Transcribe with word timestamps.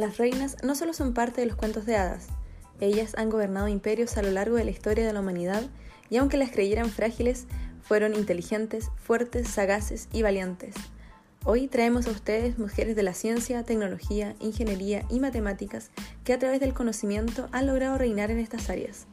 Las 0.00 0.16
reinas 0.16 0.56
no 0.62 0.74
solo 0.74 0.94
son 0.94 1.12
parte 1.12 1.42
de 1.42 1.46
los 1.46 1.56
cuentos 1.56 1.84
de 1.84 1.94
hadas, 1.94 2.28
ellas 2.80 3.12
han 3.18 3.28
gobernado 3.28 3.68
imperios 3.68 4.16
a 4.16 4.22
lo 4.22 4.30
largo 4.30 4.56
de 4.56 4.64
la 4.64 4.70
historia 4.70 5.06
de 5.06 5.12
la 5.12 5.20
humanidad 5.20 5.64
y 6.08 6.16
aunque 6.16 6.38
las 6.38 6.50
creyeran 6.50 6.88
frágiles, 6.88 7.44
fueron 7.82 8.14
inteligentes, 8.14 8.88
fuertes, 8.96 9.46
sagaces 9.48 10.08
y 10.10 10.22
valientes. 10.22 10.74
Hoy 11.44 11.68
traemos 11.68 12.06
a 12.06 12.12
ustedes 12.12 12.58
mujeres 12.58 12.96
de 12.96 13.02
la 13.02 13.12
ciencia, 13.12 13.62
tecnología, 13.62 14.36
ingeniería 14.40 15.04
y 15.10 15.20
matemáticas 15.20 15.90
que 16.24 16.32
a 16.32 16.38
través 16.38 16.60
del 16.60 16.72
conocimiento 16.72 17.50
han 17.52 17.66
logrado 17.66 17.98
reinar 17.98 18.30
en 18.30 18.38
estas 18.38 18.70
áreas. 18.70 19.06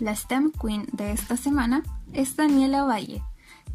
La 0.00 0.16
STEM 0.16 0.52
Queen 0.52 0.86
de 0.90 1.12
esta 1.12 1.36
semana 1.36 1.82
es 2.14 2.34
Daniela 2.34 2.84
Valle, 2.84 3.22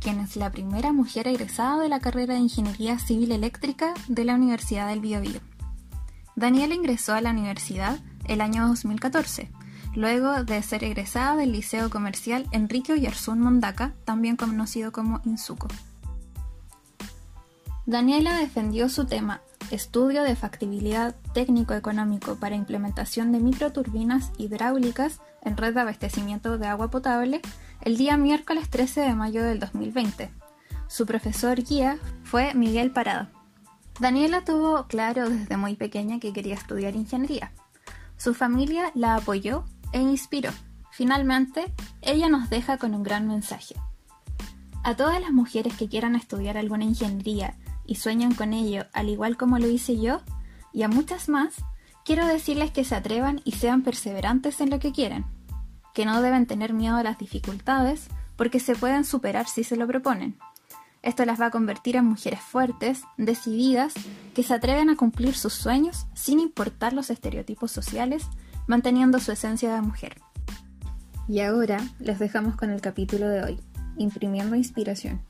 quien 0.04 0.28
la 0.36 0.52
primera 0.52 0.92
mujer 0.92 1.30
egresada 1.30 1.80
de 1.80 1.88
la 1.88 2.02
carrera 2.02 2.34
de 2.34 2.42
Ingeniería 2.42 3.00
Civil 3.00 3.32
Eléctrica 3.32 3.94
de 4.10 4.26
la 4.26 4.36
Universidad 4.36 4.90
del 4.90 5.00
Biobío. 5.00 5.40
Daniela 6.36 6.76
ingresó 6.76 7.14
a 7.14 7.22
la 7.22 7.30
universidad 7.30 8.00
el 8.26 8.42
año 8.42 8.68
2014, 8.68 9.50
luego 9.96 10.44
de 10.44 10.62
ser 10.62 10.84
egresada 10.84 11.38
del 11.38 11.54
Liceo 11.54 11.90
Comercial 11.90 12.48
Enrique 12.52 12.92
Oyarzún 12.92 13.40
Mondaca, 13.40 13.94
también 14.04 14.36
conocido 14.36 14.92
como 14.92 15.22
INSUCO. 15.24 15.70
Daniela 17.86 18.38
defendió 18.38 18.90
su 18.90 19.06
tema 19.06 19.42
Estudio 19.72 20.24
de 20.24 20.36
factibilidad 20.36 21.16
técnico-económico 21.34 22.36
para 22.36 22.56
implementación 22.56 23.32
de 23.32 23.40
microturbinas 23.40 24.32
hidráulicas 24.38 25.22
en 25.42 25.56
red 25.56 25.74
de 25.74 25.80
abastecimiento 25.80 26.58
de 26.58 26.68
agua 26.68 26.90
potable 26.90 27.42
el 27.84 27.98
día 27.98 28.16
miércoles 28.16 28.70
13 28.70 29.02
de 29.02 29.14
mayo 29.14 29.44
del 29.44 29.60
2020. 29.60 30.32
Su 30.88 31.06
profesor 31.06 31.62
guía 31.62 31.98
fue 32.24 32.54
Miguel 32.54 32.92
Parada. 32.92 33.30
Daniela 34.00 34.46
tuvo 34.46 34.88
claro 34.88 35.30
desde 35.30 35.58
muy 35.58 35.76
pequeña 35.76 36.20
que 36.20 36.32
quería 36.32 36.56
estudiar 36.56 36.96
ingeniería. 36.96 37.52
Su 38.16 38.34
familia 38.34 38.92
la 38.96 39.16
apoyó 39.16 39.66
e 39.92 40.00
inspiró. 40.00 40.52
Finalmente, 40.92 41.74
ella 42.02 42.30
nos 42.30 42.50
deja 42.50 42.78
con 42.78 42.96
un 42.96 43.04
gran 43.04 43.28
mensaje. 43.28 43.76
A 44.84 44.96
todas 44.96 45.20
las 45.20 45.32
mujeres 45.32 45.76
que 45.76 45.90
quieran 45.90 46.16
estudiar 46.16 46.58
alguna 46.58 46.86
ingeniería 46.86 47.58
y 47.86 47.96
sueñan 47.96 48.34
con 48.34 48.54
ello, 48.54 48.86
al 48.94 49.10
igual 49.10 49.36
como 49.36 49.60
lo 49.60 49.68
hice 49.68 50.00
yo, 50.00 50.22
y 50.72 50.84
a 50.84 50.88
muchas 50.88 51.28
más, 51.28 51.56
quiero 52.06 52.26
decirles 52.28 52.72
que 52.72 52.86
se 52.86 52.96
atrevan 52.96 53.42
y 53.44 53.52
sean 53.54 53.82
perseverantes 53.82 54.62
en 54.62 54.70
lo 54.70 54.80
que 54.80 54.94
quieren 54.94 55.26
que 55.94 56.06
no 56.06 56.22
deben 56.22 56.46
tener 56.46 56.74
miedo 56.74 56.96
a 56.98 57.04
las 57.04 57.18
dificultades 57.18 58.08
porque 58.36 58.60
se 58.60 58.76
pueden 58.76 59.06
superar 59.06 59.48
si 59.48 59.64
se 59.64 59.78
lo 59.78 59.88
proponen. 59.88 60.38
Esto 61.02 61.26
las 61.26 61.40
va 61.40 61.48
a 61.48 61.52
convertir 61.52 61.98
en 61.98 62.06
mujeres 62.06 62.40
fuertes, 62.40 63.04
decididas, 63.18 63.94
que 64.34 64.42
se 64.44 64.54
atreven 64.54 64.90
a 64.90 64.96
cumplir 64.96 65.36
sus 65.36 65.54
sueños 65.54 66.08
sin 66.14 66.40
importar 66.40 66.94
los 66.94 67.10
estereotipos 67.10 67.72
sociales, 67.72 68.26
manteniendo 68.68 69.20
su 69.20 69.34
esencia 69.34 69.74
de 69.74 69.82
mujer. 69.82 70.22
Y 71.28 71.42
ahora 71.42 71.80
les 72.00 72.20
dejamos 72.20 72.56
con 72.56 72.70
el 72.70 72.80
capítulo 72.80 73.28
de 73.28 73.44
hoy, 73.44 73.60
imprimiendo 73.98 74.56
inspiración. 74.56 75.22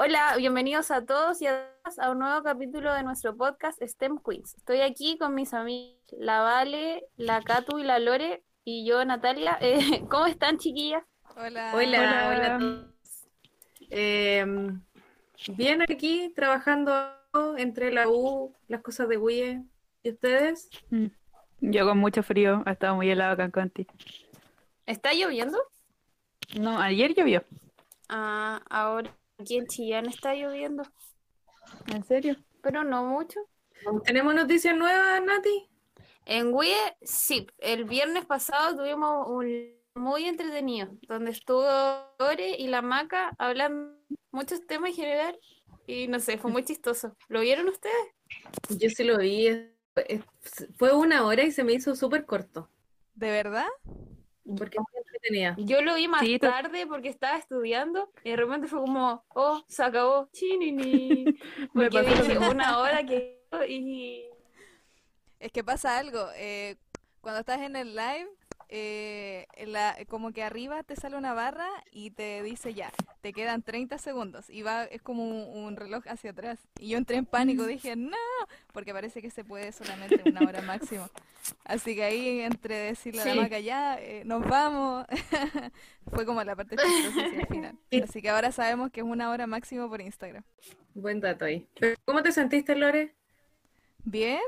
Hola, 0.00 0.36
bienvenidos 0.36 0.92
a 0.92 1.04
todos 1.04 1.42
y 1.42 1.48
a 1.48 1.74
todas 1.82 1.98
a 1.98 2.12
un 2.12 2.20
nuevo 2.20 2.44
capítulo 2.44 2.94
de 2.94 3.02
nuestro 3.02 3.36
podcast 3.36 3.82
STEM 3.82 4.20
Queens. 4.24 4.54
Estoy 4.54 4.82
aquí 4.82 5.18
con 5.18 5.34
mis 5.34 5.52
amigas 5.52 5.96
la 6.12 6.40
Vale, 6.40 7.04
la 7.16 7.42
Catu 7.42 7.80
y 7.80 7.82
la 7.82 7.98
Lore 7.98 8.44
y 8.64 8.86
yo, 8.86 9.04
Natalia. 9.04 9.58
Eh, 9.60 10.04
¿Cómo 10.08 10.26
están, 10.26 10.58
chiquillas? 10.58 11.02
Hola. 11.34 11.72
Hola, 11.74 12.28
hola, 12.28 12.54
a 12.54 12.58
todos. 12.60 12.86
Em, 13.90 14.80
bien 15.56 15.82
aquí, 15.82 16.32
trabajando 16.32 16.92
entre 17.56 17.90
la 17.90 18.08
U, 18.08 18.54
las 18.68 18.82
cosas 18.82 19.08
de 19.08 19.16
WIE. 19.16 19.64
¿Y 20.04 20.10
ustedes? 20.10 20.70
Mm. 20.90 21.06
Yo 21.60 21.84
con 21.84 21.98
mucho 21.98 22.22
frío, 22.22 22.62
ha 22.66 22.70
estado 22.70 22.94
muy 22.94 23.10
helado 23.10 23.32
acá 23.32 23.46
en 23.46 23.50
Conti. 23.50 23.88
¿Está 24.86 25.12
lloviendo? 25.12 25.58
No, 26.56 26.78
ayer 26.78 27.16
llovió. 27.16 27.42
Ah, 28.08 28.62
ahora 28.70 29.17
Aquí 29.38 29.56
en 29.56 29.66
Chillán 29.66 30.06
está 30.06 30.34
lloviendo. 30.34 30.82
¿En 31.86 32.04
serio? 32.04 32.36
Pero 32.60 32.82
no 32.82 33.04
mucho. 33.04 33.40
¿Tenemos 34.04 34.34
noticias 34.34 34.76
nuevas, 34.76 35.22
Nati? 35.22 35.68
En 36.26 36.52
WIE, 36.52 36.74
sí. 37.02 37.46
El 37.58 37.84
viernes 37.84 38.26
pasado 38.26 38.76
tuvimos 38.76 39.28
un 39.28 39.78
muy 39.94 40.24
entretenido, 40.24 40.88
donde 41.02 41.30
estuvo 41.30 41.64
Lore 42.18 42.56
y 42.58 42.68
la 42.68 42.82
Maca 42.82 43.34
hablando 43.38 43.96
muchos 44.30 44.66
temas 44.66 44.90
en 44.90 44.96
general. 44.96 45.38
Y 45.86 46.08
no 46.08 46.20
sé, 46.20 46.38
fue 46.38 46.50
muy 46.50 46.64
chistoso. 46.64 47.16
¿Lo 47.28 47.40
vieron 47.40 47.68
ustedes? 47.68 47.94
Yo 48.68 48.90
sí 48.90 49.04
lo 49.04 49.18
vi. 49.18 49.70
Fue 50.76 50.92
una 50.94 51.24
hora 51.24 51.44
y 51.44 51.52
se 51.52 51.64
me 51.64 51.72
hizo 51.72 51.94
súper 51.96 52.26
corto. 52.26 52.68
¿De 53.14 53.30
verdad? 53.30 53.66
Porque 54.56 54.78
tenía. 55.22 55.54
Yo 55.58 55.82
lo 55.82 55.94
vi 55.94 56.08
más 56.08 56.24
tarde 56.40 56.86
porque 56.86 57.08
estaba 57.08 57.36
estudiando 57.36 58.10
y 58.24 58.30
de 58.30 58.36
repente 58.36 58.66
fue 58.66 58.80
como, 58.80 59.24
oh, 59.28 59.62
se 59.68 59.82
acabó, 59.82 60.28
chinini. 60.32 61.24
Porque 61.74 62.02
dije 62.02 62.38
una 62.38 62.78
hora 62.78 63.04
que... 63.04 63.38
Y... 63.68 64.24
Es 65.40 65.50
que 65.52 65.64
pasa 65.64 65.98
algo, 65.98 66.28
eh, 66.36 66.76
cuando 67.20 67.40
estás 67.40 67.60
en 67.60 67.76
el 67.76 67.94
live 67.94 68.28
eh, 68.70 69.46
la, 69.66 69.96
como 70.08 70.32
que 70.32 70.42
arriba 70.42 70.82
te 70.82 70.94
sale 70.94 71.16
una 71.16 71.32
barra 71.32 71.68
y 71.90 72.10
te 72.10 72.42
dice 72.42 72.74
ya, 72.74 72.92
te 73.22 73.32
quedan 73.32 73.62
30 73.62 73.96
segundos 73.96 74.50
y 74.50 74.60
va, 74.60 74.84
es 74.84 75.00
como 75.00 75.24
un, 75.24 75.76
reloj 75.76 76.04
hacia 76.06 76.32
atrás. 76.32 76.58
Y 76.78 76.90
yo 76.90 76.98
entré 76.98 77.16
en 77.16 77.24
pánico, 77.24 77.66
dije, 77.66 77.96
no, 77.96 78.16
porque 78.72 78.92
parece 78.92 79.22
que 79.22 79.30
se 79.30 79.42
puede 79.42 79.72
solamente 79.72 80.22
una 80.28 80.46
hora 80.46 80.60
máximo. 80.62 81.08
Así 81.64 81.94
que 81.94 82.04
ahí 82.04 82.40
entre 82.40 82.74
decirle 82.74 83.22
a 83.22 83.26
la 83.26 83.42
maca 83.42 83.58
ya, 83.60 83.98
eh, 84.00 84.22
nos 84.26 84.46
vamos, 84.46 85.06
fue 86.12 86.26
como 86.26 86.44
la 86.44 86.54
parte 86.54 86.76
chistosa 86.76 87.26
hacia 87.26 87.40
el 87.40 87.46
final. 87.46 87.78
Así 88.04 88.20
que 88.20 88.28
ahora 88.28 88.52
sabemos 88.52 88.90
que 88.90 89.00
es 89.00 89.06
una 89.06 89.30
hora 89.30 89.46
máximo 89.46 89.88
por 89.88 90.00
Instagram. 90.00 90.44
Buen 90.94 91.20
dato 91.20 91.46
ahí. 91.46 91.66
¿Cómo 92.04 92.22
te 92.22 92.32
sentiste, 92.32 92.74
Lore? 92.74 93.14
Bien, 94.04 94.40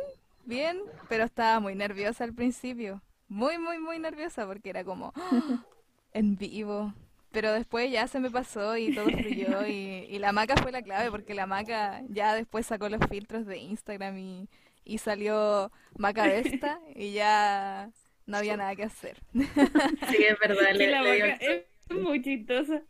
bien, 0.44 0.80
pero 1.08 1.24
estaba 1.24 1.60
muy 1.60 1.74
nerviosa 1.74 2.24
al 2.24 2.34
principio 2.34 3.00
muy, 3.30 3.58
muy, 3.58 3.78
muy 3.78 3.98
nerviosa 3.98 4.46
porque 4.46 4.70
era 4.70 4.84
como 4.84 5.14
en 6.12 6.36
vivo. 6.36 6.92
Pero 7.30 7.52
después 7.52 7.90
ya 7.92 8.08
se 8.08 8.18
me 8.18 8.28
pasó 8.28 8.76
y 8.76 8.92
todo 8.92 9.06
fluyó 9.06 9.64
y, 9.64 10.06
y 10.10 10.18
la 10.18 10.32
maca 10.32 10.56
fue 10.56 10.72
la 10.72 10.82
clave 10.82 11.12
porque 11.12 11.32
la 11.32 11.46
maca 11.46 12.02
ya 12.08 12.34
después 12.34 12.66
sacó 12.66 12.88
los 12.88 13.00
filtros 13.08 13.46
de 13.46 13.58
Instagram 13.58 14.18
y, 14.18 14.48
y 14.84 14.98
salió 14.98 15.70
maca 15.96 16.26
esta 16.34 16.80
y 16.96 17.12
ya 17.12 17.88
no 18.26 18.36
había 18.36 18.56
nada 18.56 18.74
que 18.74 18.82
hacer. 18.82 19.22
Sí, 19.32 20.24
es 20.24 20.38
verdad. 20.40 20.74
la 20.74 21.02
maca 21.02 21.38
es 21.40 21.64
muy 21.90 22.20
chistosa. 22.20 22.82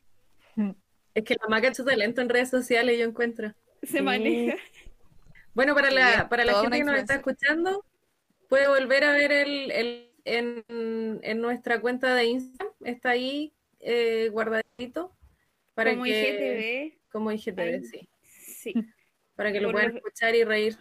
Es 1.15 1.25
que 1.25 1.35
la 1.35 1.49
maca 1.49 1.69
es 1.69 1.77
su 1.77 1.85
talento 1.85 2.23
en 2.23 2.31
redes 2.31 2.49
sociales, 2.49 2.99
yo 2.99 3.05
encuentro. 3.05 3.53
Se 3.83 4.01
maneja. 4.01 4.57
Bueno, 5.53 5.75
para 5.75 5.91
la, 5.91 6.31
para 6.31 6.47
la 6.47 6.63
gente 6.63 6.79
que 6.79 6.85
nos 6.85 6.99
está 6.99 7.17
escuchando, 7.17 7.85
puede 8.49 8.69
volver 8.69 9.05
a 9.05 9.13
ver 9.13 9.33
el, 9.33 9.71
el 9.71 10.10
en, 10.25 11.41
nuestra 11.41 11.81
cuenta 11.81 12.15
de 12.15 12.25
Instagram, 12.25 12.75
está 12.85 13.11
ahí 13.11 13.53
eh, 13.81 14.29
guardadito. 14.31 15.17
Para 15.75 15.93
como 15.93 16.07
IGTV. 16.07 16.99
Como 17.11 17.33
IGTV, 17.33 17.85
sí. 17.85 18.09
Sí. 18.23 18.75
Para 19.37 19.53
que 19.53 19.61
lo 19.61 19.73
puedan 19.73 19.97
escuchar 19.97 20.35
y 20.35 20.45
reír. 20.45 20.77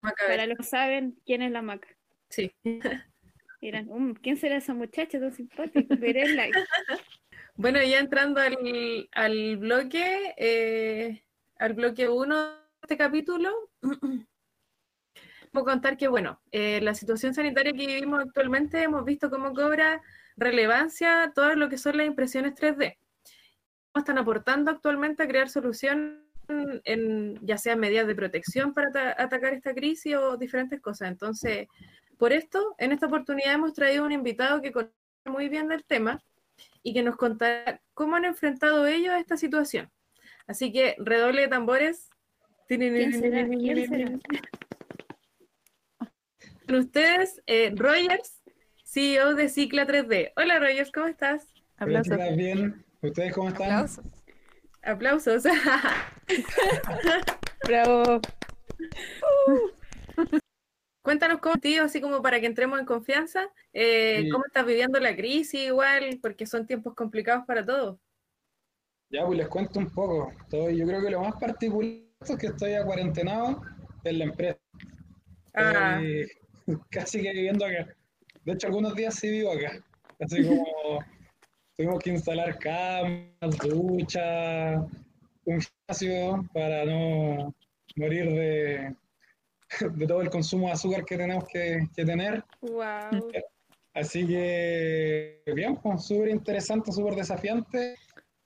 Para 0.00 0.46
los 0.46 0.58
que 0.58 0.64
saben 0.64 1.18
quién 1.24 1.42
es 1.42 1.50
la 1.50 1.62
maca. 1.62 1.88
Sí. 2.28 2.52
Dirán, 3.60 3.88
um, 3.88 4.12
¿quién 4.14 4.36
será 4.36 4.58
esa 4.58 4.74
muchacha 4.74 5.18
tan 5.18 5.32
simpática? 5.32 5.94
Veré 5.96 6.22
el 6.22 6.36
like. 6.36 6.58
Bueno, 7.56 7.80
ya 7.80 8.00
entrando 8.00 8.40
al, 8.40 9.08
al 9.12 9.56
bloque, 9.58 10.34
eh, 10.36 11.22
al 11.56 11.74
bloque 11.74 12.08
1 12.08 12.50
de 12.50 12.58
este 12.82 12.96
capítulo, 12.96 13.70
contar 15.62 15.96
que, 15.96 16.08
bueno, 16.08 16.40
eh, 16.50 16.80
la 16.80 16.94
situación 16.94 17.34
sanitaria 17.34 17.72
que 17.72 17.86
vivimos 17.86 18.20
actualmente 18.20 18.82
hemos 18.82 19.04
visto 19.04 19.30
cómo 19.30 19.54
cobra 19.54 20.02
relevancia 20.36 21.30
todo 21.34 21.54
lo 21.54 21.68
que 21.68 21.78
son 21.78 21.96
las 21.96 22.06
impresiones 22.06 22.54
3D. 22.54 22.98
¿Cómo 23.92 24.02
están 24.02 24.18
aportando 24.18 24.70
actualmente 24.70 25.22
a 25.22 25.28
crear 25.28 25.48
soluciones 25.48 26.18
en, 26.48 27.38
ya 27.46 27.56
sea 27.58 27.76
medidas 27.76 28.06
de 28.06 28.14
protección 28.16 28.74
para 28.74 29.14
atacar 29.16 29.54
esta 29.54 29.74
crisis 29.74 30.16
o 30.16 30.36
diferentes 30.36 30.80
cosas? 30.80 31.08
Entonces, 31.08 31.68
por 32.18 32.32
esto, 32.32 32.74
en 32.78 32.92
esta 32.92 33.06
oportunidad 33.06 33.54
hemos 33.54 33.72
traído 33.74 34.04
un 34.04 34.12
invitado 34.12 34.60
que 34.60 34.72
conoce 34.72 34.92
muy 35.26 35.48
bien 35.48 35.68
del 35.68 35.84
tema 35.84 36.20
y 36.82 36.92
que 36.92 37.02
nos 37.02 37.16
contará 37.16 37.80
cómo 37.94 38.16
han 38.16 38.24
enfrentado 38.24 38.86
ellos 38.86 39.14
esta 39.14 39.36
situación. 39.36 39.90
Así 40.46 40.72
que 40.72 40.96
redoble 40.98 41.42
de 41.42 41.48
tambores. 41.48 42.10
¿Quién 42.66 44.20
con 46.66 46.76
ustedes, 46.76 47.42
Rogers, 47.76 48.42
CEO 48.84 49.34
de 49.34 49.48
Cicla 49.48 49.86
3D. 49.86 50.32
Hola 50.36 50.58
Rogers, 50.58 50.90
¿cómo 50.92 51.06
estás? 51.06 51.46
Hola, 51.80 52.02
bien. 52.36 52.84
¿Ustedes 53.02 53.34
cómo 53.34 53.48
están? 53.48 53.70
Aplausos. 53.70 54.04
Aplausos. 54.82 55.44
Bravo. 57.66 58.20
Cuéntanos 61.02 61.40
cómo, 61.40 61.56
tío, 61.56 61.84
así 61.84 62.00
como 62.00 62.22
para 62.22 62.40
que 62.40 62.46
entremos 62.46 62.80
en 62.80 62.86
confianza, 62.86 63.46
eh, 63.74 64.20
Sí. 64.22 64.28
cómo 64.30 64.46
estás 64.46 64.64
viviendo 64.64 64.98
la 65.00 65.14
crisis 65.14 65.60
igual, 65.66 66.18
porque 66.22 66.46
son 66.46 66.66
tiempos 66.66 66.94
complicados 66.94 67.44
para 67.46 67.64
todos. 67.64 67.98
Ya, 69.10 69.26
pues 69.26 69.36
les 69.38 69.48
cuento 69.48 69.78
un 69.80 69.90
poco. 69.90 70.32
Estoy- 70.40 70.78
yo 70.78 70.86
creo 70.86 71.02
que 71.02 71.10
lo 71.10 71.20
más 71.20 71.34
particular 71.38 71.92
es 72.20 72.36
que 72.38 72.46
estoy 72.46 72.72
acuarentenado 72.72 73.60
en 74.02 74.18
la 74.18 74.24
empresa. 74.24 74.58
Ah, 75.52 76.00
Estoy 76.02 76.30
casi 76.90 77.22
que 77.22 77.32
viviendo 77.32 77.64
acá. 77.64 77.86
De 78.44 78.52
hecho, 78.52 78.66
algunos 78.66 78.94
días 78.94 79.14
sí 79.14 79.30
vivo 79.30 79.52
acá. 79.52 79.82
Así 80.20 80.46
como 80.46 80.64
tuvimos 81.76 81.98
que 82.02 82.10
instalar 82.10 82.58
camas, 82.58 83.58
ducha, 83.62 84.80
un 85.44 85.60
gimnasio 85.60 86.48
para 86.52 86.84
no 86.84 87.54
morir 87.96 88.26
de, 88.30 88.96
de 89.96 90.06
todo 90.06 90.20
el 90.20 90.30
consumo 90.30 90.66
de 90.66 90.72
azúcar 90.72 91.04
que 91.04 91.16
tenemos 91.16 91.44
que, 91.48 91.88
que 91.94 92.04
tener. 92.04 92.44
Wow. 92.60 93.30
Así 93.94 94.26
que, 94.26 95.40
bien, 95.54 95.76
pues, 95.76 96.04
súper 96.04 96.28
interesante, 96.28 96.90
súper 96.90 97.14
desafiante 97.14 97.94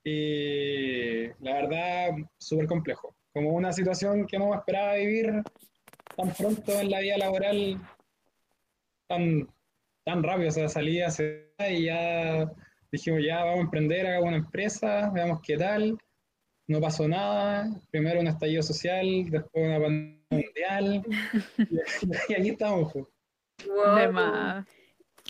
y 0.05 1.27
la 1.41 1.55
verdad, 1.55 2.11
súper 2.39 2.67
complejo. 2.67 3.15
Como 3.33 3.53
una 3.53 3.73
situación 3.73 4.27
que 4.27 4.39
no 4.39 4.55
esperaba 4.55 4.95
vivir 4.95 5.43
tan 6.17 6.35
pronto 6.35 6.79
en 6.79 6.91
la 6.91 7.01
vida 7.01 7.17
laboral, 7.17 7.81
tan, 9.09 9.49
tan 10.05 10.23
rápido. 10.23 10.49
O 10.49 10.53
sea, 10.53 10.69
salí 10.69 11.01
hace 11.01 11.53
y 11.71 11.87
ya 11.87 12.51
dijimos, 12.93 13.21
ya 13.25 13.45
vamos 13.45 13.59
a 13.59 13.63
emprender, 13.63 14.07
hagamos 14.07 14.29
una 14.29 14.37
empresa, 14.39 15.11
veamos 15.11 15.41
qué 15.43 15.57
tal. 15.57 15.99
No 16.69 16.81
pasó 16.81 17.09
nada. 17.09 17.69
Primero 17.91 18.21
un 18.21 18.27
estallido 18.27 18.63
social, 18.63 19.31
después 19.31 19.65
una 19.65 19.81
pandemia 19.81 20.19
mundial. 20.31 21.03
Y, 21.59 22.35
aquí 22.35 22.49
estamos. 22.51 22.93
pues. 22.93 23.07
wow. 23.67 24.65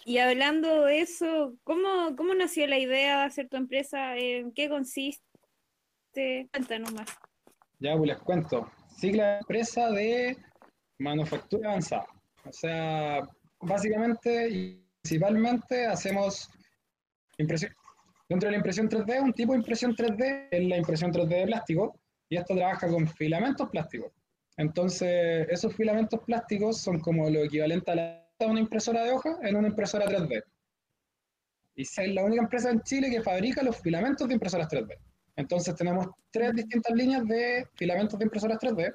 Y 0.05 0.19
hablando 0.19 0.85
de 0.85 1.01
eso, 1.01 1.55
¿cómo, 1.65 2.17
cómo 2.17 2.35
nació 2.35 2.67
la 2.67 2.79
idea 2.79 3.21
de 3.21 3.25
hacer 3.25 3.49
tu 3.49 3.57
empresa? 3.57 4.17
¿En 4.17 4.53
qué 4.53 4.69
consiste? 4.69 5.23
Cuéntanos 6.51 6.93
más. 6.93 7.09
Ya, 7.79 7.97
pues 7.97 8.09
les 8.09 8.19
cuento. 8.19 8.71
Sigla 8.97 9.39
empresa 9.39 9.91
de 9.91 10.37
manufactura 10.99 11.71
avanzada. 11.71 12.07
O 12.45 12.53
sea, 12.53 13.23
básicamente 13.61 14.49
y 14.49 14.85
principalmente 15.03 15.87
hacemos 15.87 16.49
impresión. 17.39 17.73
Dentro 18.29 18.49
de 18.49 18.53
la 18.53 18.59
impresión 18.59 18.89
3D, 18.89 19.23
un 19.23 19.33
tipo 19.33 19.53
de 19.53 19.59
impresión 19.59 19.95
3D 19.95 20.49
es 20.51 20.65
la 20.69 20.77
impresión 20.77 21.13
3D 21.13 21.29
de 21.29 21.47
plástico 21.47 21.99
y 22.29 22.37
esto 22.37 22.55
trabaja 22.55 22.89
con 22.89 23.09
filamentos 23.09 23.69
plásticos. 23.71 24.13
Entonces, 24.57 25.47
esos 25.49 25.75
filamentos 25.75 26.21
plásticos 26.27 26.79
son 26.81 27.01
como 27.01 27.31
lo 27.31 27.45
equivalente 27.45 27.91
a 27.91 27.95
la- 27.95 28.29
a 28.41 28.47
una 28.47 28.61
impresora 28.61 29.03
de 29.05 29.13
hoja 29.13 29.39
en 29.43 29.57
una 29.57 29.69
impresora 29.69 30.07
3D. 30.07 30.43
Y 31.75 31.83
es 31.83 31.97
la 32.15 32.25
única 32.25 32.43
empresa 32.43 32.71
en 32.71 32.81
Chile 32.83 33.09
que 33.11 33.23
fabrica 33.23 33.63
los 33.63 33.81
filamentos 33.81 34.27
de 34.29 34.35
impresoras 34.35 34.69
3D. 34.69 34.97
Entonces 35.37 35.75
tenemos 35.77 36.09
tres 36.31 36.53
distintas 36.55 36.95
líneas 36.95 37.25
de 37.27 37.67
filamentos 37.75 38.19
de 38.19 38.25
impresoras 38.25 38.59
3D, 38.59 38.93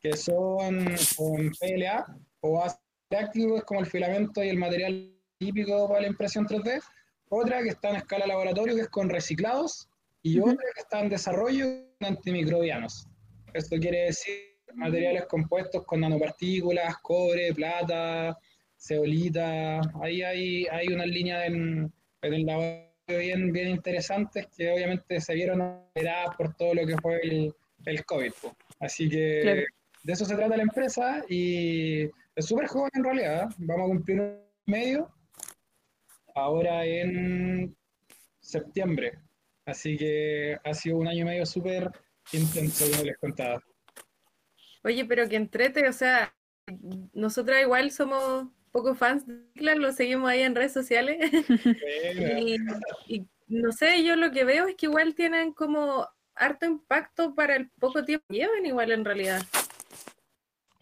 que 0.00 0.16
son 0.16 0.86
con 1.16 1.50
PLA 1.60 2.06
o 2.40 2.62
ácido 3.14 3.48
láctico, 3.50 3.56
es 3.58 3.64
como 3.64 3.80
el 3.80 3.86
filamento 3.86 4.42
y 4.42 4.48
el 4.48 4.58
material 4.58 5.10
típico 5.38 5.88
para 5.88 6.02
la 6.02 6.06
impresión 6.08 6.46
3D. 6.46 6.80
Otra 7.28 7.62
que 7.62 7.70
está 7.70 7.90
en 7.90 7.96
escala 7.96 8.26
laboratorio, 8.26 8.74
que 8.74 8.82
es 8.82 8.88
con 8.88 9.08
reciclados, 9.08 9.88
y 10.22 10.38
Ujú. 10.38 10.50
otra 10.52 10.64
que 10.74 10.80
está 10.80 11.00
en 11.00 11.08
desarrollo 11.08 11.64
con 11.98 12.08
antimicrobianos. 12.08 13.06
Esto 13.52 13.76
quiere 13.78 14.06
decir 14.06 14.34
materiales 14.74 15.26
compuestos 15.26 15.84
con 15.84 16.00
nanopartículas, 16.00 16.96
cobre, 17.02 17.52
plata, 17.54 18.36
ceolita. 18.76 19.80
Ahí 20.02 20.22
hay, 20.22 20.66
hay 20.66 20.88
una 20.88 21.06
línea 21.06 21.46
en, 21.46 21.92
en 22.22 22.34
el 22.34 22.44
laboratorio 22.44 23.18
bien, 23.18 23.52
bien 23.52 23.68
interesantes 23.68 24.46
que 24.56 24.72
obviamente 24.72 25.20
se 25.20 25.34
vieron 25.34 25.60
alteradas 25.60 26.36
por 26.36 26.54
todo 26.54 26.74
lo 26.74 26.86
que 26.86 26.96
fue 26.98 27.20
el, 27.22 27.54
el 27.84 28.04
COVID. 28.04 28.32
Así 28.80 29.08
que 29.08 29.40
Claro. 29.42 29.62
de 30.02 30.12
eso 30.12 30.24
se 30.24 30.34
trata 30.34 30.56
la 30.56 30.62
empresa 30.64 31.24
y 31.28 32.08
es 32.36 32.46
súper 32.46 32.66
joven 32.66 32.90
en 32.94 33.04
realidad. 33.04 33.48
Vamos 33.58 33.84
a 33.84 33.94
cumplir 33.94 34.20
un 34.20 34.38
medio 34.66 35.12
ahora 36.34 36.84
en 36.84 37.76
septiembre. 38.40 39.18
Así 39.66 39.96
que 39.96 40.58
ha 40.62 40.74
sido 40.74 40.98
un 40.98 41.08
año 41.08 41.22
y 41.22 41.24
medio 41.24 41.46
súper 41.46 41.90
intenso, 42.32 42.84
como 42.90 43.04
les 43.04 43.16
contaba. 43.18 43.62
Oye, 44.82 45.04
pero 45.06 45.28
que 45.28 45.36
entrete, 45.36 45.88
o 45.88 45.92
sea, 45.92 46.34
nosotras 47.14 47.62
igual 47.62 47.90
somos 47.90 48.48
poco 48.70 48.94
fans 48.94 49.26
de 49.26 49.40
Clan, 49.54 49.80
lo 49.80 49.92
seguimos 49.92 50.28
ahí 50.28 50.42
en 50.42 50.54
redes 50.54 50.72
sociales. 50.72 51.18
Y 53.06 53.26
no 53.46 53.72
sé, 53.72 54.02
yo 54.02 54.16
lo 54.16 54.30
que 54.30 54.44
veo 54.44 54.66
es 54.66 54.74
que 54.74 54.86
igual 54.86 55.14
tienen 55.14 55.52
como 55.52 56.08
harto 56.34 56.66
impacto 56.66 57.34
para 57.34 57.56
el 57.56 57.70
poco 57.78 58.04
tiempo 58.04 58.24
que 58.28 58.38
llevan 58.38 58.66
igual 58.66 58.90
en 58.90 59.04
realidad. 59.04 59.42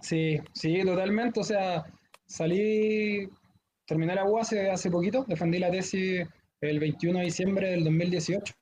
Sí, 0.03 0.39
sí, 0.53 0.83
totalmente. 0.85 1.41
O 1.41 1.45
sea, 1.45 1.85
salí, 2.27 3.29
terminé 3.87 4.15
la 4.15 4.25
U 4.25 4.39
hace, 4.39 4.69
hace 4.71 4.91
poquito, 4.91 5.25
defendí 5.27 5.59
la 5.59 5.71
tesis 5.71 6.27
el 6.61 6.81
21 6.81 7.21
de 7.21 7.25
diciembre 7.25 7.71
del 7.71 7.85
2018. 7.85 8.53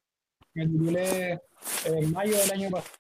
Me 0.55 0.67
titulé 0.67 1.41
en 1.87 2.13
mayo 2.13 2.37
del 2.37 2.53
año 2.53 2.71
pasado. 2.71 2.95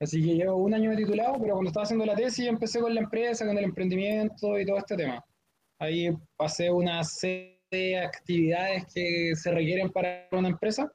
Así 0.00 0.22
que 0.24 0.36
llevo 0.36 0.56
un 0.56 0.74
año 0.74 0.90
de 0.90 0.96
titulado, 0.98 1.34
pero 1.40 1.54
cuando 1.54 1.70
estaba 1.70 1.82
haciendo 1.82 2.06
la 2.06 2.14
tesis 2.14 2.46
empecé 2.46 2.80
con 2.80 2.94
la 2.94 3.00
empresa, 3.00 3.44
con 3.44 3.58
el 3.58 3.64
emprendimiento 3.64 4.58
y 4.58 4.64
todo 4.64 4.78
este 4.78 4.96
tema. 4.96 5.24
Ahí 5.80 6.10
pasé 6.36 6.70
una 6.70 7.02
serie 7.02 7.58
de 7.70 7.98
actividades 7.98 8.86
que 8.94 9.32
se 9.34 9.50
requieren 9.50 9.90
para 9.90 10.28
una 10.30 10.48
empresa, 10.48 10.90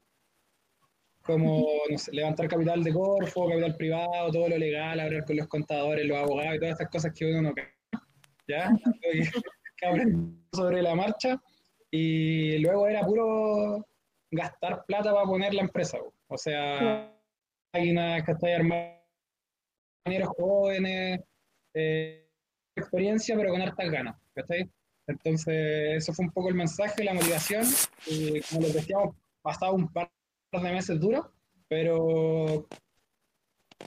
como 1.23 1.65
no 1.89 1.97
sé, 1.97 2.11
levantar 2.11 2.47
capital 2.47 2.83
de 2.83 2.93
Corfo, 2.93 3.47
capital 3.49 3.75
privado, 3.77 4.31
todo 4.31 4.49
lo 4.49 4.57
legal, 4.57 4.99
hablar 4.99 5.25
con 5.25 5.37
los 5.37 5.47
contadores, 5.47 6.05
los 6.05 6.17
abogados 6.17 6.55
y 6.55 6.59
todas 6.59 6.73
estas 6.73 6.89
cosas 6.89 7.13
que 7.13 7.25
uno 7.25 7.41
no. 7.41 7.53
¿Ya? 8.47 8.69
Que- 9.01 9.29
que 9.77 9.85
aprendí 9.85 10.37
sobre 10.53 10.81
la 10.81 10.95
marcha. 10.95 11.41
Y 11.89 12.57
luego 12.59 12.87
era 12.87 13.01
puro 13.05 13.85
gastar 14.31 14.83
plata 14.85 15.13
para 15.13 15.25
poner 15.25 15.53
la 15.53 15.61
empresa. 15.61 15.97
O 16.27 16.37
sea, 16.37 17.11
máquinas 17.73 18.23
que 18.23 18.31
estoy 18.31 18.51
armando, 18.51 18.95
ingenieros 20.05 20.33
jóvenes, 20.37 21.19
eh, 21.73 22.27
experiencia, 22.75 23.35
pero 23.37 23.51
con 23.51 23.61
hartas 23.61 23.89
ganas. 23.91 24.15
¿cachai? 24.33 24.69
Entonces, 25.07 25.97
eso 25.97 26.13
fue 26.13 26.25
un 26.25 26.31
poco 26.31 26.49
el 26.49 26.55
mensaje, 26.55 27.03
la 27.03 27.13
motivación. 27.13 27.63
Y 28.07 28.41
como 28.41 28.61
les 28.61 28.73
decíamos, 28.73 29.15
pasado 29.41 29.73
un 29.73 29.87
par 29.91 30.07
de 30.07 30.11
meses 30.61 30.99
duros, 30.99 31.25
pero 31.67 32.67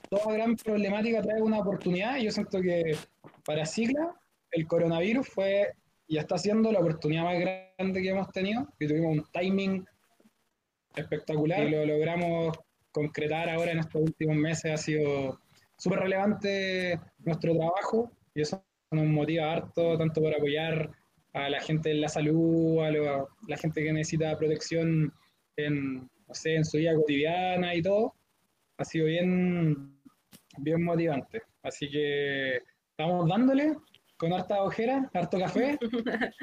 toda 0.09 0.33
gran 0.33 0.55
problemática 0.55 1.21
trae 1.21 1.41
una 1.41 1.59
oportunidad 1.59 2.17
y 2.17 2.25
yo 2.25 2.31
siento 2.31 2.61
que 2.61 2.95
para 3.45 3.65
Sigla 3.65 4.13
el 4.51 4.67
coronavirus 4.67 5.27
fue 5.27 5.71
y 6.07 6.17
está 6.17 6.37
siendo 6.37 6.71
la 6.71 6.79
oportunidad 6.79 7.23
más 7.23 7.39
grande 7.39 8.01
que 8.01 8.09
hemos 8.09 8.29
tenido 8.31 8.67
y 8.79 8.87
tuvimos 8.87 9.17
un 9.17 9.25
timing 9.31 9.85
espectacular 10.95 11.67
y 11.67 11.71
lo 11.71 11.85
logramos 11.85 12.57
concretar 12.91 13.49
ahora 13.49 13.71
en 13.71 13.79
estos 13.79 14.01
últimos 14.01 14.35
meses. 14.35 14.71
Ha 14.71 14.77
sido 14.77 15.39
súper 15.77 15.99
relevante 15.99 16.99
nuestro 17.19 17.55
trabajo 17.55 18.11
y 18.33 18.41
eso 18.41 18.63
nos 18.91 19.05
motiva 19.05 19.51
harto, 19.51 19.97
tanto 19.97 20.21
para 20.21 20.37
apoyar 20.37 20.89
a 21.33 21.49
la 21.49 21.59
gente 21.59 21.91
en 21.91 22.01
la 22.01 22.07
salud, 22.09 22.79
a 22.83 22.89
lo- 22.89 23.29
la 23.47 23.57
gente 23.57 23.83
que 23.83 23.91
necesita 23.93 24.37
protección 24.37 25.13
en, 25.57 26.09
no 26.27 26.33
sé, 26.33 26.55
en 26.55 26.65
su 26.65 26.77
vida 26.77 26.93
cotidiana 26.95 27.73
y 27.75 27.81
todo. 27.81 28.15
Ha 28.77 28.85
sido 28.85 29.05
bien, 29.07 29.97
bien 30.57 30.83
motivante. 30.83 31.41
Así 31.63 31.89
que 31.89 32.61
estamos 32.91 33.27
dándole 33.27 33.75
con 34.17 34.33
harta 34.33 34.61
ojera, 34.63 35.09
harto 35.13 35.39
café. 35.39 35.77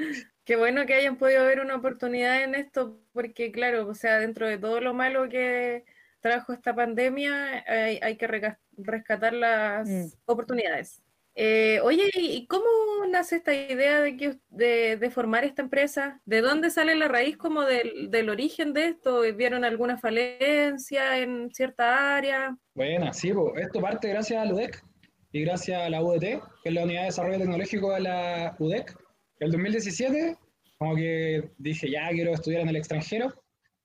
Qué 0.44 0.56
bueno 0.56 0.86
que 0.86 0.94
hayan 0.94 1.16
podido 1.16 1.44
ver 1.46 1.60
una 1.60 1.76
oportunidad 1.76 2.42
en 2.42 2.54
esto, 2.54 3.00
porque 3.12 3.50
claro, 3.52 3.88
o 3.88 3.94
sea, 3.94 4.18
dentro 4.18 4.46
de 4.46 4.58
todo 4.58 4.80
lo 4.80 4.94
malo 4.94 5.28
que 5.28 5.84
trajo 6.20 6.52
esta 6.52 6.74
pandemia, 6.74 7.64
hay, 7.66 7.98
hay 8.02 8.16
que 8.16 8.56
rescatar 8.76 9.32
las 9.32 9.88
Mm. 9.88 10.06
oportunidades. 10.26 11.02
Eh, 11.36 11.80
oye, 11.82 12.10
¿y 12.14 12.46
cómo 12.46 12.64
nace 13.10 13.36
esta 13.36 13.52
idea 13.54 14.00
de, 14.00 14.16
que, 14.16 14.38
de, 14.50 14.96
de 14.96 15.10
formar 15.10 15.44
esta 15.44 15.62
empresa? 15.62 16.20
¿De 16.24 16.40
dónde 16.40 16.70
sale 16.70 16.94
la 16.94 17.08
raíz 17.08 17.36
como 17.36 17.62
del, 17.62 18.10
del 18.10 18.30
origen 18.30 18.72
de 18.72 18.88
esto? 18.88 19.22
¿Vieron 19.34 19.64
alguna 19.64 19.98
falencia 19.98 21.18
en 21.18 21.50
cierta 21.52 22.16
área? 22.16 22.56
Buena, 22.74 23.12
sí, 23.12 23.32
esto 23.56 23.80
parte 23.80 24.08
gracias 24.08 24.46
a 24.46 24.52
UDEC 24.52 24.84
y 25.32 25.40
gracias 25.42 25.82
a 25.82 25.90
la 25.90 26.00
UDT, 26.00 26.20
que 26.20 26.40
es 26.68 26.72
la 26.72 26.84
Unidad 26.84 27.00
de 27.00 27.06
Desarrollo 27.06 27.38
Tecnológico 27.38 27.92
de 27.92 28.00
la 28.00 28.56
UDEC. 28.60 28.96
El 29.40 29.50
2017, 29.50 30.36
como 30.78 30.94
que 30.94 31.50
dije, 31.58 31.90
ya 31.90 32.08
quiero 32.10 32.32
estudiar 32.32 32.62
en 32.62 32.68
el 32.68 32.76
extranjero, 32.76 33.34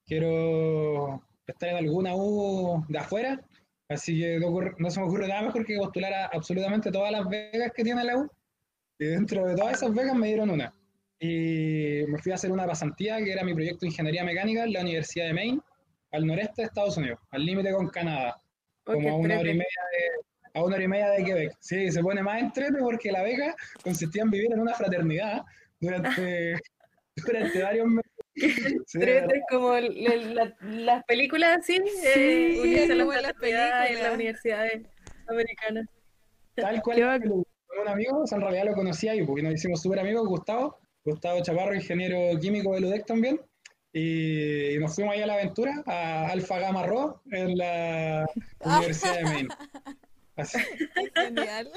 quiero 0.05 1.23
estar 1.47 1.69
en 1.69 1.77
alguna 1.77 2.15
U 2.15 2.85
de 2.87 2.99
afuera, 2.99 3.41
así 3.89 4.19
que 4.19 4.39
no, 4.39 4.47
ocurre- 4.47 4.75
no 4.77 4.89
se 4.89 4.99
me 4.99 5.07
ocurre 5.07 5.27
nada 5.27 5.41
mejor 5.43 5.65
que 5.65 5.77
postular 5.77 6.13
a 6.13 6.25
absolutamente 6.27 6.91
todas 6.91 7.11
las 7.11 7.27
becas 7.27 7.71
que 7.75 7.83
tiene 7.83 8.03
la 8.03 8.17
U, 8.17 8.29
y 8.99 9.05
dentro 9.05 9.45
de 9.45 9.55
todas 9.55 9.77
esas 9.77 9.93
becas 9.93 10.15
me 10.15 10.27
dieron 10.27 10.49
una. 10.49 10.73
Y 11.19 12.03
me 12.07 12.17
fui 12.19 12.31
a 12.31 12.35
hacer 12.35 12.51
una 12.51 12.65
pasantía, 12.65 13.17
que 13.17 13.31
era 13.33 13.43
mi 13.43 13.53
proyecto 13.53 13.79
de 13.81 13.87
ingeniería 13.87 14.23
mecánica 14.23 14.63
en 14.63 14.73
la 14.73 14.81
Universidad 14.81 15.25
de 15.27 15.33
Maine, 15.33 15.59
al 16.11 16.25
noreste 16.25 16.61
de 16.61 16.67
Estados 16.67 16.97
Unidos, 16.97 17.19
al 17.31 17.45
límite 17.45 17.71
con 17.71 17.87
Canadá, 17.89 18.41
Oh, 18.85 18.93
como 18.93 19.09
a 19.09 19.15
una 19.17 19.39
hora 19.39 19.49
y 19.51 19.53
media 19.53 19.67
de, 19.91 20.59
a 20.59 20.63
una 20.63 20.75
hora 20.75 20.83
y 20.83 20.87
media 20.87 21.09
de 21.11 21.23
Quebec. 21.23 21.57
Sí, 21.59 21.91
se 21.91 22.01
pone 22.01 22.23
más 22.23 22.41
entrete 22.41 22.79
porque 22.79 23.11
la 23.11 23.21
beca 23.21 23.55
consistía 23.83 24.23
en 24.23 24.31
vivir 24.31 24.51
en 24.51 24.59
una 24.59 24.73
fraternidad 24.73 25.43
durante, 25.79 26.55
durante 27.15 27.61
varios 27.61 27.87
meses. 27.87 28.08
Sí, 28.87 28.99
como 29.49 29.73
el- 29.75 29.97
el- 30.11 30.35
la- 30.35 30.55
las 30.61 31.03
películas 31.05 31.59
así, 31.59 31.75
eh, 31.75 32.53
Sí, 32.53 32.59
unirse 32.59 32.87
como 32.97 33.13
en 33.13 33.21
las 33.21 33.31
fraternidad 33.33 33.67
en 33.69 33.83
películas. 33.83 34.03
las 34.03 34.13
universidades 34.15 34.81
americanas. 35.27 35.85
Tal 36.55 36.81
cual. 36.81 37.23
Un 37.81 37.87
amigo, 37.87 38.23
o 38.23 38.27
sea, 38.27 38.37
en 38.37 38.41
realidad 38.41 38.65
lo 38.65 38.73
conocía 38.73 39.11
ahí, 39.13 39.23
porque 39.25 39.43
nos 39.43 39.53
hicimos 39.53 39.81
súper 39.81 39.99
amigos, 39.99 40.27
Gustavo, 40.27 40.77
Gustavo 41.05 41.41
Chaparro, 41.41 41.73
ingeniero 41.75 42.37
químico 42.39 42.73
de 42.73 42.81
LUDEC 42.81 43.05
también, 43.05 43.39
y 43.93 44.75
nos 44.79 44.93
fuimos 44.95 45.13
ahí 45.13 45.21
a 45.21 45.27
la 45.27 45.35
aventura, 45.35 45.81
a 45.85 46.27
Alfa 46.29 46.59
Gamma 46.59 46.85
Rho, 46.85 47.21
en 47.31 47.57
la 47.57 48.25
Universidad 48.65 49.15
de 49.17 49.23
Maine. 49.23 49.49
Así, 50.35 50.57
genial. 51.15 51.69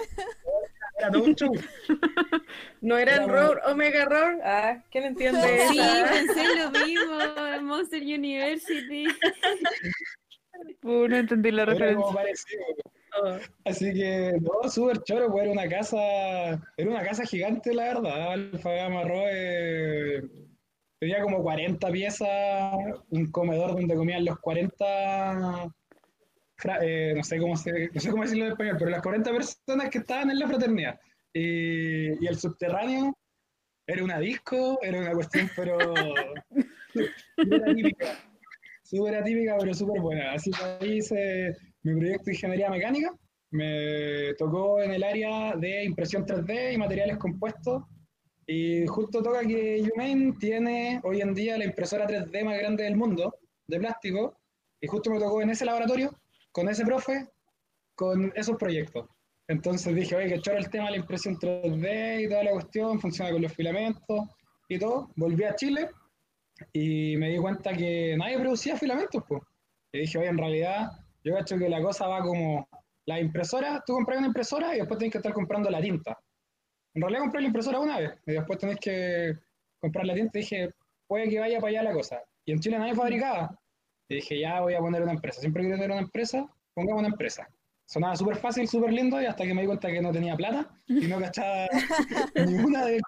Era 0.98 1.10
todo 1.10 1.24
un 1.24 1.34
show. 1.34 1.52
¿No 2.80 2.96
eran 2.98 3.24
Era 3.24 3.26
Roar, 3.32 3.62
Omega 3.66 4.04
Roar? 4.04 4.38
Ah, 4.44 4.82
¿quién 4.90 5.04
entiende 5.04 5.40
Sí, 5.68 5.78
esa? 5.78 6.10
pensé 6.10 6.44
lo 6.56 6.70
mismo, 6.70 7.62
Monster 7.62 8.02
University. 8.02 9.06
Uh, 10.84 11.08
no 11.08 11.16
entendí 11.16 11.50
la 11.50 11.62
Era 11.62 11.72
referencia. 11.72 12.14
parecido. 12.14 12.62
Oh, 13.20 13.36
Así 13.64 13.92
que, 13.92 14.32
no, 14.40 14.68
súper 14.70 15.02
choro, 15.02 15.30
pues 15.30 15.44
era 15.44 15.52
una 15.52 15.68
casa, 15.68 15.96
era 16.76 16.90
una 16.90 17.02
casa 17.02 17.24
gigante, 17.24 17.74
la 17.74 17.84
verdad. 17.94 18.32
Alfa 18.32 18.70
Gamma 18.70 19.02
Rho 19.02 19.22
eh, 19.28 20.22
tenía 21.00 21.20
como 21.22 21.42
40 21.42 21.90
piezas, 21.90 22.74
un 23.10 23.30
comedor 23.32 23.72
donde 23.72 23.94
comían 23.96 24.24
los 24.24 24.38
40, 24.38 24.76
fra- 24.84 25.68
eh, 26.82 27.12
no 27.16 27.22
sé 27.22 27.38
cómo 27.38 27.56
se, 27.56 27.90
no 27.92 28.00
sé 28.00 28.10
cómo 28.10 28.22
decirlo 28.22 28.46
en 28.46 28.52
español, 28.52 28.76
pero 28.78 28.90
las 28.90 29.02
40 29.02 29.30
personas 29.30 29.90
que 29.90 29.98
estaban 29.98 30.30
en 30.30 30.38
la 30.38 30.46
fraternidad. 30.46 31.00
Y, 31.32 32.24
y 32.24 32.26
el 32.26 32.38
subterráneo 32.38 33.16
era 33.86 34.04
una 34.04 34.18
disco, 34.18 34.78
era 34.82 34.98
una 35.00 35.12
cuestión, 35.12 35.50
pero 35.56 35.78
súper 37.36 37.70
atípica, 37.70 38.18
súper 38.82 39.14
atípica, 39.16 39.56
pero 39.58 39.74
súper 39.74 40.00
buena. 40.00 40.32
Así 40.32 40.50
que 40.50 40.64
ahí 40.64 40.98
hice 40.98 41.56
mi 41.82 41.98
proyecto 41.98 42.24
de 42.26 42.32
ingeniería 42.32 42.70
mecánica. 42.70 43.14
Me 43.50 44.34
tocó 44.38 44.80
en 44.80 44.92
el 44.92 45.02
área 45.02 45.54
de 45.56 45.84
impresión 45.84 46.24
3D 46.24 46.74
y 46.74 46.78
materiales 46.78 47.18
compuestos. 47.18 47.84
Y 48.46 48.86
justo 48.86 49.22
toca 49.22 49.46
que 49.46 49.88
UMaine 49.94 50.36
tiene 50.38 51.00
hoy 51.04 51.20
en 51.20 51.34
día 51.34 51.58
la 51.58 51.64
impresora 51.64 52.06
3D 52.06 52.44
más 52.44 52.58
grande 52.58 52.84
del 52.84 52.96
mundo 52.96 53.34
de 53.66 53.78
plástico. 53.78 54.38
Y 54.80 54.86
justo 54.86 55.10
me 55.10 55.18
tocó 55.18 55.42
en 55.42 55.50
ese 55.50 55.64
laboratorio, 55.64 56.18
con 56.52 56.68
ese 56.68 56.84
profe, 56.84 57.28
con 57.94 58.32
esos 58.36 58.56
proyectos. 58.56 59.06
Entonces 59.48 59.94
dije, 59.94 60.14
oye, 60.16 60.28
que 60.28 60.40
choro 60.40 60.58
el 60.58 60.70
tema 60.70 60.86
de 60.86 60.92
la 60.92 60.96
impresión 60.98 61.36
3D 61.36 62.24
y 62.24 62.28
toda 62.28 62.44
la 62.44 62.52
cuestión, 62.52 63.00
funciona 63.00 63.32
con 63.32 63.42
los 63.42 63.52
filamentos 63.52 64.28
y 64.68 64.78
todo. 64.78 65.10
Volví 65.16 65.44
a 65.44 65.56
Chile 65.56 65.90
y 66.72 67.16
me 67.16 67.30
di 67.30 67.38
cuenta 67.38 67.72
que 67.72 68.16
nadie 68.16 68.38
producía 68.38 68.76
filamentos, 68.76 69.22
pues. 69.26 69.42
Y 69.92 70.00
dije, 70.00 70.18
oye, 70.18 70.28
en 70.28 70.38
realidad, 70.38 70.92
yo 71.24 71.34
cacho 71.34 71.58
que 71.58 71.68
la 71.68 71.82
cosa 71.82 72.06
va 72.06 72.22
como 72.22 72.68
la 73.04 73.20
impresora, 73.20 73.82
tú 73.84 73.94
compras 73.94 74.18
una 74.18 74.28
impresora 74.28 74.74
y 74.74 74.78
después 74.78 74.98
tenés 74.98 75.12
que 75.12 75.18
estar 75.18 75.32
comprando 75.32 75.68
la 75.70 75.80
tinta. 75.80 76.18
En 76.94 77.02
realidad 77.02 77.22
compré 77.22 77.40
la 77.40 77.46
impresora 77.48 77.80
una 77.80 77.98
vez 77.98 78.12
y 78.26 78.32
después 78.32 78.58
tenés 78.58 78.78
que 78.78 79.34
comprar 79.80 80.06
la 80.06 80.14
tinta 80.14 80.38
y 80.38 80.42
dije, 80.42 80.70
puede 81.06 81.28
que 81.28 81.40
vaya 81.40 81.58
para 81.58 81.70
allá 81.70 81.82
la 81.82 81.92
cosa. 81.92 82.22
Y 82.44 82.52
en 82.52 82.60
Chile 82.60 82.78
nadie 82.78 82.94
fabricaba. 82.94 83.58
Y 84.12 84.16
dije, 84.16 84.40
ya 84.40 84.60
voy 84.60 84.74
a 84.74 84.78
poner 84.78 85.02
una 85.02 85.12
empresa. 85.12 85.40
Siempre 85.40 85.62
quería 85.62 85.76
tener 85.76 85.90
una 85.90 86.02
empresa, 86.02 86.46
pongamos 86.74 87.00
una 87.00 87.08
empresa. 87.08 87.48
Sonaba 87.86 88.14
súper 88.14 88.36
fácil, 88.36 88.68
súper 88.68 88.92
lindo, 88.92 89.20
y 89.22 89.24
hasta 89.24 89.44
que 89.44 89.54
me 89.54 89.62
di 89.62 89.66
cuenta 89.66 89.90
que 89.90 90.02
no 90.02 90.12
tenía 90.12 90.36
plata 90.36 90.68
y 90.86 91.06
no 91.06 91.18
cachaba 91.18 91.66
ninguna 92.46 92.84
de. 92.84 93.00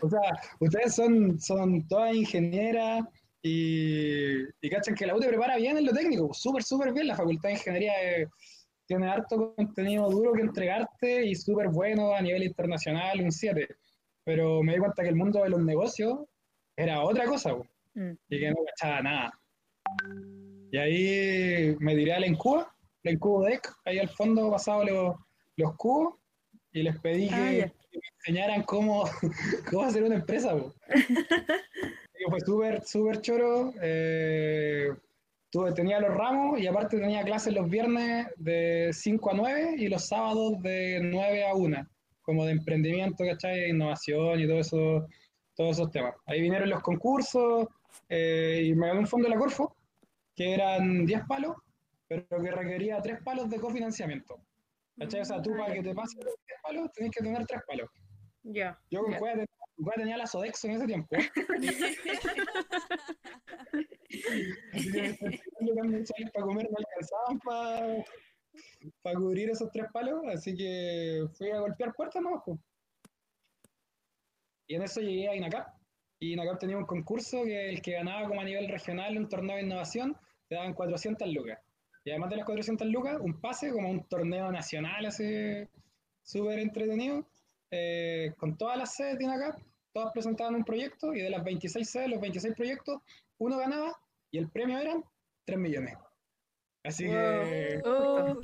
O 0.00 0.08
sea, 0.08 0.20
ustedes 0.60 0.94
son, 0.94 1.40
son 1.40 1.88
todas 1.88 2.14
ingenieras 2.14 3.02
y, 3.42 4.42
y 4.60 4.70
cachan 4.70 4.94
que 4.94 5.06
la 5.06 5.16
U 5.16 5.20
te 5.20 5.26
prepara 5.26 5.56
bien 5.56 5.76
en 5.76 5.86
lo 5.86 5.92
técnico, 5.92 6.32
súper, 6.32 6.62
súper 6.62 6.92
bien. 6.92 7.08
La 7.08 7.16
Facultad 7.16 7.48
de 7.48 7.56
Ingeniería 7.56 7.92
eh, 8.00 8.28
tiene 8.86 9.08
harto 9.08 9.54
contenido 9.56 10.08
duro 10.08 10.34
que 10.34 10.42
entregarte 10.42 11.26
y 11.26 11.34
súper 11.34 11.68
bueno 11.68 12.14
a 12.14 12.22
nivel 12.22 12.44
internacional, 12.44 13.20
un 13.20 13.32
7. 13.32 13.66
Pero 14.22 14.62
me 14.62 14.74
di 14.74 14.78
cuenta 14.78 15.02
que 15.02 15.08
el 15.08 15.16
mundo 15.16 15.42
de 15.42 15.50
los 15.50 15.60
negocios 15.64 16.20
era 16.76 17.02
otra 17.02 17.24
cosa, 17.26 17.56
po, 17.56 17.66
Mm. 17.98 18.12
y 18.28 18.38
que 18.38 18.50
no 18.50 18.56
cachaba 18.64 19.02
nada. 19.02 19.37
Y 20.70 20.76
ahí 20.76 21.76
me 21.80 21.94
tiré 21.94 22.12
a 22.12 22.20
la 22.20 22.26
Incuba, 22.26 22.74
la 23.02 23.12
Incubo 23.12 23.44
Deck, 23.44 23.72
ahí 23.84 23.98
al 23.98 24.08
fondo 24.08 24.50
pasado 24.50 24.84
los, 24.84 25.16
los 25.56 25.74
cubos, 25.76 26.14
y 26.72 26.82
les 26.82 26.98
pedí 27.00 27.28
Ah, 27.32 27.48
que, 27.50 27.72
me 27.92 28.00
enseñaran 28.18 28.62
cómo, 28.62 29.04
cómo 29.70 29.82
hacer 29.84 30.02
una 30.02 30.16
empresa. 30.16 30.54
fue 32.28 32.40
súper, 32.40 32.82
súper 32.84 33.20
choro. 33.20 33.72
eh, 33.80 34.90
tuve, 35.50 35.72
tenía 35.72 36.00
los 36.00 36.14
ramos 36.14 36.60
y 36.60 36.66
aparte 36.66 36.98
tenía 36.98 37.22
clases 37.22 37.54
los 37.54 37.68
viernes 37.68 38.26
de 38.36 38.90
5 38.92 39.30
a 39.30 39.34
9 39.34 39.74
y 39.78 39.88
los 39.88 40.06
sábados 40.06 40.60
de 40.62 41.00
9 41.02 41.46
a 41.46 41.54
1, 41.54 41.88
como 42.22 42.44
de 42.44 42.52
emprendimiento, 42.52 43.24
¿cachai? 43.24 43.70
Innovación 43.70 44.40
y 44.40 44.46
todo 44.46 44.58
eso, 44.60 45.06
todos 45.54 45.78
esos 45.78 45.90
temas. 45.90 46.14
Ahí 46.26 46.40
vinieron 46.40 46.68
los 46.68 46.82
concursos 46.82 47.66
eh, 48.08 48.62
y 48.66 48.74
me 48.74 48.88
gané 48.88 49.00
un 49.00 49.06
fondo 49.06 49.28
de 49.28 49.34
la 49.34 49.40
Corfo, 49.40 49.74
que 50.38 50.54
eran 50.54 51.04
10 51.04 51.26
palos, 51.26 51.56
pero 52.06 52.24
que 52.28 52.50
requería 52.52 53.02
3 53.02 53.22
palos 53.24 53.50
de 53.50 53.58
cofinanciamiento. 53.58 54.40
¿Cachai? 54.96 55.22
O 55.22 55.24
sea, 55.24 55.42
tú 55.42 55.50
para 55.56 55.74
que 55.74 55.82
te 55.82 55.92
pasen 55.94 56.24
los 56.24 56.34
10 56.46 56.60
palos 56.62 56.92
tenés 56.92 57.10
que 57.10 57.24
tener 57.24 57.44
3 57.44 57.60
palos. 57.66 57.90
ya. 58.44 58.78
Yo 58.88 59.02
con. 59.02 59.14
Cueva 59.14 59.94
tenía, 59.96 60.16
la 60.16 60.26
Sodexo 60.26 60.66
en 60.68 60.74
ese 60.74 60.86
tiempo. 60.86 61.08
Así 64.72 64.92
que 64.92 65.18
yo 65.60 65.74
también 65.74 66.04
para 66.32 66.46
comer 66.46 66.68
no 66.70 66.76
alcanzaban 66.78 67.38
para, 67.40 68.04
para 69.02 69.16
cubrir 69.16 69.50
esos 69.50 69.70
tres 69.70 69.86
palos, 69.92 70.22
así 70.32 70.56
que 70.56 71.26
fui 71.36 71.50
a 71.50 71.60
golpear 71.60 71.92
puertas 71.94 72.22
nomás. 72.22 72.42
Y 74.66 74.74
en 74.74 74.82
eso 74.82 75.00
llegué 75.00 75.28
a 75.28 75.36
INACAP. 75.36 75.68
Y 76.20 76.32
INACAP 76.32 76.58
tenía 76.58 76.78
un 76.78 76.86
concurso 76.86 77.44
que 77.44 77.68
el 77.68 77.82
que 77.82 77.92
ganaba 77.92 78.26
como 78.26 78.40
a 78.40 78.44
nivel 78.44 78.68
regional 78.68 79.16
un 79.16 79.28
torneo 79.28 79.56
de 79.56 79.62
innovación, 79.62 80.16
te 80.48 80.54
daban 80.56 80.74
400 80.74 81.28
lucas. 81.32 81.58
Y 82.04 82.10
además 82.10 82.30
de 82.30 82.36
las 82.36 82.46
400 82.46 82.86
lucas, 82.88 83.18
un 83.20 83.40
pase 83.40 83.70
como 83.70 83.90
un 83.90 84.04
torneo 84.08 84.50
nacional 84.50 85.06
así 85.06 85.68
súper 86.22 86.58
entretenido, 86.58 87.26
eh, 87.70 88.32
con 88.38 88.56
todas 88.56 88.78
las 88.78 88.94
sedes 88.94 89.18
de 89.18 89.24
INACAP, 89.24 89.60
todas 89.92 90.12
presentaban 90.12 90.54
un 90.54 90.64
proyecto 90.64 91.12
y 91.12 91.20
de 91.20 91.30
las 91.30 91.44
26 91.44 91.88
sedes, 91.88 92.10
los 92.10 92.20
26 92.20 92.54
proyectos, 92.54 93.00
uno 93.38 93.58
ganaba 93.58 93.98
y 94.30 94.38
el 94.38 94.48
premio 94.48 94.78
eran 94.78 95.04
3 95.44 95.58
millones. 95.58 95.96
Así 96.84 97.04
que, 97.04 97.80
Oh. 97.84 98.40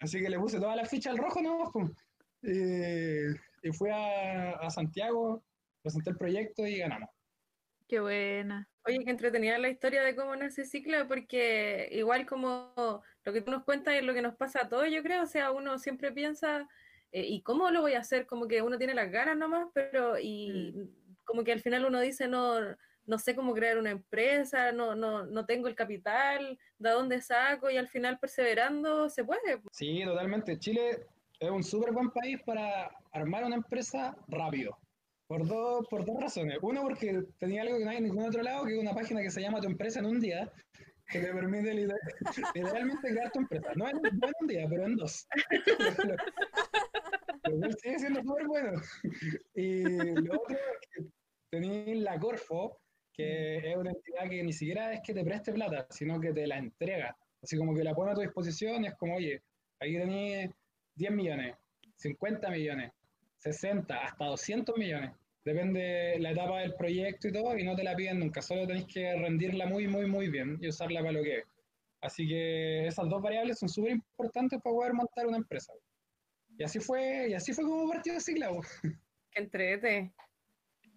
Así 0.00 0.20
que 0.20 0.28
le 0.28 0.38
puse 0.38 0.58
toda 0.58 0.76
la 0.76 0.84
ficha 0.84 1.10
al 1.10 1.18
rojo, 1.18 1.40
¿no? 1.40 1.70
Pum. 1.72 1.92
Y, 2.42 3.30
y 3.62 3.72
fui 3.72 3.90
a, 3.90 4.52
a 4.52 4.70
Santiago, 4.70 5.42
presenté 5.82 6.10
el 6.10 6.16
proyecto 6.16 6.66
y 6.66 6.78
ganamos. 6.78 7.10
Qué 7.88 8.00
buena. 8.00 8.68
Oye, 8.86 9.04
que 9.04 9.10
entretenida 9.10 9.58
la 9.58 9.68
historia 9.68 10.02
de 10.04 10.14
cómo 10.14 10.36
nace 10.36 10.64
Cicla, 10.64 11.08
porque 11.08 11.88
igual 11.90 12.24
como 12.24 13.02
lo 13.24 13.32
que 13.32 13.40
tú 13.40 13.50
nos 13.50 13.64
cuentas 13.64 13.94
es 13.94 14.04
lo 14.04 14.14
que 14.14 14.22
nos 14.22 14.36
pasa 14.36 14.62
a 14.62 14.68
todos, 14.68 14.88
yo 14.90 15.02
creo, 15.02 15.24
o 15.24 15.26
sea, 15.26 15.50
uno 15.50 15.78
siempre 15.78 16.12
piensa, 16.12 16.68
eh, 17.10 17.26
¿y 17.26 17.42
cómo 17.42 17.70
lo 17.70 17.80
voy 17.80 17.94
a 17.94 18.00
hacer? 18.00 18.26
Como 18.26 18.46
que 18.46 18.62
uno 18.62 18.78
tiene 18.78 18.94
las 18.94 19.10
ganas 19.10 19.36
nomás, 19.36 19.66
pero 19.74 20.18
y 20.20 20.88
como 21.24 21.42
que 21.42 21.50
al 21.50 21.60
final 21.60 21.84
uno 21.84 22.00
dice, 22.00 22.28
no, 22.28 22.60
no 23.06 23.18
sé 23.18 23.34
cómo 23.34 23.54
crear 23.54 23.76
una 23.76 23.90
empresa, 23.90 24.70
no, 24.70 24.94
no, 24.94 25.26
no 25.26 25.46
tengo 25.46 25.66
el 25.66 25.74
capital, 25.74 26.56
¿de 26.78 26.90
dónde 26.90 27.20
saco? 27.20 27.68
Y 27.70 27.78
al 27.78 27.88
final 27.88 28.20
perseverando 28.20 29.08
se 29.08 29.24
puede. 29.24 29.60
Sí, 29.72 30.02
totalmente. 30.04 30.60
Chile 30.60 31.06
es 31.40 31.50
un 31.50 31.64
súper 31.64 31.92
buen 31.92 32.10
país 32.10 32.40
para 32.44 32.90
armar 33.10 33.44
una 33.44 33.56
empresa 33.56 34.16
rápido. 34.28 34.78
Por 35.28 35.46
dos, 35.46 35.86
por 35.88 36.04
dos 36.04 36.20
razones. 36.20 36.58
Uno, 36.62 36.82
porque 36.82 37.22
tenía 37.38 37.62
algo 37.62 37.78
que 37.78 37.84
no 37.84 37.90
hay 37.90 37.96
en 37.98 38.04
ningún 38.04 38.24
otro 38.28 38.42
lado, 38.42 38.64
que 38.64 38.74
es 38.74 38.78
una 38.80 38.94
página 38.94 39.22
que 39.22 39.30
se 39.30 39.40
llama 39.40 39.60
Tu 39.60 39.66
empresa 39.66 39.98
en 40.00 40.06
un 40.06 40.20
día, 40.20 40.52
que 41.08 41.18
te 41.20 41.32
permite 41.32 41.74
liter- 41.74 41.98
literalmente 42.54 43.10
crear 43.10 43.30
tu 43.32 43.40
empresa. 43.40 43.72
No 43.76 43.88
en, 43.88 43.96
no 44.02 44.28
en 44.28 44.34
un 44.40 44.46
día, 44.46 44.66
pero 44.68 44.84
en 44.84 44.96
dos. 44.96 45.26
Lo 47.44 47.72
sigue 47.72 47.98
siendo 47.98 48.22
súper 48.22 48.46
bueno. 48.46 48.80
Y 49.54 49.82
lo 49.82 50.34
otro 50.40 50.56
es 50.56 51.06
tenéis 51.50 51.98
la 52.02 52.18
Corfo, 52.18 52.80
que 53.12 53.58
es 53.58 53.76
una 53.76 53.90
entidad 53.90 54.28
que 54.28 54.42
ni 54.42 54.52
siquiera 54.52 54.92
es 54.92 55.00
que 55.04 55.14
te 55.14 55.24
preste 55.24 55.52
plata, 55.52 55.86
sino 55.90 56.20
que 56.20 56.32
te 56.32 56.46
la 56.46 56.58
entrega. 56.58 57.16
Así 57.42 57.56
como 57.56 57.74
que 57.74 57.84
la 57.84 57.94
pone 57.94 58.12
a 58.12 58.14
tu 58.14 58.20
disposición 58.20 58.84
y 58.84 58.88
es 58.88 58.94
como, 58.94 59.16
oye, 59.16 59.42
aquí 59.80 59.96
tenéis 59.96 60.50
10 60.96 61.12
millones, 61.12 61.54
50 61.96 62.50
millones, 62.50 62.92
60, 63.52 63.94
hasta 63.94 64.24
200 64.24 64.76
millones. 64.76 65.12
Depende 65.44 66.18
la 66.18 66.32
etapa 66.32 66.60
del 66.60 66.74
proyecto 66.74 67.28
y 67.28 67.32
todo, 67.32 67.56
y 67.56 67.64
no 67.64 67.76
te 67.76 67.84
la 67.84 67.94
piden 67.94 68.18
nunca, 68.18 68.42
solo 68.42 68.66
tenéis 68.66 68.86
que 68.92 69.14
rendirla 69.14 69.66
muy, 69.66 69.86
muy, 69.86 70.06
muy 70.06 70.28
bien 70.28 70.58
y 70.60 70.68
usarla 70.68 71.00
para 71.00 71.12
lo 71.12 71.22
que 71.22 71.38
es. 71.38 71.44
Así 72.00 72.26
que 72.26 72.86
esas 72.86 73.08
dos 73.08 73.22
variables 73.22 73.58
son 73.58 73.68
súper 73.68 73.92
importantes 73.92 74.60
para 74.62 74.74
poder 74.74 74.92
montar 74.92 75.26
una 75.26 75.36
empresa. 75.36 75.72
Y 76.58 76.64
así 76.64 76.80
fue, 76.80 77.28
y 77.30 77.34
así 77.34 77.52
fue 77.52 77.64
como 77.64 77.88
partió 77.88 78.18
Cicla. 78.18 78.50
Qué 79.30 79.40
entrete. 79.40 80.12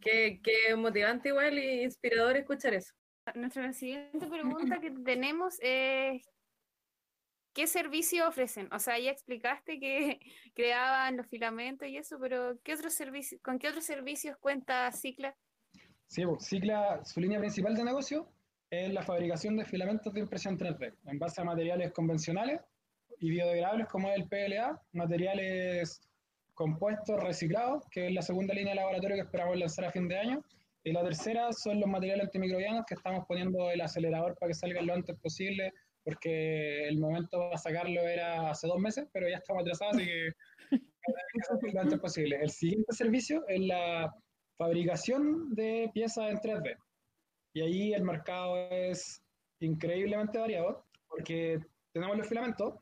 Qué, 0.01 0.39
qué 0.41 0.75
motivante 0.75 1.29
igual 1.29 1.59
y 1.59 1.83
inspirador 1.83 2.37
escuchar 2.37 2.73
eso. 2.73 2.93
Nuestra 3.35 3.73
siguiente 3.73 4.25
pregunta 4.27 4.79
que 4.79 4.91
tenemos 4.91 5.57
es 5.61 6.23
¿qué 7.59 7.67
servicio 7.67 8.25
ofrecen? 8.25 8.71
O 8.71 8.79
sea, 8.79 8.97
ya 8.99 9.11
explicaste 9.11 9.81
que 9.81 10.19
creaban 10.55 11.17
los 11.17 11.27
filamentos 11.27 11.89
y 11.89 11.97
eso, 11.97 12.17
pero 12.17 12.57
¿qué 12.63 12.73
otros 12.73 12.93
servicios, 12.93 13.41
¿con 13.41 13.59
qué 13.59 13.67
otros 13.67 13.83
servicios 13.83 14.37
cuenta 14.37 14.89
Cicla? 14.93 15.35
Sí, 16.07 16.25
pues, 16.25 16.45
Cicla, 16.45 17.03
su 17.03 17.19
línea 17.19 17.37
principal 17.37 17.75
de 17.75 17.83
negocio 17.83 18.29
es 18.69 18.93
la 18.93 19.01
fabricación 19.01 19.57
de 19.57 19.65
filamentos 19.65 20.13
de 20.13 20.21
impresión 20.21 20.57
3D 20.57 20.93
en 21.07 21.19
base 21.19 21.41
a 21.41 21.43
materiales 21.43 21.91
convencionales 21.91 22.61
y 23.19 23.29
biodegradables 23.29 23.87
como 23.87 24.09
el 24.09 24.29
PLA, 24.29 24.81
materiales 24.93 25.99
compuestos 26.53 27.21
reciclados, 27.21 27.83
que 27.91 28.07
es 28.07 28.13
la 28.13 28.21
segunda 28.21 28.53
línea 28.53 28.71
de 28.71 28.79
laboratorio 28.79 29.17
que 29.17 29.23
esperamos 29.23 29.57
lanzar 29.57 29.83
a 29.83 29.91
fin 29.91 30.07
de 30.07 30.17
año. 30.17 30.45
Y 30.85 30.93
la 30.93 31.03
tercera 31.03 31.51
son 31.51 31.81
los 31.81 31.89
materiales 31.89 32.27
antimicrobianos 32.27 32.85
que 32.85 32.93
estamos 32.93 33.25
poniendo 33.27 33.69
el 33.69 33.81
acelerador 33.81 34.37
para 34.39 34.47
que 34.47 34.53
salgan 34.53 34.87
lo 34.87 34.93
antes 34.93 35.17
posible, 35.19 35.73
porque 36.09 36.87
el 36.87 36.97
momento 36.97 37.37
para 37.37 37.57
sacarlo 37.57 38.01
era 38.01 38.49
hace 38.49 38.65
dos 38.65 38.79
meses, 38.79 39.07
pero 39.13 39.29
ya 39.29 39.37
estamos 39.37 39.61
atrasados, 39.61 39.95
así 39.95 40.07
que 40.07 40.31
lo 41.73 41.81
antes 41.81 41.99
posible. 41.99 42.39
El 42.41 42.49
siguiente 42.49 42.91
servicio 42.95 43.47
es 43.47 43.59
la 43.59 44.11
fabricación 44.57 45.53
de 45.53 45.91
piezas 45.93 46.31
en 46.31 46.37
3D. 46.37 46.75
Y 47.53 47.61
ahí 47.61 47.93
el 47.93 48.01
mercado 48.01 48.57
es 48.71 49.21
increíblemente 49.59 50.39
variado, 50.39 50.87
porque 51.07 51.59
tenemos 51.93 52.17
los 52.17 52.27
filamentos, 52.27 52.73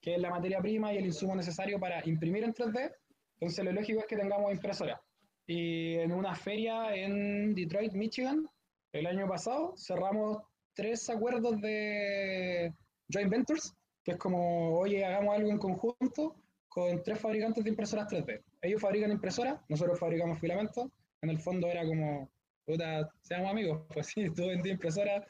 que 0.00 0.14
es 0.14 0.20
la 0.20 0.30
materia 0.30 0.60
prima 0.60 0.94
y 0.94 0.98
el 0.98 1.06
insumo 1.06 1.34
necesario 1.34 1.80
para 1.80 2.06
imprimir 2.08 2.44
en 2.44 2.54
3D. 2.54 2.94
Entonces 3.40 3.64
lo 3.64 3.72
lógico 3.72 3.98
es 3.98 4.06
que 4.06 4.16
tengamos 4.16 4.52
impresora. 4.52 5.02
Y 5.44 5.94
en 5.94 6.12
una 6.12 6.36
feria 6.36 6.94
en 6.94 7.52
Detroit, 7.52 7.94
Michigan, 7.94 8.48
el 8.92 9.06
año 9.06 9.26
pasado, 9.26 9.74
cerramos 9.76 10.38
tres 10.80 11.10
acuerdos 11.10 11.60
de 11.60 12.72
joint 13.12 13.30
ventures, 13.30 13.74
que 14.02 14.12
es 14.12 14.16
como, 14.16 14.78
oye, 14.78 15.04
hagamos 15.04 15.36
algo 15.36 15.50
en 15.50 15.58
conjunto 15.58 16.36
con 16.70 17.02
tres 17.02 17.20
fabricantes 17.20 17.62
de 17.62 17.68
impresoras 17.68 18.08
3D. 18.08 18.42
Ellos 18.62 18.80
fabrican 18.80 19.12
impresoras, 19.12 19.60
nosotros 19.68 19.98
fabricamos 19.98 20.40
filamentos. 20.40 20.86
En 21.20 21.28
el 21.28 21.38
fondo 21.38 21.66
era 21.66 21.84
como, 21.84 22.30
puta, 22.64 23.10
seamos 23.20 23.50
amigos, 23.50 23.82
pues 23.92 24.06
sí, 24.06 24.30
tú 24.34 24.46
vendes 24.46 24.72
impresora, 24.72 25.22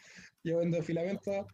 yo 0.45 0.59
vendo 0.59 0.80
filamentos, 0.85 1.45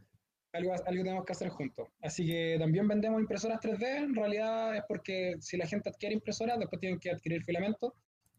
algo, 0.52 0.72
algo 0.72 1.02
tenemos 1.02 1.24
que 1.24 1.32
hacer 1.32 1.48
juntos. 1.48 1.88
Así 2.02 2.26
que 2.26 2.56
también 2.58 2.86
vendemos 2.86 3.18
impresoras 3.18 3.60
3D, 3.62 4.04
en 4.04 4.14
realidad 4.14 4.76
es 4.76 4.82
porque 4.86 5.36
si 5.40 5.56
la 5.56 5.66
gente 5.66 5.88
adquiere 5.88 6.14
impresoras, 6.14 6.58
después 6.58 6.80
tienen 6.80 7.00
que 7.00 7.12
adquirir 7.12 7.42
filamentos, 7.44 7.94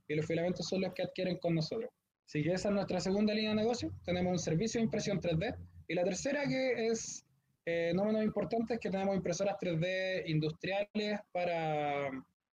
y 0.08 0.14
los 0.14 0.28
filamentos 0.28 0.68
son 0.68 0.82
los 0.82 0.94
que 0.94 1.02
adquieren 1.02 1.40
con 1.40 1.56
nosotros. 1.56 1.90
Así 2.28 2.44
que 2.44 2.52
esa 2.54 2.70
es 2.70 2.76
nuestra 2.76 3.00
segunda 3.00 3.34
línea 3.34 3.52
de 3.52 3.56
negocio, 3.56 3.92
tenemos 4.04 4.32
un 4.34 4.40
servicio 4.40 4.80
de 4.80 4.86
impresión 4.86 5.20
3D, 5.20 5.56
y 5.88 5.96
la 5.96 6.04
tercera 6.04 6.46
que 6.46 6.88
es 6.88 7.26
eh, 7.66 7.94
no 7.96 8.06
menos 8.06 8.24
importante 8.24 8.76
es 8.76 8.80
que 8.80 8.90
tenemos 8.90 9.16
impresoras 9.16 9.56
3D 9.60 10.24
industriales 10.28 11.20
para 11.32 12.10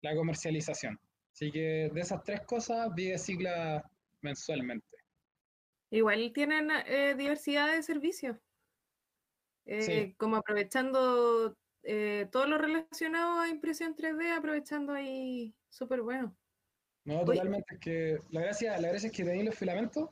la 0.02 0.16
comercialización. 0.16 1.00
Así 1.34 1.52
que 1.52 1.90
de 1.94 2.02
esas 2.02 2.24
tres 2.24 2.42
cosas 2.42 2.94
vive 2.96 3.18
Cicla 3.18 3.84
mensualmente. 4.22 4.86
Igual 5.92 6.32
tienen 6.34 6.70
eh, 6.86 7.16
diversidad 7.16 7.74
de 7.74 7.82
servicios. 7.82 8.38
Eh, 9.66 10.16
como 10.18 10.38
aprovechando 10.38 11.56
eh, 11.84 12.28
todo 12.32 12.48
lo 12.48 12.58
relacionado 12.58 13.40
a 13.40 13.50
impresión 13.50 13.96
3D, 13.96 14.36
aprovechando 14.36 14.94
ahí 14.94 15.56
súper 15.70 16.02
bueno. 16.02 16.36
No, 17.06 17.24
totalmente. 17.24 17.76
Es 17.76 17.80
que 17.80 18.18
la 18.32 18.42
gracia, 18.42 18.78
la 18.80 18.90
gracia 18.90 19.08
es 19.08 19.16
que 19.16 19.24
tenéis 19.24 19.46
los 19.46 19.56
filamentos, 19.56 20.10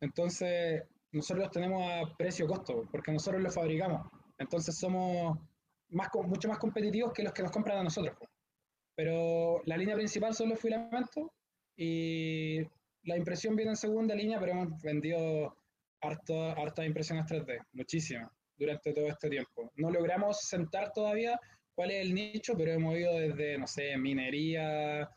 entonces 0.00 0.82
nosotros 1.12 1.44
los 1.44 1.52
tenemos 1.52 1.82
a 1.82 2.16
precio-costo, 2.16 2.88
porque 2.90 3.12
nosotros 3.12 3.42
los 3.42 3.54
fabricamos. 3.54 4.06
Entonces 4.38 4.76
somos 4.76 5.38
más, 5.90 6.08
mucho 6.26 6.48
más 6.48 6.58
competitivos 6.58 7.12
que 7.12 7.22
los 7.22 7.32
que 7.32 7.42
nos 7.42 7.52
compran 7.52 7.78
a 7.78 7.84
nosotros. 7.84 8.16
Pero 8.96 9.62
la 9.64 9.76
línea 9.76 9.96
principal 9.96 10.34
son 10.34 10.50
los 10.50 10.60
filamentos 10.60 11.28
y 11.76 12.60
la 13.04 13.16
impresión 13.16 13.56
viene 13.56 13.72
en 13.72 13.76
segunda 13.76 14.14
línea, 14.14 14.38
pero 14.38 14.52
hemos 14.52 14.80
vendido 14.82 15.56
hartas 16.00 16.58
harta 16.58 16.84
impresiones 16.84 17.26
3D, 17.26 17.58
muchísimas, 17.72 18.30
durante 18.56 18.92
todo 18.92 19.08
este 19.08 19.30
tiempo. 19.30 19.72
No 19.76 19.90
logramos 19.90 20.40
sentar 20.40 20.92
todavía 20.92 21.38
cuál 21.74 21.90
es 21.90 22.02
el 22.02 22.14
nicho, 22.14 22.54
pero 22.56 22.72
hemos 22.72 22.96
ido 22.96 23.18
desde, 23.18 23.58
no 23.58 23.66
sé, 23.66 23.96
minería, 23.96 25.08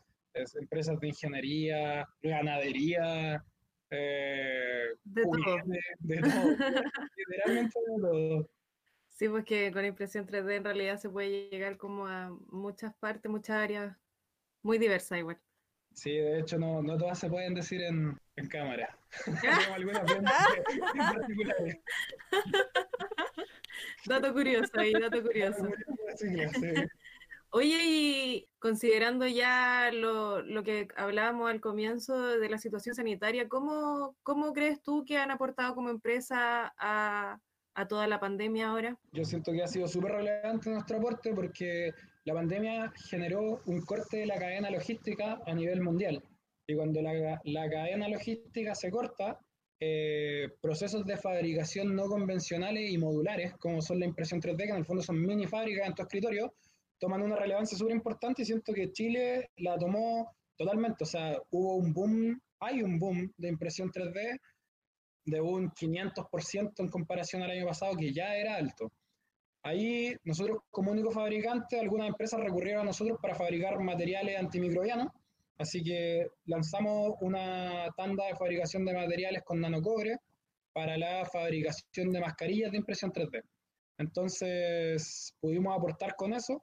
empresas 0.56 0.98
de 1.00 1.08
ingeniería, 1.08 2.06
ganadería, 2.22 3.44
eh, 3.90 4.88
de, 5.04 5.22
todo. 5.22 5.56
de, 6.00 6.20
todo. 6.20 6.56
literalmente 7.16 7.78
de 7.80 8.00
todo. 8.00 8.50
Sí, 9.08 9.28
pues 9.28 9.44
que 9.44 9.72
con 9.72 9.84
impresión 9.84 10.26
3D 10.26 10.56
en 10.56 10.64
realidad 10.64 10.98
se 10.98 11.10
puede 11.10 11.48
llegar 11.50 11.76
como 11.76 12.06
a 12.06 12.30
muchas 12.50 12.94
partes, 12.94 13.30
muchas 13.30 13.56
áreas, 13.56 13.96
muy 14.62 14.78
diversas 14.78 15.18
igual. 15.18 15.40
Sí, 15.92 16.12
de 16.12 16.38
hecho 16.38 16.58
no, 16.58 16.80
no 16.82 16.96
todas 16.96 17.18
se 17.18 17.28
pueden 17.28 17.54
decir 17.54 17.82
en, 17.82 18.16
en 18.36 18.48
cámara. 18.48 18.96
algunas 19.74 20.04
dato 24.06 24.32
curioso 24.32 24.70
ahí, 24.74 24.92
dato 24.92 25.22
curioso. 25.22 25.68
Oye, 27.50 27.78
y 27.86 28.48
considerando 28.58 29.26
ya 29.26 29.90
lo, 29.92 30.42
lo, 30.42 30.62
que 30.62 30.88
hablábamos 30.96 31.50
al 31.50 31.60
comienzo 31.60 32.38
de 32.38 32.48
la 32.50 32.58
situación 32.58 32.94
sanitaria, 32.94 33.48
¿cómo, 33.48 34.16
cómo 34.22 34.52
crees 34.52 34.82
tú 34.82 35.04
que 35.06 35.16
han 35.16 35.30
aportado 35.30 35.74
como 35.74 35.88
empresa 35.88 36.74
a, 36.78 37.40
a 37.74 37.88
toda 37.88 38.06
la 38.06 38.20
pandemia 38.20 38.68
ahora? 38.68 38.98
Yo 39.12 39.24
siento 39.24 39.52
que 39.52 39.62
ha 39.62 39.68
sido 39.68 39.88
súper 39.88 40.12
relevante 40.12 40.68
nuestro 40.68 40.98
aporte 40.98 41.32
porque 41.32 41.94
la 42.24 42.34
pandemia 42.34 42.92
generó 43.08 43.62
un 43.64 43.80
corte 43.80 44.18
de 44.18 44.26
la 44.26 44.38
cadena 44.38 44.70
logística 44.70 45.40
a 45.46 45.54
nivel 45.54 45.80
mundial. 45.80 46.22
Y 46.66 46.76
cuando 46.76 47.00
la, 47.00 47.40
la 47.44 47.70
cadena 47.70 48.08
logística 48.08 48.74
se 48.74 48.90
corta, 48.90 49.40
eh, 49.80 50.48
procesos 50.60 51.06
de 51.06 51.16
fabricación 51.16 51.94
no 51.94 52.06
convencionales 52.06 52.90
y 52.90 52.98
modulares, 52.98 53.54
como 53.54 53.80
son 53.80 54.00
la 54.00 54.06
impresión 54.06 54.40
3D, 54.42 54.56
que 54.56 54.70
en 54.70 54.76
el 54.76 54.84
fondo 54.84 55.02
son 55.02 55.24
mini 55.24 55.46
fábricas 55.46 55.86
en 55.86 55.94
tu 55.94 56.02
escritorio, 56.02 56.52
toman 56.98 57.22
una 57.22 57.36
relevancia 57.36 57.76
súper 57.76 57.94
importante 57.94 58.42
y 58.42 58.44
siento 58.44 58.72
que 58.72 58.92
Chile 58.92 59.50
la 59.56 59.78
tomó 59.78 60.34
totalmente. 60.56 61.04
O 61.04 61.06
sea, 61.06 61.40
hubo 61.50 61.76
un 61.76 61.92
boom, 61.92 62.40
hay 62.60 62.82
un 62.82 62.98
boom 62.98 63.32
de 63.36 63.48
impresión 63.48 63.90
3D 63.90 64.38
de 65.24 65.40
un 65.40 65.70
500% 65.70 66.72
en 66.78 66.88
comparación 66.88 67.42
al 67.42 67.50
año 67.50 67.66
pasado, 67.66 67.96
que 67.96 68.12
ya 68.12 68.34
era 68.34 68.56
alto. 68.56 68.90
Ahí 69.62 70.14
nosotros 70.24 70.58
como 70.70 70.92
único 70.92 71.10
fabricante, 71.10 71.78
algunas 71.78 72.08
empresas 72.08 72.40
recurrieron 72.40 72.82
a 72.82 72.86
nosotros 72.86 73.18
para 73.20 73.34
fabricar 73.34 73.78
materiales 73.80 74.38
antimicrobianos, 74.38 75.08
así 75.58 75.82
que 75.82 76.28
lanzamos 76.46 77.14
una 77.20 77.88
tanda 77.96 78.26
de 78.26 78.36
fabricación 78.36 78.84
de 78.84 78.94
materiales 78.94 79.42
con 79.44 79.60
nanocobre 79.60 80.16
para 80.72 80.96
la 80.96 81.24
fabricación 81.26 82.10
de 82.10 82.20
mascarillas 82.20 82.70
de 82.70 82.78
impresión 82.78 83.12
3D. 83.12 83.42
Entonces 83.98 85.34
pudimos 85.40 85.76
aportar 85.76 86.14
con 86.14 86.32
eso, 86.32 86.62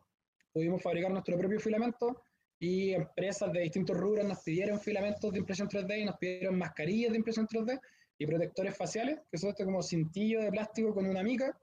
pudimos 0.55 0.81
fabricar 0.81 1.11
nuestro 1.11 1.37
propio 1.37 1.59
filamento 1.59 2.23
y 2.57 2.93
empresas 2.93 3.51
de 3.51 3.59
distintos 3.59 3.97
rubros 3.97 4.25
nos 4.25 4.41
pidieron 4.41 4.79
filamentos 4.79 5.33
de 5.33 5.39
impresión 5.39 5.67
3D 5.67 5.99
y 5.99 6.05
nos 6.05 6.17
pidieron 6.17 6.57
mascarillas 6.57 7.11
de 7.11 7.17
impresión 7.17 7.45
3D 7.45 7.77
y 8.17 8.25
protectores 8.25 8.77
faciales, 8.77 9.19
que 9.29 9.37
son 9.37 9.49
este 9.49 9.65
como 9.65 9.83
cintillo 9.83 10.39
de 10.39 10.51
plástico 10.51 10.93
con 10.93 11.05
una 11.05 11.21
mica 11.23 11.59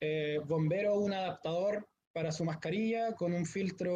eh, 0.00 0.40
bombero 0.44 0.98
un 0.98 1.12
adaptador 1.12 1.88
para 2.12 2.32
su 2.32 2.44
mascarilla 2.44 3.14
con 3.14 3.32
un 3.32 3.46
filtro 3.46 3.92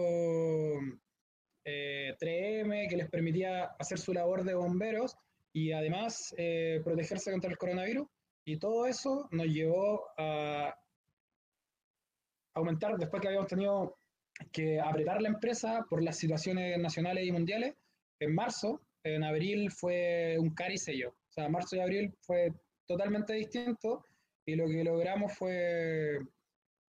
3M 1.64 2.84
eh, 2.84 2.86
que 2.88 2.96
les 2.96 3.10
permitía 3.10 3.64
hacer 3.78 3.98
su 3.98 4.12
labor 4.12 4.44
de 4.44 4.54
bomberos 4.54 5.16
y 5.52 5.72
además 5.72 6.32
eh, 6.36 6.80
protegerse 6.84 7.32
contra 7.32 7.50
el 7.50 7.58
coronavirus. 7.58 8.06
Y 8.44 8.58
todo 8.58 8.86
eso 8.86 9.28
nos 9.32 9.48
llevó 9.48 10.06
a 10.16 10.74
aumentar, 12.54 12.96
después 12.96 13.20
que 13.20 13.28
habíamos 13.28 13.48
tenido 13.48 13.97
que 14.52 14.80
apretar 14.80 15.20
la 15.22 15.28
empresa 15.28 15.84
por 15.88 16.02
las 16.02 16.16
situaciones 16.16 16.78
nacionales 16.78 17.26
y 17.26 17.32
mundiales, 17.32 17.74
en 18.20 18.34
marzo, 18.34 18.80
en 19.04 19.24
abril 19.24 19.70
fue 19.70 20.36
un 20.38 20.54
cari. 20.54 20.76
O 20.76 21.12
sea, 21.30 21.48
marzo 21.48 21.76
y 21.76 21.80
abril 21.80 22.14
fue 22.20 22.52
totalmente 22.86 23.34
distinto 23.34 24.04
y 24.46 24.56
lo 24.56 24.66
que 24.66 24.84
logramos 24.84 25.32
fue 25.34 26.18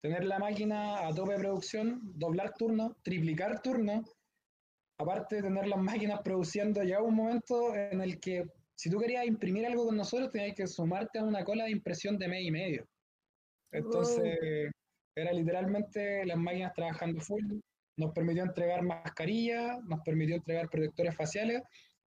tener 0.03 0.25
la 0.25 0.39
máquina 0.39 1.07
a 1.07 1.13
tope 1.13 1.33
de 1.33 1.41
producción, 1.41 2.01
doblar 2.15 2.55
turnos, 2.55 2.93
triplicar 3.03 3.61
turnos, 3.63 4.17
aparte 5.01 5.37
de 5.37 5.43
tener 5.43 5.67
las 5.67 5.81
máquinas 5.81 6.21
produciendo, 6.23 6.83
llegaba 6.83 7.05
un 7.05 7.17
momento 7.17 7.75
en 7.75 8.01
el 8.01 8.21
que 8.21 8.45
si 8.77 8.91
tú 8.91 8.99
querías 8.99 9.27
imprimir 9.27 9.67
algo 9.67 9.87
con 9.87 9.97
nosotros, 9.97 10.31
tenías 10.31 10.55
que 10.55 10.67
sumarte 10.67 11.19
a 11.19 11.25
una 11.25 11.45
cola 11.45 11.65
de 11.65 11.73
impresión 11.73 12.17
de 12.17 12.29
mes 12.29 12.43
y 12.45 12.51
medio. 12.51 12.87
Entonces, 13.73 14.71
era 15.21 15.33
literalmente 15.33 16.25
las 16.25 16.37
máquinas 16.37 16.73
trabajando 16.75 17.21
full, 17.21 17.45
nos 17.97 18.13
permitió 18.13 18.45
entregar 18.45 18.83
mascarillas, 18.83 19.83
nos 19.85 20.01
permitió 20.01 20.37
entregar 20.37 20.69
protectores 20.69 21.17
faciales 21.17 21.63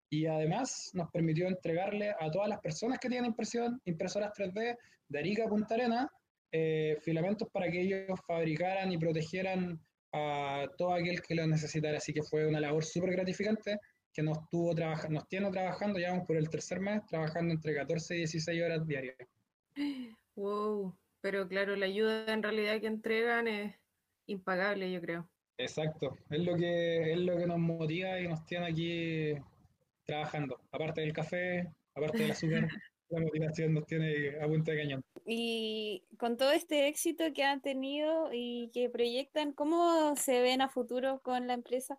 y 0.09 0.27
además 0.27 0.91
nos 0.95 1.11
permitió 1.11 1.49
entregarle 1.49 2.15
a 2.19 2.31
todas 2.31 2.49
las 2.49 2.61
personas 2.61 2.99
que 2.99 3.09
tienen 3.09 3.31
impresión, 3.31 3.81
impresoras 3.85 4.33
3D 4.37 4.77
de 5.09 5.19
Arica 5.19 5.45
a 5.45 5.49
Punta 5.49 5.75
Arena, 5.75 6.11
eh, 6.53 6.97
filamentos 7.03 7.49
para 7.53 7.71
que 7.71 7.81
ellos 7.81 8.19
fabricaran 8.27 8.91
y 8.91 8.99
protegieran 8.99 9.81
a 10.13 10.67
todo 10.77 10.95
aquel 10.95 11.21
que 11.23 11.35
lo 11.35 11.47
necesitara. 11.47 11.99
Así 11.99 12.13
que 12.13 12.23
fue 12.23 12.47
una 12.47 12.61
labor 12.61 12.85
súper 12.85 13.13
gratificante 13.13 13.79
que 14.13 14.23
nos, 14.23 14.39
tuvo 14.49 14.75
nos 14.75 15.29
tiene 15.29 15.51
trabajando, 15.51 15.99
ya 15.99 16.11
vamos 16.11 16.27
por 16.27 16.37
el 16.37 16.51
tercer 16.51 16.81
mes, 16.81 17.05
trabajando 17.07 17.55
entre 17.55 17.75
14 17.75 18.15
y 18.15 18.19
16 18.19 18.63
horas 18.63 18.87
diarias. 18.87 19.17
Wow, 20.37 20.97
pero 21.21 21.49
claro, 21.49 21.77
la 21.77 21.87
ayuda 21.87 22.33
en 22.33 22.43
realidad 22.43 22.81
que 22.81 22.87
entregan 22.87 23.49
es 23.49 23.75
impagable, 24.27 24.91
yo 24.91 25.01
creo. 25.01 25.29
Exacto, 25.59 26.17
es 26.31 26.45
lo 26.45 26.57
que, 26.57 27.13
es 27.13 27.19
lo 27.19 27.37
que 27.37 27.47
nos 27.47 27.59
motiva 27.59 28.19
y 28.19 28.29
nos 28.29 28.47
tiene 28.47 28.67
aquí 28.67 29.35
trabajando. 30.07 30.59
Aparte 30.73 31.03
del 31.03 31.13
café, 31.13 31.71
aparte 31.95 32.19
del 32.19 32.31
azúcar, 32.31 32.69
la 33.11 33.21
motivación 33.21 33.75
nos 33.75 33.87
tiene 33.87 34.41
a 34.41 34.47
punta 34.47 34.73
de 34.73 34.79
cañón. 34.79 35.05
Y 35.27 36.05
con 36.19 36.37
todo 36.37 36.53
este 36.53 36.89
éxito 36.89 37.25
que 37.35 37.45
han 37.45 37.61
tenido 37.61 38.31
y 38.33 38.71
que 38.73 38.89
proyectan, 38.89 39.53
¿cómo 39.53 40.17
se 40.17 40.41
ven 40.41 40.63
a 40.63 40.69
futuro 40.69 41.21
con 41.23 41.47
la 41.47 41.55
empresa? 41.55 41.99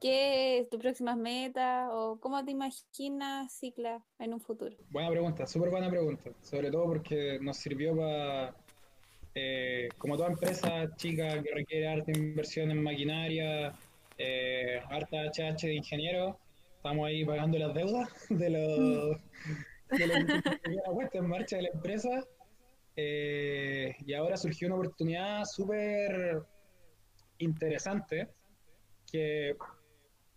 ¿Qué 0.00 0.58
es 0.58 0.70
tu 0.70 0.78
próxima 0.78 1.14
meta 1.14 1.88
o 1.92 2.18
cómo 2.20 2.42
te 2.42 2.52
imaginas 2.52 3.52
Cicla 3.52 4.02
en 4.18 4.32
un 4.32 4.40
futuro? 4.40 4.74
Buena 4.88 5.10
pregunta, 5.10 5.46
súper 5.46 5.68
buena 5.68 5.90
pregunta, 5.90 6.30
sobre 6.40 6.70
todo 6.70 6.84
porque 6.84 7.38
nos 7.42 7.58
sirvió 7.58 7.94
para 7.94 8.56
eh, 9.34 9.88
como 9.98 10.16
toda 10.16 10.30
empresa 10.30 10.94
chica 10.96 11.42
que 11.42 11.50
requiere 11.54 11.88
harta 11.88 12.10
inversión 12.12 12.70
en 12.70 12.82
maquinaria, 12.82 13.72
eh, 14.18 14.80
harta 14.90 15.24
HH 15.26 15.66
de 15.66 15.74
ingeniero, 15.74 16.38
estamos 16.76 17.06
ahí 17.06 17.24
pagando 17.24 17.58
las 17.58 17.74
deudas 17.74 18.08
de 18.28 18.50
los 18.50 19.16
de 19.90 20.06
la 20.06 20.92
puesta 20.92 21.18
en 21.18 21.28
marcha 21.28 21.56
de 21.56 21.62
la 21.62 21.68
empresa. 21.70 22.24
Eh, 22.96 23.94
y 24.04 24.14
ahora 24.14 24.36
surgió 24.36 24.66
una 24.68 24.76
oportunidad 24.76 25.44
súper 25.44 26.42
interesante 27.38 28.28
que, 29.10 29.56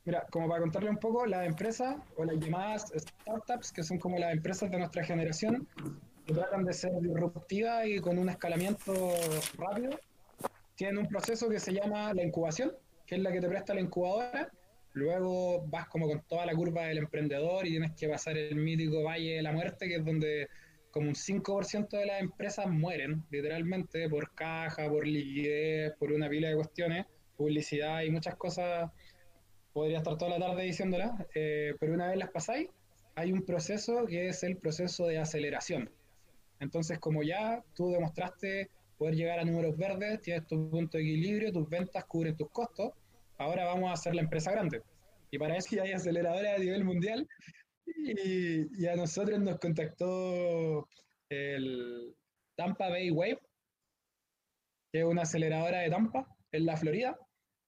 mira, 0.05 0.25
como 0.31 0.47
para 0.47 0.61
contarle 0.61 0.89
un 0.89 0.97
poco, 0.97 1.25
las 1.25 1.45
empresas 1.45 1.97
o 2.15 2.25
las 2.25 2.37
llamadas 2.39 2.91
startups, 2.95 3.71
que 3.71 3.83
son 3.83 3.99
como 3.99 4.17
las 4.17 4.33
empresas 4.33 4.71
de 4.71 4.77
nuestra 4.77 5.03
generación, 5.03 5.67
tratan 6.25 6.63
de 6.63 6.73
ser 6.73 6.91
disruptivas 7.01 7.85
y 7.85 7.99
con 7.99 8.17
un 8.17 8.29
escalamiento 8.29 8.93
rápido, 9.57 9.99
tienen 10.75 10.97
un 10.99 11.07
proceso 11.07 11.49
que 11.49 11.59
se 11.59 11.73
llama 11.73 12.13
la 12.13 12.23
incubación, 12.23 12.71
que 13.05 13.15
es 13.15 13.21
la 13.21 13.31
que 13.31 13.41
te 13.41 13.49
presta 13.49 13.73
la 13.73 13.81
incubadora. 13.81 14.49
Luego 14.93 15.65
vas 15.67 15.87
como 15.87 16.07
con 16.07 16.21
toda 16.21 16.45
la 16.45 16.55
curva 16.55 16.85
del 16.85 16.99
emprendedor 16.99 17.65
y 17.65 17.71
tienes 17.71 17.91
que 17.93 18.07
pasar 18.07 18.37
el 18.37 18.55
mítico 18.55 19.03
Valle 19.03 19.35
de 19.35 19.41
la 19.41 19.51
Muerte, 19.51 19.87
que 19.87 19.95
es 19.95 20.05
donde 20.05 20.47
como 20.91 21.09
un 21.09 21.15
5% 21.15 21.89
de 21.89 22.05
las 22.05 22.21
empresas 22.21 22.67
mueren, 22.69 23.23
literalmente, 23.31 24.07
por 24.07 24.33
caja, 24.35 24.87
por 24.87 25.07
liquidez, 25.07 25.93
por 25.97 26.11
una 26.11 26.29
pila 26.29 26.49
de 26.49 26.55
cuestiones, 26.55 27.05
publicidad 27.35 28.03
y 28.03 28.11
muchas 28.11 28.35
cosas. 28.35 28.91
Podría 29.73 29.97
estar 29.97 30.17
toda 30.17 30.37
la 30.37 30.45
tarde 30.45 30.63
diciéndolas, 30.63 31.11
eh, 31.33 31.73
pero 31.79 31.93
una 31.93 32.09
vez 32.09 32.17
las 32.17 32.29
pasáis, 32.29 32.69
hay 33.15 33.31
un 33.31 33.43
proceso 33.43 34.05
que 34.05 34.27
es 34.27 34.43
el 34.43 34.57
proceso 34.57 35.07
de 35.07 35.17
aceleración 35.17 35.89
entonces, 36.63 36.97
como 36.99 37.23
ya 37.23 37.63
tú 37.75 37.91
demostraste 37.91 38.69
poder 38.97 39.15
llegar 39.15 39.39
a 39.39 39.45
números 39.45 39.77
verdes, 39.77 40.21
tienes 40.21 40.47
tu 40.47 40.69
punto 40.69 40.97
de 40.97 41.03
equilibrio, 41.03 41.51
tus 41.51 41.69
ventas 41.69 42.05
cubren 42.05 42.35
tus 42.37 42.49
costos, 42.51 42.91
ahora 43.37 43.65
vamos 43.65 43.89
a 43.89 43.93
hacer 43.93 44.15
la 44.15 44.21
empresa 44.21 44.51
grande. 44.51 44.81
Y 45.29 45.37
para 45.37 45.57
eso 45.57 45.75
ya 45.75 45.83
hay 45.83 45.91
aceleradores 45.91 46.55
a 46.55 46.59
nivel 46.59 46.83
mundial. 46.85 47.27
Y, 47.85 48.87
a 48.87 48.95
nosotros 48.95 49.39
nos 49.39 49.59
contactó 49.59 50.87
el 51.29 52.15
Tampa 52.55 52.89
Bay 52.89 53.11
Wave, 53.11 53.39
que 54.91 54.99
es 54.99 55.05
una 55.05 55.23
aceleradora 55.23 55.79
de 55.79 55.89
Tampa, 55.89 56.25
en 56.51 56.65
la 56.65 56.77
Florida. 56.77 57.17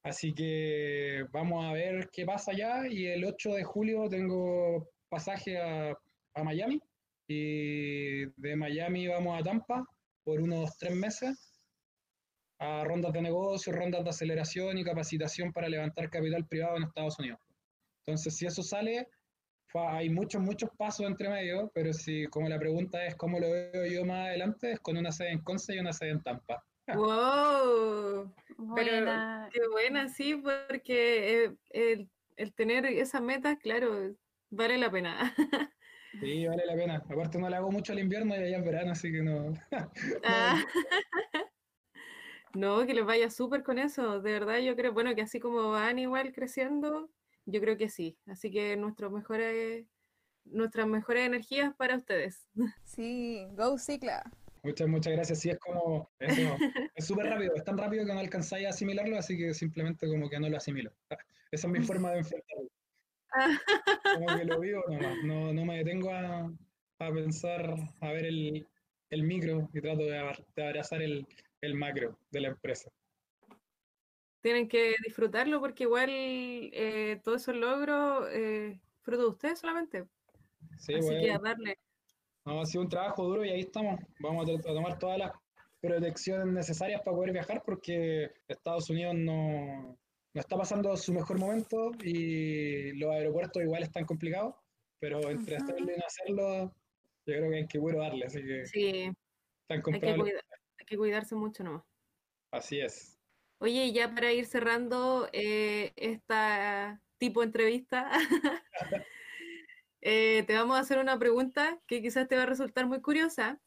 Así 0.03 0.33
que 0.33 1.25
vamos 1.31 1.65
a 1.65 1.73
ver 1.73 2.09
qué 2.13 2.25
pasa 2.25 2.51
allá. 2.51 2.87
Y 2.87 3.07
el 3.07 3.25
8 3.25 3.55
de 3.55 3.63
julio 3.63 4.07
tengo 4.09 4.87
pasaje 5.09 5.57
a 5.57 5.97
Miami 6.43 6.79
y 7.27 8.25
de 8.25 8.55
Miami 8.55 9.07
vamos 9.07 9.39
a 9.39 9.43
Tampa 9.43 9.85
por 10.23 10.41
unos 10.41 10.77
tres 10.77 10.95
meses 10.95 11.51
a 12.59 12.83
rondas 12.83 13.13
de 13.13 13.21
negocio, 13.21 13.73
rondas 13.73 14.03
de 14.03 14.09
aceleración 14.09 14.77
y 14.77 14.83
capacitación 14.83 15.51
para 15.51 15.67
levantar 15.67 16.09
capital 16.09 16.47
privado 16.47 16.77
en 16.77 16.83
Estados 16.83 17.19
Unidos. 17.19 17.39
Entonces, 18.05 18.35
si 18.35 18.45
eso 18.45 18.63
sale, 18.63 19.07
hay 19.73 20.09
muchos, 20.09 20.41
muchos 20.41 20.69
pasos 20.77 21.05
entre 21.05 21.27
medio, 21.29 21.69
pero 21.73 21.91
si 21.91 22.25
como 22.27 22.47
la 22.47 22.59
pregunta 22.59 23.05
es 23.05 23.15
cómo 23.15 23.39
lo 23.39 23.51
veo 23.51 23.85
yo 23.85 24.05
más 24.05 24.27
adelante, 24.27 24.73
es 24.73 24.79
con 24.79 24.97
una 24.97 25.11
sede 25.11 25.31
en 25.31 25.41
Conce 25.41 25.75
y 25.75 25.79
una 25.79 25.91
sede 25.91 26.11
en 26.11 26.23
Tampa. 26.23 26.63
¡Wow! 26.87 28.33
Pero 28.75 29.49
qué 29.51 29.67
buena, 29.71 30.07
sí, 30.07 30.35
porque 30.35 31.45
eh, 31.45 31.55
el, 31.71 32.09
el 32.37 32.53
tener 32.53 32.85
esas 32.85 33.21
metas, 33.21 33.57
claro, 33.59 34.15
vale 34.49 34.77
la 34.77 34.91
pena. 34.91 35.35
Sí, 36.19 36.47
vale 36.47 36.65
la 36.65 36.75
pena. 36.75 36.95
Aparte 36.95 37.37
no 37.37 37.49
le 37.49 37.55
hago 37.55 37.71
mucho 37.71 37.93
al 37.93 37.99
invierno 37.99 38.35
y 38.35 38.39
allá 38.39 38.57
en 38.57 38.65
verano, 38.65 38.91
así 38.91 39.11
que 39.11 39.21
no. 39.21 39.53
Ah. 40.23 40.63
no, 42.53 42.85
que 42.85 42.93
les 42.93 43.05
vaya 43.05 43.29
súper 43.29 43.63
con 43.63 43.79
eso. 43.79 44.21
De 44.21 44.31
verdad, 44.31 44.59
yo 44.59 44.75
creo, 44.75 44.93
bueno, 44.93 45.13
que 45.15 45.21
así 45.21 45.39
como 45.39 45.71
van 45.71 45.99
igual 45.99 46.33
creciendo, 46.33 47.09
yo 47.45 47.61
creo 47.61 47.77
que 47.77 47.89
sí. 47.89 48.17
Así 48.25 48.51
que 48.51 48.75
nuestros 48.77 49.11
mejores, 49.11 49.85
nuestras 50.45 50.87
mejores 50.87 51.25
energías 51.25 51.73
para 51.75 51.95
ustedes. 51.95 52.47
Sí, 52.83 53.47
go 53.51 53.77
Cicla. 53.77 54.23
Muchas, 54.63 54.87
muchas 54.87 55.13
gracias. 55.13 55.39
Sí, 55.39 55.49
es 55.51 55.59
como, 55.59 56.09
es 56.19 57.05
súper 57.05 57.27
rápido, 57.27 57.53
es 57.55 57.63
tan 57.63 57.77
rápido 57.77 58.03
que 58.03 58.13
no 58.13 58.19
alcanzáis 58.19 58.65
a 58.65 58.69
asimilarlo, 58.69 59.15
así 59.15 59.37
que 59.37 59.53
simplemente 59.53 60.07
como 60.07 60.27
que 60.27 60.39
no 60.39 60.49
lo 60.49 60.57
asimilo. 60.57 60.91
Esa 61.51 61.67
es 61.67 61.73
mi 61.73 61.81
forma 61.81 62.11
de 62.11 62.19
enfrentarlo. 62.19 62.67
Como 64.13 64.37
que 64.37 64.45
lo 64.45 64.59
vivo 64.59 64.83
nomás, 64.87 65.17
no, 65.23 65.53
no 65.53 65.65
me 65.65 65.77
detengo 65.77 66.11
a, 66.11 66.51
a, 66.99 67.11
pensar, 67.13 67.75
a 68.01 68.11
ver 68.11 68.25
el, 68.25 68.67
el 69.09 69.23
micro 69.23 69.69
y 69.73 69.81
trato 69.81 70.03
de, 70.03 70.17
abrazar 70.63 71.01
el, 71.01 71.27
el, 71.61 71.75
macro 71.75 72.17
de 72.31 72.41
la 72.41 72.47
empresa. 72.49 72.91
Tienen 74.41 74.67
que 74.67 74.95
disfrutarlo 75.03 75.59
porque 75.59 75.83
igual 75.83 76.09
eh, 76.11 77.19
todo 77.23 77.35
esos 77.35 77.55
logros 77.55 78.27
eh, 78.31 78.79
fruto 79.01 79.23
de 79.23 79.29
ustedes 79.29 79.59
solamente. 79.59 80.05
Sí, 80.77 80.93
Así 80.93 81.09
que 81.09 81.31
a 81.31 81.39
darle. 81.39 81.77
No, 82.45 82.61
ha 82.61 82.65
sido 82.65 82.83
un 82.83 82.89
trabajo 82.89 83.23
duro 83.23 83.43
y 83.43 83.49
ahí 83.49 83.61
estamos. 83.61 83.99
Vamos 84.19 84.47
a, 84.49 84.61
tomar 84.61 84.99
todas 84.99 85.17
las 85.17 85.31
protecciones 85.81 86.47
necesarias 86.47 87.01
para 87.03 87.17
poder 87.17 87.33
viajar 87.33 87.63
porque 87.65 88.31
Estados 88.47 88.89
Unidos 88.89 89.15
no, 89.15 89.97
no 90.35 90.41
está 90.41 90.57
pasando 90.57 90.95
su 90.97 91.13
mejor 91.13 91.39
momento 91.39 91.91
y 92.03 92.91
los 92.99 93.09
aeropuertos 93.11 93.63
igual 93.63 93.83
están 93.83 94.05
complicados, 94.05 94.53
pero 94.99 95.29
entre 95.29 95.55
hacerlo 95.55 95.93
y 95.93 95.97
no 95.97 96.05
hacerlo, 96.05 96.75
yo 97.25 97.33
creo 97.35 97.49
que 97.49 97.55
hay 97.55 97.67
que 97.67 97.79
bueno 97.79 97.99
darle, 97.99 98.25
así 98.25 98.43
que 98.43 98.65
sí. 98.65 99.11
están 99.61 99.81
hay 99.93 99.99
que, 100.01 100.35
hay 100.77 100.85
que 100.85 100.97
cuidarse 100.97 101.35
mucho 101.35 101.63
¿no? 101.63 101.87
Así 102.51 102.81
es. 102.81 103.17
Oye, 103.59 103.93
ya 103.93 104.13
para 104.13 104.33
ir 104.33 104.45
cerrando 104.45 105.29
eh, 105.31 105.93
esta 105.95 107.01
tipo 107.17 107.39
de 107.39 107.45
entrevista, 107.45 108.11
eh, 110.01 110.43
te 110.45 110.53
vamos 110.53 110.75
a 110.75 110.81
hacer 110.81 110.99
una 110.99 111.17
pregunta 111.17 111.79
que 111.87 112.01
quizás 112.01 112.27
te 112.27 112.35
va 112.35 112.43
a 112.43 112.47
resultar 112.47 112.87
muy 112.87 112.99
curiosa, 112.99 113.61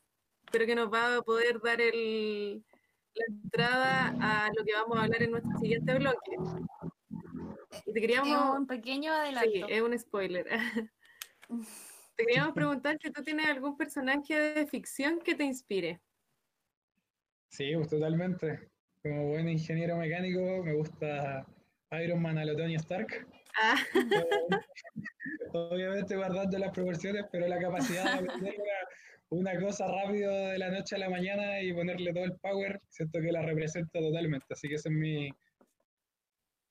pero 0.52 0.66
que 0.66 0.74
nos 0.74 0.92
va 0.92 1.16
a 1.16 1.22
poder 1.22 1.62
dar 1.62 1.80
el, 1.80 2.62
la 3.18 3.34
entrada 3.34 4.14
a 4.20 4.48
lo 4.56 4.64
que 4.64 4.72
vamos 4.74 4.98
a 4.98 5.02
hablar 5.02 5.22
en 5.22 5.30
nuestro 5.32 5.58
siguiente 5.58 5.94
bloque. 5.94 6.36
te 7.92 8.00
queríamos... 8.00 8.58
un 8.58 8.66
pequeño 8.66 9.12
adelanto. 9.12 9.50
Sí, 9.50 9.64
es 9.68 9.82
un 9.82 9.98
spoiler. 9.98 10.46
te 12.16 12.26
queríamos 12.26 12.54
preguntar 12.54 12.98
si 13.02 13.10
tú 13.10 13.22
tienes 13.22 13.46
algún 13.46 13.76
personaje 13.76 14.38
de 14.38 14.66
ficción 14.66 15.20
que 15.20 15.34
te 15.34 15.44
inspire. 15.44 16.00
Sí, 17.48 17.74
pues 17.74 17.88
totalmente. 17.88 18.70
Como 19.02 19.28
buen 19.28 19.48
ingeniero 19.48 19.96
mecánico, 19.96 20.62
me 20.62 20.74
gusta 20.74 21.46
Iron 22.02 22.20
Man 22.20 22.38
a 22.38 22.44
lo 22.44 22.56
Tony 22.56 22.74
Stark. 22.74 23.26
Ah. 23.60 23.76
obviamente 25.52 26.16
guardando 26.16 26.58
las 26.58 26.72
proporciones, 26.72 27.24
pero 27.30 27.46
la 27.48 27.58
capacidad 27.58 28.04
de 28.04 28.10
aprender 28.10 28.54
una, 29.30 29.60
cosa 29.60 29.86
rápido 29.86 30.32
de 30.32 30.58
la 30.58 30.70
noche 30.70 30.96
a 30.96 30.98
la 30.98 31.10
mañana 31.10 31.60
y 31.60 31.72
ponerle 31.72 32.12
todo 32.12 32.24
el 32.24 32.36
power, 32.38 32.80
siento 32.88 33.20
que 33.20 33.32
la 33.32 33.42
representa 33.42 33.98
totalmente. 33.98 34.46
Así 34.50 34.68
que 34.68 34.74
ese 34.74 34.88
es 34.88 34.94
mi, 34.94 35.30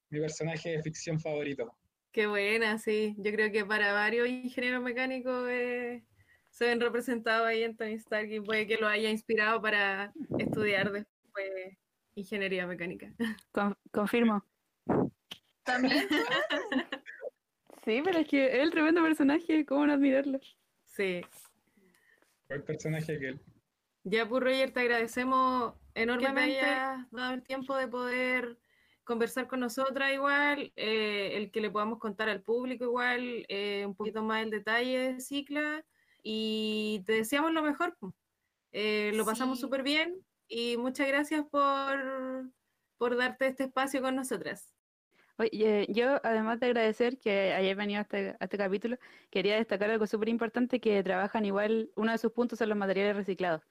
mi 0.10 0.20
personaje 0.20 0.72
de 0.72 0.84
ficción 0.84 1.20
favorito. 1.20 1.72
Qué 2.12 2.28
buena, 2.28 2.80
sí. 2.80 3.16
Yo 3.18 3.32
creo 3.32 3.52
que 3.52 3.66
para 3.66 3.94
varios 3.94 4.28
ingenieros 4.28 4.82
mecánicos 4.82 5.48
eh, 5.50 6.04
se 6.50 6.66
ven 6.66 6.82
representados 6.82 7.48
ahí 7.48 7.64
en 7.64 7.76
Tony 7.78 7.94
Stark 7.94 8.32
y 8.32 8.40
puede 8.40 8.66
que 8.66 8.78
lo 8.78 8.88
haya 8.88 9.10
inspirado 9.10 9.62
para 9.62 10.12
estudiar 10.40 10.92
después 10.92 11.78
ingeniería 12.16 12.66
mecánica. 12.66 13.14
Con- 13.52 13.78
confirmo. 13.92 14.44
También 15.64 16.08
Sí, 17.86 18.02
pero 18.04 18.20
es 18.20 18.28
que 18.28 18.48
es 18.48 18.64
el 18.64 18.72
tremendo 18.72 19.02
personaje, 19.02 19.66
¿cómo 19.66 19.86
no 19.86 19.94
admirarlo? 19.94 20.40
Sí. 20.86 21.22
¿Cuál 22.48 22.64
personaje 22.64 23.20
que 23.20 23.28
él? 23.30 23.42
Ya, 24.04 24.28
pues 24.28 24.42
Roger, 24.42 24.72
te 24.72 24.80
agradecemos 24.80 25.74
enormemente 25.94 26.62
dado 27.12 27.34
el 27.34 27.44
tiempo 27.44 27.76
de 27.76 27.88
poder 27.88 28.58
conversar 29.04 29.48
con 29.48 29.60
nosotras 29.60 30.14
igual, 30.14 30.72
eh, 30.76 31.32
el 31.36 31.52
que 31.52 31.62
le 31.62 31.70
podamos 31.70 32.00
contar 32.00 32.30
al 32.30 32.42
público 32.42 32.86
igual, 32.86 33.46
eh, 33.50 33.84
un 33.86 33.96
poquito 33.96 34.22
más 34.22 34.44
el 34.44 34.50
detalle 34.50 35.14
de 35.14 35.20
Cicla, 35.20 35.86
y 36.24 37.04
te 37.06 37.14
deseamos 37.14 37.52
lo 37.54 37.62
mejor. 37.62 37.98
po. 37.98 38.14
Eh, 38.72 39.12
lo 39.16 39.26
pasamos 39.26 39.60
súper 39.60 39.82
bien 39.82 40.26
y 40.48 40.78
muchas 40.78 41.08
gracias 41.08 41.46
por, 41.50 42.52
por 42.98 43.18
darte 43.18 43.48
este 43.48 43.64
espacio 43.64 44.02
con 44.02 44.16
nosotras. 44.16 44.77
Oye, 45.40 45.86
yo, 45.90 46.20
además 46.24 46.60
de 46.60 46.66
agradecer 46.68 47.20
que 47.20 47.54
hayáis 47.54 47.78
venido 47.78 48.00
a 48.00 48.02
este, 48.02 48.36
a 48.40 48.44
este 48.46 48.58
capítulo, 48.58 48.98
quería 49.30 49.56
destacar 49.56 49.92
algo 49.92 50.08
súper 50.08 50.30
importante, 50.30 50.80
que 50.80 51.04
trabajan 51.04 51.46
igual, 51.46 51.92
uno 51.96 52.12
de 52.12 52.18
sus 52.18 52.32
puntos 52.32 52.58
son 52.58 52.70
los 52.70 52.78
materiales 52.78 53.16
reciclados. 53.16 53.62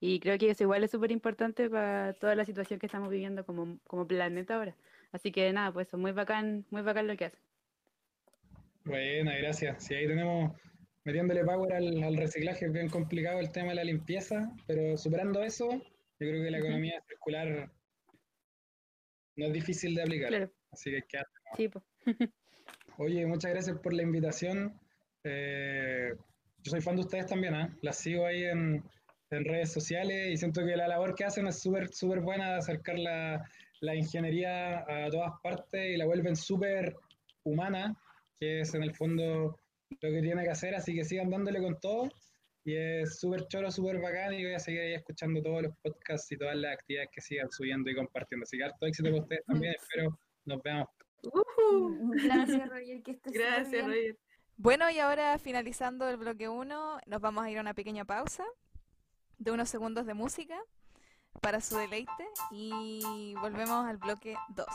Y 0.00 0.18
creo 0.18 0.36
que 0.36 0.50
eso 0.50 0.64
igual 0.64 0.82
es 0.82 0.90
súper 0.90 1.12
importante 1.12 1.70
para 1.70 2.14
toda 2.14 2.34
la 2.34 2.44
situación 2.44 2.80
que 2.80 2.86
estamos 2.86 3.08
viviendo 3.08 3.46
como, 3.46 3.78
como 3.86 4.04
planeta 4.04 4.56
ahora. 4.56 4.76
Así 5.12 5.30
que 5.30 5.52
nada, 5.52 5.72
pues 5.72 5.92
muy 5.94 6.10
bacán, 6.10 6.66
muy 6.70 6.82
bacán 6.82 7.06
lo 7.06 7.16
que 7.16 7.26
hacen. 7.26 7.40
Buena, 8.84 9.36
gracias. 9.36 9.84
Sí, 9.84 9.94
ahí 9.94 10.08
tenemos 10.08 10.52
metiéndole 11.04 11.44
power 11.44 11.72
al, 11.72 12.02
al 12.02 12.16
reciclaje, 12.16 12.66
es 12.66 12.72
bien 12.72 12.88
complicado 12.88 13.38
el 13.38 13.52
tema 13.52 13.68
de 13.68 13.74
la 13.76 13.84
limpieza, 13.84 14.50
pero 14.66 14.96
superando 14.96 15.40
eso, 15.42 15.70
yo 15.70 15.80
creo 16.18 16.42
que 16.42 16.50
la 16.50 16.58
economía 16.58 17.00
circular 17.06 17.70
no 19.36 19.46
es 19.46 19.52
difícil 19.52 19.94
de 19.94 20.02
aplicar. 20.02 20.28
Claro, 20.28 20.52
Así 20.72 20.90
que 20.90 21.02
que 21.02 21.18
sí, 21.56 21.68
pues. 21.68 21.84
Oye, 22.98 23.26
muchas 23.26 23.52
gracias 23.52 23.78
por 23.78 23.92
la 23.92 24.02
invitación. 24.02 24.78
Eh, 25.24 26.12
yo 26.62 26.70
soy 26.70 26.80
fan 26.80 26.96
de 26.96 27.02
ustedes 27.02 27.26
también, 27.26 27.54
¿ah? 27.54 27.76
Las 27.82 27.98
sigo 27.98 28.26
ahí 28.26 28.44
en, 28.44 28.82
en 29.30 29.44
redes 29.44 29.72
sociales 29.72 30.30
y 30.30 30.36
siento 30.36 30.64
que 30.64 30.76
la 30.76 30.88
labor 30.88 31.14
que 31.14 31.24
hacen 31.24 31.46
es 31.46 31.60
súper, 31.60 31.88
súper 31.92 32.20
buena 32.20 32.52
de 32.52 32.58
acercar 32.58 32.98
la, 32.98 33.44
la 33.80 33.94
ingeniería 33.94 34.80
a 34.80 35.10
todas 35.10 35.32
partes 35.42 35.94
y 35.94 35.96
la 35.96 36.06
vuelven 36.06 36.36
súper 36.36 36.96
humana, 37.44 37.94
que 38.38 38.60
es 38.60 38.74
en 38.74 38.82
el 38.82 38.94
fondo 38.94 39.58
lo 40.00 40.10
que 40.10 40.22
tiene 40.22 40.44
que 40.44 40.50
hacer, 40.50 40.74
así 40.74 40.94
que 40.94 41.04
sigan 41.04 41.30
dándole 41.30 41.60
con 41.60 41.78
todo. 41.80 42.08
Y 42.64 42.76
es 42.76 43.18
súper 43.18 43.48
choro, 43.48 43.72
súper 43.72 44.00
bacán 44.00 44.34
y 44.34 44.44
voy 44.44 44.54
a 44.54 44.60
seguir 44.60 44.82
ahí 44.82 44.94
escuchando 44.94 45.42
todos 45.42 45.62
los 45.62 45.76
podcasts 45.82 46.30
y 46.30 46.36
todas 46.36 46.54
las 46.54 46.74
actividades 46.74 47.10
que 47.12 47.20
sigan 47.20 47.50
subiendo 47.50 47.90
y 47.90 47.96
compartiendo. 47.96 48.44
Así 48.44 48.56
que 48.56 48.64
harto 48.64 48.86
éxito 48.86 49.10
con 49.10 49.20
ustedes 49.22 49.44
también, 49.46 49.74
espero 49.80 50.16
nos 50.44 50.62
veamos. 50.62 50.88
Gracias, 52.24 52.68
Roger, 52.68 53.02
que 53.02 53.10
estés 53.12 53.32
Gracias, 53.32 53.70
bien. 53.70 53.86
Roger. 53.86 54.18
Bueno, 54.56 54.90
y 54.90 54.98
ahora 54.98 55.38
finalizando 55.38 56.08
el 56.08 56.16
bloque 56.16 56.48
1, 56.48 57.00
nos 57.06 57.20
vamos 57.20 57.44
a 57.44 57.50
ir 57.50 57.58
a 57.58 57.60
una 57.60 57.74
pequeña 57.74 58.04
pausa 58.04 58.44
de 59.38 59.50
unos 59.50 59.68
segundos 59.68 60.06
de 60.06 60.14
música 60.14 60.60
para 61.40 61.60
su 61.60 61.76
deleite 61.76 62.28
y 62.50 63.34
volvemos 63.40 63.86
al 63.86 63.96
bloque 63.96 64.36
2. 64.50 64.66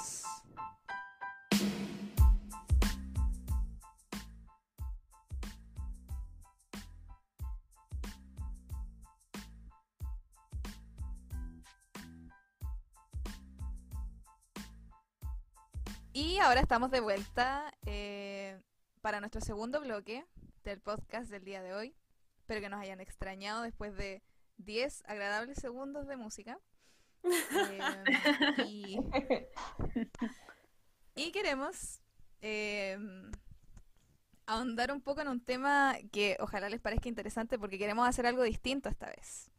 Y 16.20 16.40
ahora 16.40 16.62
estamos 16.62 16.90
de 16.90 17.00
vuelta 17.00 17.72
eh, 17.86 18.60
para 19.02 19.20
nuestro 19.20 19.40
segundo 19.40 19.80
bloque 19.82 20.26
del 20.64 20.80
podcast 20.82 21.30
del 21.30 21.44
día 21.44 21.62
de 21.62 21.76
hoy. 21.76 21.96
Espero 22.40 22.60
que 22.60 22.70
nos 22.70 22.82
hayan 22.82 23.00
extrañado 23.00 23.62
después 23.62 23.96
de 23.96 24.24
10 24.58 25.04
agradables 25.06 25.60
segundos 25.60 26.08
de 26.08 26.18
música. 26.18 26.60
Eh, 27.30 28.66
y, 28.66 29.00
y 31.16 31.32
queremos 31.32 32.02
eh, 32.42 32.98
ahondar 34.48 34.92
un 34.92 35.02
poco 35.02 35.22
en 35.22 35.28
un 35.28 35.42
tema 35.42 35.98
que 36.12 36.36
ojalá 36.40 36.68
les 36.70 36.82
parezca 36.82 37.10
interesante 37.10 37.60
porque 37.60 37.78
queremos 37.78 38.10
hacer 38.10 38.26
algo 38.26 38.42
distinto 38.42 38.90
esta 38.90 39.06
vez. 39.06 39.52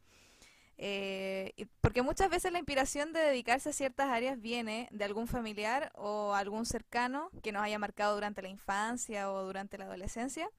Eh, 0.81 1.67
porque 1.81 2.01
muchas 2.01 2.29
veces 2.29 2.53
la 2.53 2.59
inspiración 2.59 3.11
de 3.11 3.19
dedicarse 3.19 3.69
a 3.69 3.73
ciertas 3.73 4.07
áreas 4.07 4.39
viene 4.39 4.87
de 4.91 5.03
algún 5.03 5.27
familiar 5.27 5.91
o 5.93 6.33
algún 6.33 6.65
cercano 6.65 7.29
que 7.43 7.51
nos 7.51 7.63
haya 7.63 7.77
marcado 7.77 8.15
durante 8.15 8.41
la 8.41 8.47
infancia 8.47 9.29
o 9.29 9.43
durante 9.43 9.77
la 9.77 9.85
adolescencia. 9.85 10.49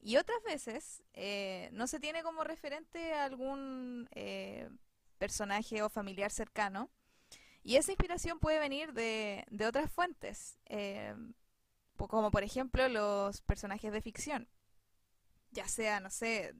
Y 0.00 0.18
otras 0.18 0.40
veces 0.44 1.02
eh, 1.14 1.68
no 1.72 1.88
se 1.88 1.98
tiene 1.98 2.22
como 2.22 2.44
referente 2.44 3.12
a 3.12 3.24
algún 3.24 4.08
eh, 4.12 4.70
personaje 5.18 5.82
o 5.82 5.88
familiar 5.88 6.30
cercano. 6.30 6.88
Y 7.64 7.74
esa 7.74 7.90
inspiración 7.90 8.38
puede 8.38 8.60
venir 8.60 8.92
de, 8.92 9.44
de 9.50 9.66
otras 9.66 9.90
fuentes, 9.90 10.60
eh, 10.66 11.12
como 11.96 12.30
por 12.30 12.44
ejemplo 12.44 12.88
los 12.88 13.40
personajes 13.40 13.92
de 13.92 14.00
ficción, 14.00 14.48
ya 15.50 15.66
sea, 15.66 15.98
no 15.98 16.10
sé, 16.10 16.54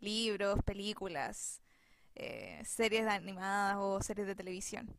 libros, 0.00 0.62
películas, 0.62 1.60
eh, 2.16 2.62
series 2.64 3.06
animadas 3.06 3.76
o 3.78 4.00
series 4.00 4.26
de 4.26 4.34
televisión. 4.34 4.96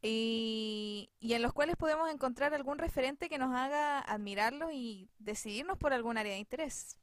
Y, 0.00 1.10
y 1.20 1.34
en 1.34 1.42
los 1.42 1.52
cuales 1.52 1.76
podemos 1.76 2.10
encontrar 2.10 2.54
algún 2.54 2.78
referente 2.78 3.28
que 3.28 3.38
nos 3.38 3.54
haga 3.54 4.00
admirarlos 4.00 4.70
y 4.72 5.08
decidirnos 5.18 5.78
por 5.78 5.92
algún 5.92 6.18
área 6.18 6.32
de 6.32 6.38
interés. 6.38 6.96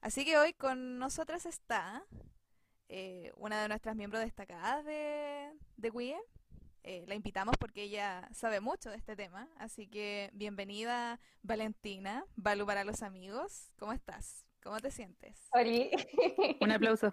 Así 0.00 0.24
que 0.24 0.36
hoy 0.38 0.52
con 0.52 0.98
nosotras 0.98 1.46
está 1.46 2.04
eh, 2.88 3.32
una 3.36 3.62
de 3.62 3.68
nuestras 3.68 3.96
miembros 3.96 4.22
destacadas 4.22 4.84
de, 4.84 5.50
de 5.76 5.90
WIE. 5.90 6.16
Eh, 6.82 7.04
la 7.08 7.14
invitamos 7.14 7.56
porque 7.58 7.84
ella 7.84 8.28
sabe 8.32 8.60
mucho 8.60 8.90
de 8.90 8.96
este 8.96 9.16
tema. 9.16 9.48
Así 9.56 9.86
que 9.86 10.30
bienvenida 10.34 11.20
Valentina, 11.42 12.24
Balu 12.36 12.66
para 12.66 12.84
los 12.84 13.02
amigos. 13.02 13.70
¿Cómo 13.78 13.92
estás? 13.92 14.44
¿Cómo 14.64 14.80
te 14.80 14.90
sientes? 14.90 15.46
Oli. 15.52 15.90
Un 16.62 16.72
aplauso. 16.72 17.12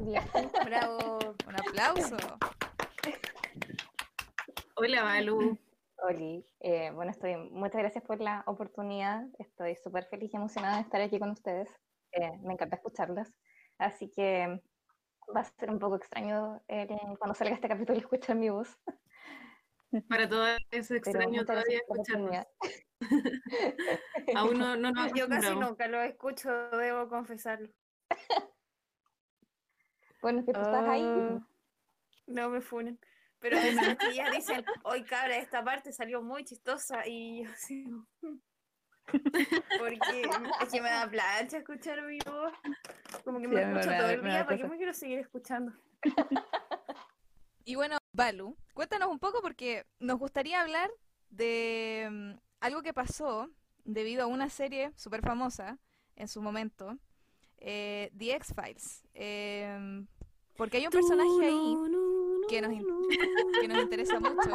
Bien. 0.00 0.22
Bravo. 0.64 1.18
Un 1.46 1.54
aplauso. 1.54 2.16
Hola, 4.76 5.02
Balu. 5.02 5.58
Oli. 5.98 6.42
Eh, 6.60 6.90
bueno, 6.94 7.10
estoy, 7.10 7.36
muchas 7.36 7.82
gracias 7.82 8.02
por 8.02 8.22
la 8.22 8.42
oportunidad. 8.46 9.26
Estoy 9.38 9.76
súper 9.76 10.06
feliz 10.06 10.32
y 10.32 10.36
emocionada 10.36 10.76
de 10.76 10.82
estar 10.84 11.02
aquí 11.02 11.18
con 11.18 11.32
ustedes. 11.32 11.68
Eh, 12.12 12.32
me 12.42 12.54
encanta 12.54 12.76
escucharlas. 12.76 13.30
Así 13.76 14.10
que 14.10 14.62
va 15.36 15.40
a 15.42 15.44
ser 15.44 15.70
un 15.70 15.78
poco 15.78 15.96
extraño 15.96 16.62
eh, 16.66 16.88
cuando 17.18 17.34
salga 17.34 17.56
este 17.56 17.68
capítulo 17.68 17.98
escuchar 17.98 18.36
mi 18.36 18.48
voz. 18.48 18.74
Para 20.08 20.26
todas 20.26 20.58
es 20.70 20.90
extraño 20.90 21.44
todavía 21.44 21.76
escucharnos. 21.76 22.46
Aún 24.34 24.58
no, 24.58 24.76
no 24.76 24.90
nos 24.90 25.12
Yo 25.12 25.28
casi 25.28 25.54
nunca 25.54 25.88
lo 25.88 26.02
escucho, 26.02 26.50
debo 26.70 27.08
confesarlo. 27.08 27.68
Bueno, 30.22 30.40
es 30.40 30.46
que 30.46 30.52
tú 30.54 30.60
estás 30.60 30.88
ahí. 30.88 31.02
Ah, 31.04 31.38
No 32.26 32.48
me 32.48 32.60
funen. 32.60 32.98
Pero 33.38 33.58
es 33.58 33.76
que 33.98 34.14
ya 34.14 34.28
dicen, 34.30 34.64
hoy 34.82 35.04
cabra, 35.04 35.36
esta 35.36 35.62
parte 35.62 35.92
salió 35.92 36.20
muy 36.22 36.44
chistosa 36.44 37.06
y 37.06 37.44
yo 37.44 37.50
así. 37.50 37.86
"Mm". 38.22 38.38
Porque 39.78 40.24
es 40.62 40.68
que 40.72 40.80
me 40.80 40.88
da 40.88 41.08
plancha 41.08 41.58
escuchar 41.58 42.02
mi 42.02 42.18
voz. 42.26 42.52
Como 43.24 43.38
que 43.38 43.44
Sí, 43.44 43.54
me 43.54 43.66
me 43.66 43.80
escucho 43.80 43.96
todo 43.96 44.10
el 44.10 44.22
día, 44.22 44.44
¿para 44.44 44.56
qué 44.56 44.64
me 44.64 44.76
quiero 44.78 44.94
seguir 44.94 45.18
escuchando? 45.20 45.72
Y 47.64 47.74
bueno, 47.74 47.98
Balu, 48.12 48.56
cuéntanos 48.74 49.08
un 49.08 49.18
poco 49.18 49.42
porque 49.42 49.86
nos 50.00 50.18
gustaría 50.18 50.60
hablar 50.62 50.90
de 51.30 52.08
mm, 52.10 52.34
algo 52.66 52.82
que 52.82 52.92
pasó 52.92 53.48
debido 53.84 54.24
a 54.24 54.26
una 54.26 54.50
serie 54.50 54.92
súper 54.96 55.22
famosa 55.22 55.78
en 56.16 56.28
su 56.28 56.42
momento, 56.42 56.98
eh, 57.58 58.10
The 58.18 58.34
X-Files. 58.34 59.02
Em, 59.14 60.06
porque 60.56 60.78
hay 60.78 60.86
un 60.86 60.90
personaje 60.90 61.46
ahí 61.46 61.76
que 62.48 62.60
nos, 62.62 62.72
que 63.60 63.68
nos 63.68 63.82
interesa 63.82 64.18
mucho. 64.18 64.50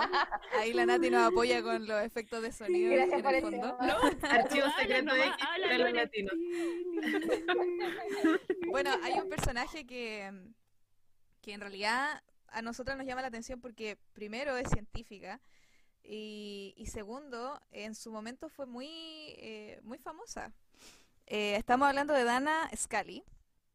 Ahí 0.59 0.73
la 0.73 0.85
Nati 0.85 1.09
nos 1.09 1.31
apoya 1.31 1.61
con 1.61 1.87
los 1.87 2.01
efectos 2.01 2.41
de 2.41 2.51
sonido 2.51 2.91
Gracias 2.91 3.19
en 3.19 3.23
por 3.23 3.33
el 3.33 3.43
eso. 3.43 3.51
fondo. 3.51 3.77
Archivo 4.29 4.65
Habla 4.65 4.77
secreto 4.77 5.05
nomás, 5.05 5.27
X 5.27 5.45
habla 5.47 5.67
para 5.67 5.77
los 5.77 5.87
el 5.89 5.95
latinos. 5.95 6.33
Bueno, 8.67 8.91
hay 9.03 9.13
un 9.19 9.29
personaje 9.29 9.85
que, 9.85 10.31
que 11.41 11.53
en 11.53 11.61
realidad 11.61 12.23
a 12.47 12.61
nosotros 12.61 12.97
nos 12.97 13.05
llama 13.05 13.21
la 13.21 13.27
atención 13.27 13.61
porque 13.61 13.97
primero 14.13 14.57
es 14.57 14.69
científica 14.69 15.39
y, 16.03 16.73
y 16.77 16.85
segundo, 16.87 17.59
en 17.71 17.95
su 17.95 18.11
momento 18.11 18.49
fue 18.49 18.65
muy, 18.65 18.87
eh, 18.89 19.79
muy 19.83 19.97
famosa. 19.97 20.53
Eh, 21.27 21.55
estamos 21.55 21.87
hablando 21.87 22.13
de 22.13 22.23
Dana 22.25 22.69
Scully 22.75 23.23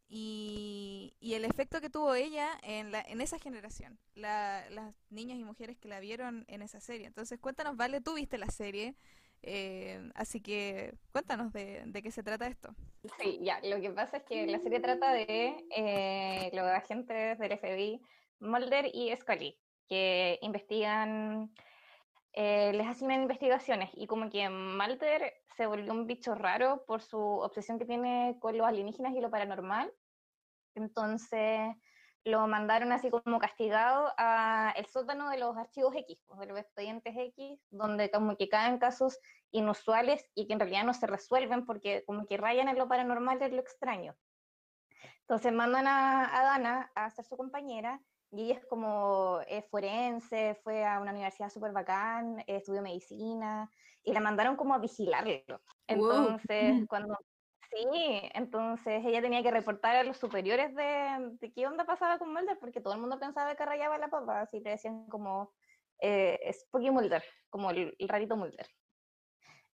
y, 0.09 1.15
y 1.21 1.35
el 1.35 1.45
efecto 1.45 1.81
que 1.81 1.91
tuvo 1.91 2.15
ella 2.15 2.49
en, 2.63 2.93
la, 2.93 3.01
en 3.03 3.21
esa 3.21 3.39
generación, 3.39 3.99
la- 4.15 4.69
las 4.71 4.95
niñas 5.11 5.39
y 5.39 5.45
mujeres 5.45 5.77
que 5.79 5.89
la 5.89 6.01
vieron 6.01 6.45
en 6.49 6.63
esa 6.63 6.81
serie. 6.81 7.07
Entonces, 7.07 7.39
cuéntanos, 7.41 7.77
Vale, 7.77 8.01
tú 8.01 8.15
viste 8.15 8.39
la 8.39 8.49
serie, 8.51 8.95
eh, 9.43 10.11
así 10.15 10.41
que 10.41 10.95
cuéntanos 11.13 11.53
de, 11.53 11.83
de 11.87 12.03
qué 12.03 12.11
se 12.11 12.23
trata 12.23 12.47
esto. 12.47 12.75
Sí, 13.21 13.39
ya, 13.43 13.61
lo 13.63 13.81
que 13.81 13.91
pasa 13.91 14.19
es 14.19 14.23
que 14.25 14.47
la 14.47 14.59
serie 14.61 14.81
trata 14.81 15.13
de 15.13 15.65
eh, 15.77 16.51
los 16.53 16.65
agentes 16.67 17.39
del 17.39 17.53
FBI, 17.53 18.01
Mulder 18.41 18.91
y 18.93 19.15
Scully, 19.17 19.57
que 19.89 20.39
investigan, 20.43 21.53
eh, 22.39 22.71
les 22.75 22.87
asignan 22.87 23.23
investigaciones 23.23 23.91
y 23.95 24.07
como 24.07 24.29
que 24.29 24.47
Mulder 24.51 25.33
se 25.57 25.67
volvió 25.67 25.91
un 25.91 26.07
bicho 26.07 26.35
raro 26.35 26.85
por 26.87 27.01
su 27.01 27.19
obsesión 27.19 27.79
que 27.79 27.87
tiene 27.87 28.37
con 28.41 28.59
los 28.59 28.67
alienígenas 28.67 29.15
y 29.15 29.23
lo 29.23 29.31
paranormal, 29.31 29.91
entonces 30.75 31.75
lo 32.25 32.47
mandaron 32.47 32.93
así 32.93 33.09
como 33.09 33.39
castigado 33.39 34.13
a 34.19 34.75
el 34.77 34.85
sótano 34.85 35.31
de 35.31 35.39
los 35.39 35.57
archivos 35.57 35.95
X, 35.97 36.19
pues, 36.27 36.39
de 36.41 36.47
los 36.47 36.59
expedientes 36.59 37.15
X, 37.17 37.59
donde 37.71 38.11
como 38.11 38.37
que 38.37 38.51
caen 38.51 38.79
casos 38.79 39.19
inusuales 39.51 40.29
y 40.35 40.47
que 40.47 40.53
en 40.53 40.61
realidad 40.61 40.85
no 40.85 40.93
se 40.93 41.07
resuelven 41.07 41.65
porque 41.65 42.05
como 42.05 42.27
que 42.27 42.37
rayan 42.37 42.69
en 42.69 42.77
lo 42.77 42.87
paranormal 42.87 43.39
y 43.41 43.45
en 43.45 43.57
lo 43.57 43.63
extraño. 43.63 44.15
Entonces 45.21 45.55
mandan 45.55 45.87
a, 45.87 46.39
a 46.39 46.45
Dana 46.45 46.93
a 46.95 47.09
ser 47.09 47.25
su 47.25 47.39
compañera 47.39 47.99
y 48.31 48.45
ella 48.45 48.55
es 48.55 48.67
como 48.67 49.41
eh, 49.47 49.63
forense, 49.71 50.59
fue 50.63 50.85
a 50.85 51.01
una 51.01 51.13
universidad 51.13 51.51
súper 51.51 51.73
bacán, 51.73 52.43
estudió 52.47 52.83
medicina 52.83 53.71
y 54.03 54.13
la 54.13 54.21
mandaron 54.21 54.57
como 54.57 54.75
a 54.75 54.79
vigilarlo. 54.79 55.63
Entonces, 55.87 56.87
cuando... 56.89 57.17
Sí, 57.71 58.21
entonces 58.33 59.05
ella 59.05 59.21
tenía 59.21 59.43
que 59.43 59.51
reportar 59.51 59.97
a 59.97 60.05
los 60.05 60.17
superiores 60.17 60.75
de, 60.75 61.37
de 61.41 61.53
qué 61.53 61.67
onda 61.67 61.85
pasaba 61.85 62.19
con 62.19 62.33
Mulder 62.33 62.59
porque 62.59 62.81
todo 62.81 62.95
el 62.95 63.01
mundo 63.01 63.19
pensaba 63.19 63.55
que 63.57 63.67
rayaba 63.67 63.99
la 63.99 64.09
papa, 64.09 64.43
así 64.43 64.61
le 64.61 64.71
decían 64.71 65.07
como 65.09 65.53
eh, 66.01 66.39
Spooky 66.53 66.91
Mulder, 66.91 67.25
como 67.51 67.71
el, 67.71 67.95
el 67.99 68.09
rarito 68.09 68.37
Mulder. 68.37 68.67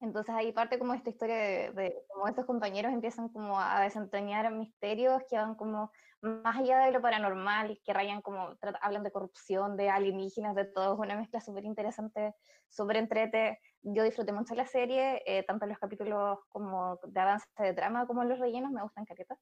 Entonces 0.03 0.35
ahí 0.35 0.53
parte 0.53 0.79
como 0.79 0.95
esta 0.95 1.11
historia 1.11 1.37
de, 1.37 1.73
de 1.73 2.05
cómo 2.09 2.29
estos 2.29 2.45
compañeros 2.45 2.93
empiezan 2.93 3.29
como 3.29 3.59
a 3.59 3.81
desentrañar 3.81 4.53
misterios 4.53 5.23
que 5.31 5.37
van 5.37 5.55
como 5.55 5.91
más 6.23 6.57
allá 6.57 6.79
de 6.87 6.93
lo 6.93 7.03
paranormal, 7.03 7.81
que 7.85 7.93
rayan 7.93 8.23
como, 8.23 8.57
hablan 8.81 9.03
de 9.03 9.11
corrupción, 9.11 9.77
de 9.77 9.91
alienígenas, 9.91 10.55
de 10.55 10.67
todo, 10.67 10.95
es 10.95 11.01
una 11.01 11.17
mezcla 11.17 11.41
súper 11.41 11.65
interesante, 11.65 12.35
súper 12.69 12.97
entrete. 12.97 13.59
Yo 13.83 14.05
disfruté 14.05 14.33
mucho 14.33 14.55
la 14.55 14.67
serie, 14.67 15.23
eh, 15.27 15.43
tanto 15.43 15.67
los 15.67 15.79
capítulos 15.79 16.39
como 16.49 16.99
de 17.03 17.21
avance 17.21 17.47
de 17.59 17.75
trama 17.75 18.07
como 18.07 18.23
los 18.23 18.39
rellenos, 18.39 18.71
me 18.71 18.83
gustan 18.83 19.05
caretas. 19.05 19.39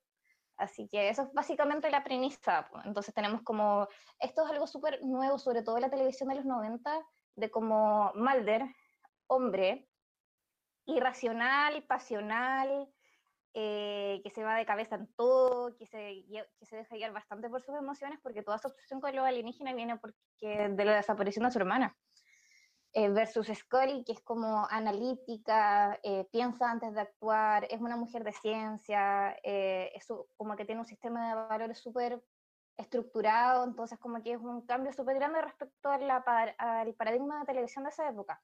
Así 0.56 0.88
que 0.88 1.10
eso 1.10 1.22
es 1.22 1.32
básicamente 1.34 1.90
la 1.90 2.02
premisa. 2.02 2.70
Entonces 2.84 3.14
tenemos 3.14 3.42
como, 3.42 3.86
esto 4.18 4.44
es 4.44 4.50
algo 4.50 4.66
súper 4.66 5.02
nuevo, 5.04 5.38
sobre 5.38 5.62
todo 5.62 5.76
en 5.76 5.82
la 5.82 5.90
televisión 5.90 6.30
de 6.30 6.36
los 6.36 6.46
90, 6.46 6.98
de 7.36 7.50
como 7.50 8.12
Mulder, 8.14 8.64
hombre, 9.26 9.89
irracional, 10.86 11.82
pasional, 11.84 12.88
eh, 13.54 14.20
que 14.22 14.30
se 14.30 14.44
va 14.44 14.56
de 14.56 14.66
cabeza 14.66 14.96
en 14.96 15.12
todo, 15.14 15.76
que 15.76 15.86
se, 15.86 16.24
que 16.58 16.66
se 16.66 16.76
deja 16.76 16.96
guiar 16.96 17.12
bastante 17.12 17.48
por 17.48 17.62
sus 17.62 17.76
emociones, 17.76 18.20
porque 18.22 18.42
toda 18.42 18.58
su 18.58 18.68
obsesión 18.68 19.00
con 19.00 19.14
lo 19.14 19.24
alienígena 19.24 19.72
viene 19.74 19.96
porque, 19.98 20.68
de 20.68 20.84
la 20.84 20.96
desaparición 20.96 21.44
de 21.44 21.50
su 21.50 21.58
hermana. 21.58 21.96
Eh, 22.92 23.08
versus 23.08 23.46
Scully, 23.46 24.02
que 24.04 24.12
es 24.12 24.20
como 24.20 24.66
analítica, 24.68 26.00
eh, 26.02 26.26
piensa 26.32 26.68
antes 26.68 26.92
de 26.92 27.00
actuar, 27.00 27.64
es 27.70 27.80
una 27.80 27.96
mujer 27.96 28.24
de 28.24 28.32
ciencia, 28.32 29.36
eh, 29.44 29.92
es 29.94 30.08
como 30.36 30.56
que 30.56 30.64
tiene 30.64 30.80
un 30.80 30.86
sistema 30.86 31.28
de 31.28 31.34
valores 31.34 31.78
súper 31.78 32.20
estructurado, 32.76 33.62
entonces 33.62 33.96
como 34.00 34.20
que 34.24 34.32
es 34.32 34.40
un 34.40 34.66
cambio 34.66 34.92
súper 34.92 35.14
grande 35.16 35.40
respecto 35.40 35.88
a 35.88 35.98
la 35.98 36.16
al 36.58 36.94
paradigma 36.94 37.40
de 37.40 37.46
televisión 37.46 37.84
de 37.84 37.90
esa 37.90 38.08
época. 38.08 38.42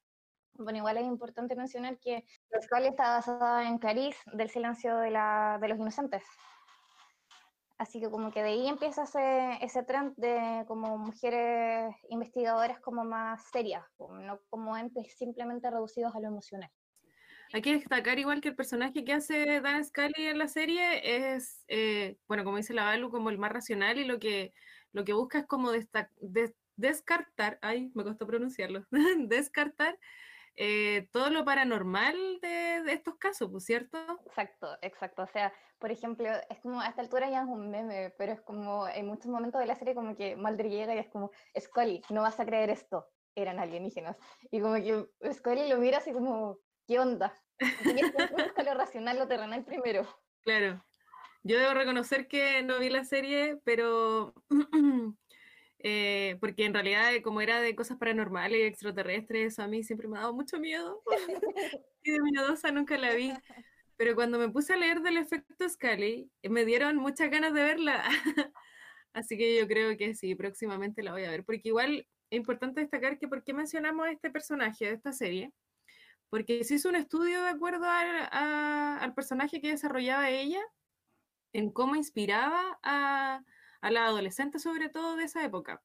Bueno, 0.58 0.78
igual 0.78 0.96
es 0.98 1.04
importante 1.04 1.54
mencionar 1.56 1.98
que 1.98 2.24
la 2.50 2.60
Scully 2.62 2.88
está 2.88 3.16
basada 3.16 3.68
en 3.68 3.78
Clarice, 3.78 4.18
del 4.32 4.50
silencio 4.50 4.96
de, 4.98 5.10
la, 5.10 5.58
de 5.60 5.68
los 5.68 5.78
inocentes. 5.78 6.24
Así 7.78 8.00
que 8.00 8.10
como 8.10 8.30
que 8.30 8.42
de 8.42 8.48
ahí 8.50 8.68
empieza 8.68 9.02
ese, 9.02 9.58
ese 9.62 9.82
trend 9.82 10.14
de 10.16 10.64
como 10.66 10.96
mujeres 10.96 11.94
investigadoras 12.08 12.80
como 12.80 13.04
más 13.04 13.50
serias, 13.50 13.84
no 13.98 14.40
como 14.48 14.76
entes 14.78 15.14
simplemente 15.18 15.70
reducidos 15.70 16.14
a 16.14 16.20
lo 16.20 16.28
emocional. 16.28 16.70
Hay 17.52 17.60
que 17.62 17.74
destacar 17.74 18.18
igual 18.18 18.40
que 18.40 18.48
el 18.48 18.56
personaje 18.56 19.04
que 19.04 19.12
hace 19.12 19.60
Dan 19.60 19.84
Scully 19.84 20.26
en 20.26 20.38
la 20.38 20.48
serie 20.48 21.34
es, 21.34 21.64
eh, 21.68 22.16
bueno, 22.26 22.44
como 22.44 22.56
dice 22.56 22.72
la 22.74 22.84
Balu, 22.84 23.10
como 23.10 23.28
el 23.30 23.38
más 23.38 23.52
racional 23.52 23.98
y 23.98 24.04
lo 24.04 24.18
que, 24.18 24.54
lo 24.92 25.04
que 25.04 25.12
busca 25.12 25.40
es 25.40 25.46
como 25.46 25.70
desta- 25.70 26.10
des- 26.16 26.54
descartar, 26.76 27.58
ay, 27.62 27.90
me 27.94 28.04
costó 28.04 28.26
pronunciarlo, 28.26 28.84
descartar 29.28 29.98
eh, 30.56 31.08
todo 31.12 31.30
lo 31.30 31.44
paranormal 31.44 32.16
de, 32.40 32.82
de 32.82 32.92
estos 32.92 33.16
casos, 33.16 33.50
pues, 33.50 33.64
¿cierto? 33.64 33.98
Exacto, 34.24 34.78
exacto. 34.80 35.22
O 35.22 35.26
sea, 35.26 35.52
por 35.78 35.90
ejemplo, 35.90 36.28
es 36.48 36.58
como 36.60 36.80
a 36.80 36.88
esta 36.88 37.02
altura 37.02 37.28
ya 37.28 37.42
es 37.42 37.48
un 37.48 37.70
meme, 37.70 38.14
pero 38.16 38.32
es 38.32 38.40
como 38.40 38.88
en 38.88 39.06
muchos 39.06 39.26
momentos 39.26 39.60
de 39.60 39.66
la 39.66 39.76
serie 39.76 39.94
como 39.94 40.16
que 40.16 40.36
Mulder 40.36 40.68
llega 40.68 40.94
y 40.94 40.98
es 40.98 41.08
como, 41.08 41.30
Scully, 41.58 42.02
no 42.10 42.22
vas 42.22 42.40
a 42.40 42.46
creer 42.46 42.70
esto, 42.70 43.06
eran 43.34 43.58
alienígenas. 43.58 44.16
Y 44.50 44.60
como 44.60 44.74
que 44.76 45.06
Scully 45.32 45.68
lo 45.68 45.76
mira 45.78 45.98
así 45.98 46.12
como, 46.12 46.58
¿qué 46.86 46.98
onda? 46.98 47.34
Y 47.58 48.00
es 48.00 48.12
como, 48.12 48.44
busca 48.44 48.62
lo 48.62 48.74
racional, 48.74 49.18
lo 49.18 49.28
terrenal 49.28 49.64
primero. 49.64 50.06
Claro. 50.42 50.82
Yo 51.42 51.58
debo 51.58 51.74
reconocer 51.74 52.26
que 52.26 52.62
no 52.62 52.78
vi 52.80 52.90
la 52.90 53.04
serie, 53.04 53.60
pero 53.62 54.34
eh, 55.88 56.36
porque 56.40 56.64
en 56.64 56.74
realidad 56.74 57.14
eh, 57.14 57.22
como 57.22 57.40
era 57.40 57.60
de 57.60 57.76
cosas 57.76 57.96
paranormales 57.96 58.58
y 58.58 58.62
extraterrestres, 58.64 59.52
eso 59.52 59.62
a 59.62 59.68
mí 59.68 59.84
siempre 59.84 60.08
me 60.08 60.16
ha 60.18 60.22
dado 60.22 60.34
mucho 60.34 60.58
miedo. 60.58 61.00
y 62.02 62.10
de 62.10 62.20
miedosa 62.22 62.72
nunca 62.72 62.98
la 62.98 63.14
vi. 63.14 63.32
Pero 63.96 64.16
cuando 64.16 64.36
me 64.38 64.48
puse 64.48 64.72
a 64.72 64.76
leer 64.76 65.00
del 65.00 65.16
efecto 65.16 65.68
Scully, 65.68 66.28
eh, 66.42 66.48
me 66.48 66.64
dieron 66.64 66.96
muchas 66.96 67.30
ganas 67.30 67.54
de 67.54 67.62
verla. 67.62 68.02
Así 69.12 69.38
que 69.38 69.56
yo 69.56 69.68
creo 69.68 69.96
que 69.96 70.14
sí, 70.16 70.34
próximamente 70.34 71.04
la 71.04 71.12
voy 71.12 71.24
a 71.24 71.30
ver. 71.30 71.44
Porque 71.44 71.68
igual 71.68 72.06
es 72.30 72.36
importante 72.36 72.80
destacar 72.80 73.18
que 73.18 73.28
por 73.28 73.44
qué 73.44 73.54
mencionamos 73.54 74.06
a 74.06 74.10
este 74.10 74.30
personaje 74.30 74.86
de 74.86 74.92
esta 74.94 75.12
serie. 75.12 75.52
Porque 76.30 76.64
se 76.64 76.74
hizo 76.74 76.88
un 76.88 76.96
estudio 76.96 77.42
de 77.42 77.48
acuerdo 77.50 77.84
al, 77.88 78.28
a- 78.32 78.98
al 79.00 79.14
personaje 79.14 79.60
que 79.60 79.68
desarrollaba 79.70 80.30
ella, 80.30 80.60
en 81.52 81.70
cómo 81.70 81.94
inspiraba 81.96 82.78
a, 82.82 83.40
a 83.80 83.90
la 83.90 84.06
adolescente, 84.06 84.58
sobre 84.58 84.88
todo 84.88 85.16
de 85.16 85.24
esa 85.24 85.44
época. 85.44 85.82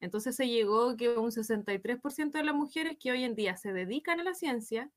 Entonces 0.00 0.34
se 0.34 0.48
llegó 0.48 0.96
que 0.96 1.10
un 1.10 1.30
63% 1.30 2.38
de 2.38 2.44
las 2.44 2.54
mujeres 2.54 2.96
que 2.98 3.12
hoy 3.12 3.24
en 3.24 3.34
día 3.34 3.56
se 3.56 3.72
dedican 3.72 4.20
a 4.20 4.24
la 4.24 4.34
ciencia 4.34 4.90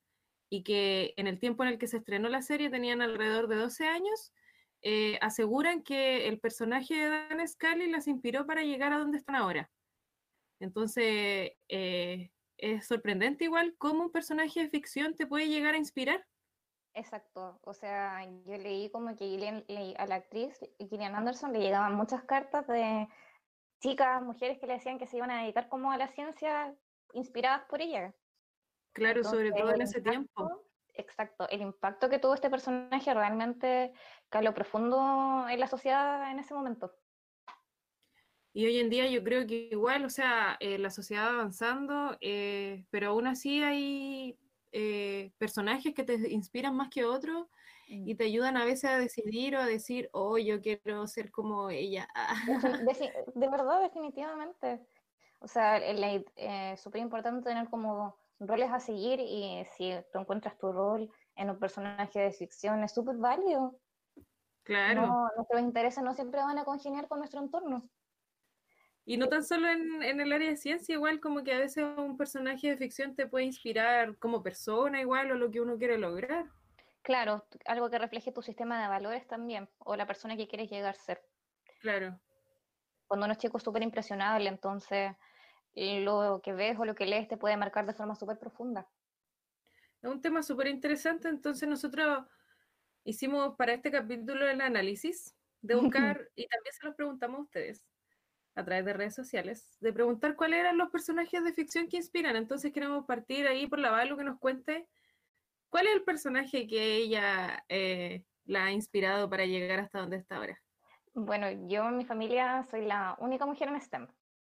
y 0.49 0.63
que 0.63 1.13
en 1.17 1.27
el 1.27 1.39
tiempo 1.39 1.63
en 1.63 1.69
el 1.69 1.77
que 1.77 1.87
se 1.87 1.97
estrenó 1.97 2.29
la 2.29 2.41
serie 2.41 2.69
tenían 2.69 3.01
alrededor 3.01 3.47
de 3.47 3.55
12 3.55 3.87
años, 3.87 4.31
eh, 4.81 5.17
aseguran 5.21 5.81
que 5.81 6.27
el 6.27 6.39
personaje 6.39 6.93
de 6.93 7.09
Dan 7.09 7.47
Scully 7.47 7.89
las 7.89 8.07
inspiró 8.07 8.45
para 8.45 8.63
llegar 8.63 8.93
a 8.93 8.99
donde 8.99 9.17
están 9.17 9.35
ahora. 9.35 9.69
Entonces, 10.59 11.53
eh, 11.69 12.31
es 12.57 12.85
sorprendente 12.85 13.45
igual 13.45 13.75
cómo 13.77 14.03
un 14.03 14.11
personaje 14.11 14.61
de 14.61 14.69
ficción 14.69 15.15
te 15.15 15.25
puede 15.25 15.47
llegar 15.47 15.73
a 15.73 15.77
inspirar. 15.77 16.25
Exacto, 16.95 17.59
o 17.63 17.73
sea, 17.73 18.23
yo 18.45 18.57
leí 18.57 18.89
como 18.91 19.15
que 19.15 19.25
Gillian- 19.25 19.65
le- 19.67 19.95
a 19.97 20.05
la 20.05 20.15
actriz 20.15 20.59
Gillian 20.77 21.15
Anderson 21.15 21.51
le 21.51 21.59
llegaban 21.59 21.95
muchas 21.95 22.23
cartas 22.23 22.67
de 22.67 23.07
chicas, 23.79 24.21
mujeres 24.21 24.59
que 24.59 24.67
le 24.67 24.73
decían 24.73 24.99
que 24.99 25.07
se 25.07 25.17
iban 25.17 25.31
a 25.31 25.41
dedicar 25.41 25.69
como 25.69 25.91
a 25.91 25.97
la 25.97 26.07
ciencia 26.09 26.75
inspiradas 27.13 27.63
por 27.65 27.81
ella. 27.81 28.13
Claro, 28.93 29.23
sobre 29.23 29.51
todo 29.51 29.71
en 29.73 29.81
ese 29.81 30.01
tiempo. 30.01 30.65
Exacto, 30.95 31.49
el 31.49 31.61
impacto 31.61 32.07
que 32.09 32.19
tuvo 32.19 32.35
este 32.35 32.51
personaje 32.51 33.11
realmente 33.13 33.93
caló 34.29 34.53
profundo 34.53 35.47
en 35.49 35.59
la 35.59 35.67
sociedad 35.67 36.29
en 36.31 36.37
ese 36.37 36.53
momento. 36.53 36.93
Y 38.53 38.67
hoy 38.67 38.77
en 38.79 38.91
día 38.91 39.07
yo 39.07 39.23
creo 39.23 39.47
que 39.47 39.69
igual, 39.71 40.05
o 40.05 40.09
sea, 40.11 40.57
eh, 40.59 40.77
la 40.77 40.91
sociedad 40.91 41.25
va 41.25 41.39
avanzando, 41.39 42.17
eh, 42.21 42.85
pero 42.91 43.09
aún 43.09 43.25
así 43.25 43.63
hay 43.63 44.37
eh, 44.73 45.31
personajes 45.37 45.93
que 45.93 46.03
te 46.03 46.15
inspiran 46.31 46.75
más 46.75 46.89
que 46.89 47.05
otros 47.05 47.47
y 47.87 48.15
te 48.15 48.23
ayudan 48.23 48.57
a 48.57 48.65
veces 48.65 48.89
a 48.89 48.97
decidir 48.97 49.55
o 49.55 49.59
a 49.59 49.65
decir, 49.65 50.09
oh, 50.13 50.39
yo 50.39 50.61
quiero 50.61 51.05
ser 51.05 51.29
como 51.31 51.69
ella. 51.69 52.07
De 53.35 53.49
verdad, 53.49 53.81
definitivamente. 53.81 54.79
O 55.39 55.47
sea, 55.47 55.77
es 55.77 56.25
eh, 56.35 56.75
súper 56.77 57.01
importante 57.01 57.47
tener 57.47 57.69
como 57.69 58.17
roles 58.39 58.71
a 58.71 58.79
seguir 58.79 59.19
y 59.19 59.63
si 59.77 59.93
tú 60.11 60.19
encuentras 60.19 60.57
tu 60.57 60.71
rol 60.71 61.11
en 61.35 61.51
un 61.51 61.59
personaje 61.59 62.19
de 62.19 62.31
ficción 62.31 62.83
es 62.83 62.93
súper 62.93 63.17
válido. 63.17 63.75
Claro. 64.63 65.05
No, 65.05 65.29
nuestros 65.35 65.61
intereses 65.61 66.03
no 66.03 66.13
siempre 66.13 66.41
van 66.41 66.57
a 66.57 66.65
congeniar 66.65 67.07
con 67.07 67.19
nuestro 67.19 67.41
entorno. 67.41 67.87
Y 69.05 69.17
no 69.17 69.27
tan 69.27 69.43
solo 69.43 69.67
en, 69.67 70.01
en 70.01 70.21
el 70.21 70.31
área 70.31 70.49
de 70.49 70.55
ciencia, 70.55 70.93
igual 70.93 71.19
como 71.19 71.43
que 71.43 71.53
a 71.53 71.59
veces 71.59 71.83
un 71.97 72.15
personaje 72.15 72.69
de 72.69 72.77
ficción 72.77 73.15
te 73.15 73.27
puede 73.27 73.45
inspirar 73.45 74.17
como 74.17 74.41
persona 74.41 75.01
igual 75.01 75.31
o 75.31 75.35
lo 75.35 75.51
que 75.51 75.59
uno 75.59 75.77
quiere 75.77 75.97
lograr. 75.97 76.45
Claro, 77.01 77.45
algo 77.65 77.89
que 77.89 77.99
refleje 77.99 78.31
tu 78.31 78.41
sistema 78.41 78.81
de 78.81 78.87
valores 78.87 79.27
también, 79.27 79.69
o 79.79 79.97
la 79.97 80.07
persona 80.07 80.37
que 80.37 80.47
quieres 80.47 80.69
llegar 80.69 80.95
a 80.95 80.99
ser. 80.99 81.21
Claro. 81.81 82.17
Cuando 83.07 83.25
uno 83.25 83.33
es 83.33 83.39
chico 83.39 83.59
súper 83.59 83.83
impresionable, 83.83 84.47
entonces 84.47 85.11
lo 85.75 86.39
que 86.41 86.53
ves 86.53 86.79
o 86.79 86.85
lo 86.85 86.95
que 86.95 87.05
lees 87.05 87.27
te 87.27 87.35
puede 87.35 87.57
marcar 87.57 87.85
de 87.85 87.93
forma 87.93 88.15
súper 88.15 88.39
profunda. 88.39 88.87
Es 90.01 90.09
un 90.09 90.21
tema 90.21 90.43
súper 90.43 90.67
interesante, 90.67 91.27
entonces 91.27 91.67
nosotros 91.67 92.25
hicimos 93.03 93.55
para 93.57 93.73
este 93.73 93.91
capítulo 93.91 94.47
el 94.47 94.61
análisis 94.61 95.35
de 95.61 95.75
buscar, 96.15 96.29
y 96.35 96.47
también 96.47 96.73
se 96.73 96.85
los 96.85 96.95
preguntamos 96.95 97.39
a 97.39 97.43
ustedes 97.43 97.83
a 98.55 98.63
través 98.63 98.85
de 98.85 98.93
redes 98.93 99.15
sociales, 99.15 99.67
de 99.79 99.93
preguntar 99.93 100.35
cuáles 100.35 100.59
eran 100.59 100.77
los 100.77 100.89
personajes 100.89 101.43
de 101.43 101.53
ficción 101.53 101.87
que 101.87 101.97
inspiran. 101.97 102.35
Entonces 102.35 102.71
queremos 102.71 103.05
partir 103.05 103.47
ahí 103.47 103.67
por 103.67 103.79
la 103.79 103.91
Valo 103.91 104.15
que 104.17 104.23
nos 104.23 104.39
cuente 104.39 104.87
cuál 105.69 105.87
es 105.87 105.93
el 105.93 106.03
personaje 106.03 106.67
que 106.67 106.95
ella 106.97 107.63
eh, 107.67 108.23
la 108.45 108.65
ha 108.65 108.71
inspirado 108.71 109.29
para 109.29 109.45
llegar 109.45 109.79
hasta 109.79 109.99
donde 109.99 110.17
está 110.17 110.37
ahora. 110.37 110.59
Bueno, 111.15 111.49
yo 111.67 111.87
en 111.87 111.97
mi 111.97 112.05
familia 112.05 112.65
soy 112.69 112.85
la 112.85 113.15
única 113.19 113.45
mujer 113.45 113.67
en 113.69 113.81
STEM. 113.81 114.07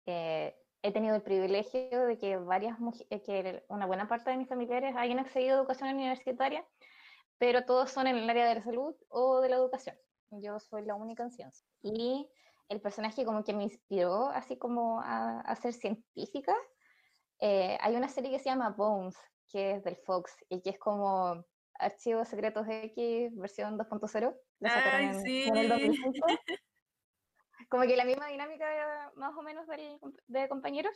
Eh, 0.06 0.56
he 0.82 0.92
tenido 0.92 1.16
el 1.16 1.22
privilegio 1.22 2.06
de 2.06 2.18
que 2.18 2.38
varias 2.38 2.78
muj- 2.80 3.06
eh, 3.10 3.22
que 3.22 3.64
una 3.68 3.86
buena 3.86 4.08
parte 4.08 4.30
de 4.30 4.38
mis 4.38 4.48
familiares 4.48 4.96
hayan 4.96 5.20
accedido 5.20 5.56
a 5.56 5.60
educación 5.60 5.90
universitaria, 5.90 6.64
pero 7.40 7.66
todos 7.66 7.92
son 7.92 8.08
en 8.08 8.18
el 8.18 8.30
área 8.30 8.48
de 8.48 8.56
la 8.56 8.64
salud 8.64 8.96
o 9.10 9.42
de 9.42 9.50
la 9.50 9.56
educación. 9.56 9.96
Yo 10.32 10.60
soy 10.60 10.86
la 10.86 10.96
única 10.96 11.24
en 11.24 11.32
ciencia. 11.32 11.66
Y 11.82 12.28
el 12.70 12.82
personaje 12.82 13.26
como 13.26 13.44
que 13.44 13.54
me 13.54 13.64
inspiró 13.64 14.28
así 14.30 14.58
como 14.58 15.00
a, 15.02 15.42
a 15.42 15.56
ser 15.56 15.74
científica, 15.74 16.56
eh, 17.40 17.78
hay 17.82 17.96
una 17.96 18.10
serie 18.10 18.32
que 18.32 18.40
se 18.40 18.46
llama 18.50 18.72
Bones, 18.72 19.16
que 19.48 19.72
es 19.72 19.84
del 19.84 19.96
Fox 19.98 20.36
y 20.50 20.62
que 20.62 20.72
es 20.72 20.80
como 20.80 21.46
Archivos 21.80 22.28
Secretos 22.28 22.68
X 22.68 23.36
versión 23.36 23.78
2.0. 23.78 24.36
La 24.60 24.70
sacaron 24.70 25.10
Ay, 25.10 25.22
sí. 25.24 25.44
en 25.44 25.56
el 25.58 25.70
2005 25.70 26.28
como 27.70 27.84
que 27.84 27.96
la 27.98 28.06
misma 28.06 28.28
dinámica 28.28 29.12
más 29.16 29.36
o 29.36 29.42
menos 29.42 29.68
del- 29.68 30.00
de 30.28 30.50
compañeros. 30.50 30.96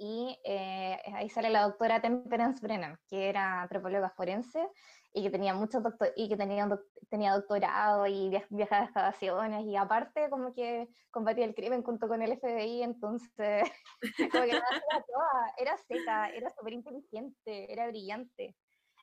Y 0.00 0.38
eh, 0.44 0.96
ahí 1.14 1.28
sale 1.28 1.50
la 1.50 1.62
doctora 1.62 2.00
Temperance 2.00 2.60
Brennan, 2.62 2.98
que 3.08 3.28
era 3.28 3.62
antropóloga 3.62 4.10
forense 4.10 4.68
y 5.12 5.24
que 5.24 5.30
tenía 5.30 5.54
muchos 5.54 5.82
doctor 5.82 6.12
y 6.14 6.28
que 6.28 6.36
tenía, 6.36 6.66
doc- 6.66 6.86
tenía 7.10 7.32
doctorado 7.32 8.06
y 8.06 8.28
via- 8.28 8.46
viajaba 8.50 8.82
a 8.82 8.84
excavaciones 8.84 9.64
y 9.66 9.74
aparte 9.76 10.30
como 10.30 10.54
que 10.54 10.88
combatía 11.10 11.44
el 11.46 11.54
crimen 11.54 11.82
junto 11.82 12.06
con 12.06 12.22
el 12.22 12.30
FBI, 12.38 12.82
entonces 12.84 13.64
como 14.32 14.44
que 14.44 14.52
hacía 14.52 15.04
toda, 15.06 15.52
era 15.58 15.76
seca, 15.78 16.28
era 16.30 16.48
súper 16.50 16.74
inteligente, 16.74 17.72
era 17.72 17.88
brillante. 17.88 18.56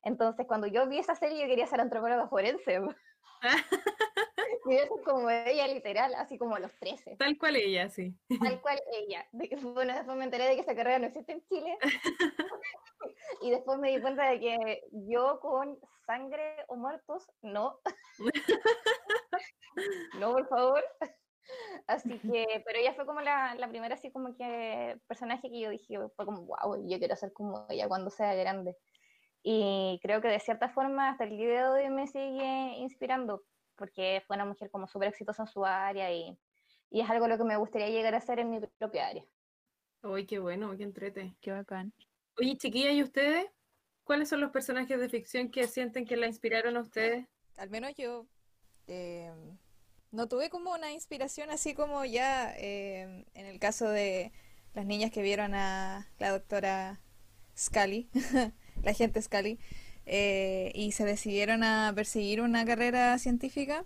Entonces 0.04 0.46
cuando 0.48 0.68
yo 0.68 0.88
vi 0.88 1.00
esa 1.00 1.16
serie 1.16 1.41
yo 1.41 1.48
quería 1.48 1.68
ser 1.68 1.82
antropóloga 1.82 2.30
forense. 2.30 2.80
Y 4.67 4.76
eso 4.76 4.95
como 5.03 5.30
ella, 5.30 5.67
literal, 5.67 6.15
así 6.15 6.39
como 6.39 6.55
a 6.55 6.59
los 6.59 6.73
13, 6.80 7.17
Tal 7.17 7.38
cual 7.38 7.55
ella, 7.55 7.88
sí. 7.89 8.15
tal 8.41 8.59
cual 8.61 8.82
ella. 8.93 9.28
De 9.32 9.47
que, 9.47 9.57
bueno, 9.57 9.93
después 9.93 10.17
me 10.17 10.23
enteré 10.23 10.45
de 10.45 10.55
que 10.55 10.61
esa 10.61 10.76
carrera 10.76 10.97
no 10.99 11.07
existe 11.07 11.34
en 11.34 11.45
Chile. 11.45 11.78
y 13.41 13.51
después 13.51 13.78
me 13.78 13.91
di 13.91 14.01
cuenta 14.01 14.28
de 14.28 14.39
que 14.39 14.84
yo 14.91 15.39
con 15.39 15.80
sangre 16.07 16.65
o 16.67 16.78
muertos, 16.78 17.30
no. 17.43 17.80
no, 20.19 20.34
por 20.34 20.47
favor. 20.47 20.84
Así 21.86 22.17
que, 22.19 22.63
pero 22.65 22.80
ella 22.80 22.95
fue 22.95 23.05
como 23.05 23.21
la, 23.21 23.53
la 23.55 23.69
primera, 23.69 23.93
así 23.93 24.11
como 24.11 24.36
que 24.36 24.99
personaje 25.07 25.51
que 25.51 25.59
yo 25.59 25.69
dije, 25.69 25.99
fue 26.15 26.26
como, 26.26 26.41
wow, 26.41 26.88
yo 26.88 26.97
quiero 26.97 27.15
ser 27.15 27.34
como 27.34 27.67
ella 27.69 27.88
cuando 27.88 28.09
sea 28.09 28.34
grande. 28.34 28.76
Y 29.48 30.00
creo 30.02 30.22
que 30.22 30.28
de 30.28 30.39
cierta 30.39 30.70
forma 30.70 31.12
hasta 31.12 31.26
el 31.26 31.38
día 31.38 31.48
de 31.48 31.64
hoy 31.68 31.89
me 31.91 32.08
sigue 32.08 32.80
inspirando, 32.80 33.43
porque 33.76 34.24
fue 34.26 34.38
una 34.38 34.46
mujer 34.46 34.72
como 34.72 34.88
súper 34.88 35.10
exitosa 35.10 35.43
en 35.43 35.48
su 35.48 35.64
área 35.64 36.12
y, 36.12 36.36
y 36.89 37.02
es 37.02 37.10
algo 37.12 37.28
lo 37.28 37.38
que 37.38 37.43
me 37.43 37.56
gustaría 37.56 37.89
llegar 37.89 38.16
a 38.16 38.18
hacer 38.18 38.39
en 38.39 38.50
mi 38.50 38.60
propia 38.80 39.08
área. 39.08 39.24
Uy, 40.02 40.26
qué 40.26 40.39
bueno, 40.39 40.76
qué 40.76 40.82
entrete. 40.82 41.36
Qué 41.41 41.52
bacán. 41.52 41.93
Oye, 42.39 42.58
chiquilla, 42.58 42.91
¿y 42.91 43.04
ustedes? 43.04 43.46
¿Cuáles 44.04 44.30
son 44.30 44.41
los 44.41 44.50
personajes 44.50 45.00
de 45.00 45.10
ficción 45.10 45.52
que 45.52 45.68
sienten 45.68 46.08
que 46.08 46.18
la 46.18 46.26
inspiraron 46.26 46.76
a 46.78 46.82
ustedes? 46.82 47.28
Al 47.58 47.70
menos 47.70 47.93
yo 47.96 48.26
eh, 48.88 49.32
no 50.10 50.28
tuve 50.28 50.50
como 50.50 50.74
una 50.74 50.91
inspiración 50.91 51.52
así 51.52 51.76
como 51.76 52.04
ya 52.04 52.52
eh, 52.58 53.26
en 53.36 53.46
el 53.46 53.60
caso 53.60 53.89
de 53.89 54.32
las 54.74 54.88
niñas 54.88 55.12
que 55.12 55.22
vieron 55.22 55.54
a 55.54 56.08
la 56.18 56.32
doctora 56.32 57.00
Scully, 57.56 58.10
la 58.84 58.93
gente 58.93 59.21
Scully, 59.21 59.59
eh, 60.05 60.71
y 60.76 60.91
se 60.91 61.05
decidieron 61.05 61.63
a 61.63 61.91
perseguir 61.95 62.41
una 62.41 62.65
carrera 62.65 63.17
científica. 63.19 63.86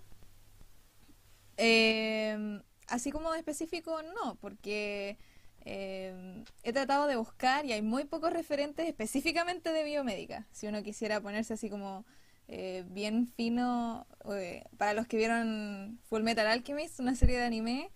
Eh, 1.56 2.60
así 2.88 3.10
como 3.10 3.32
de 3.32 3.38
específico, 3.38 4.02
no, 4.02 4.36
porque 4.36 5.16
eh, 5.64 6.44
he 6.62 6.72
tratado 6.72 7.06
de 7.06 7.16
buscar 7.16 7.64
y 7.64 7.72
hay 7.72 7.82
muy 7.82 8.04
pocos 8.04 8.32
referentes 8.32 8.86
específicamente 8.86 9.72
de 9.72 9.84
biomédica. 9.84 10.46
Si 10.52 10.66
uno 10.66 10.82
quisiera 10.82 11.20
ponerse 11.20 11.54
así 11.54 11.70
como 11.70 12.04
eh, 12.48 12.84
bien 12.88 13.26
fino, 13.28 14.06
eh, 14.32 14.64
para 14.76 14.94
los 14.94 15.06
que 15.06 15.16
vieron 15.16 15.98
Full 16.08 16.22
Metal 16.22 16.46
Alchemist, 16.46 17.00
una 17.00 17.14
serie 17.14 17.38
de 17.38 17.44
anime, 17.44 17.90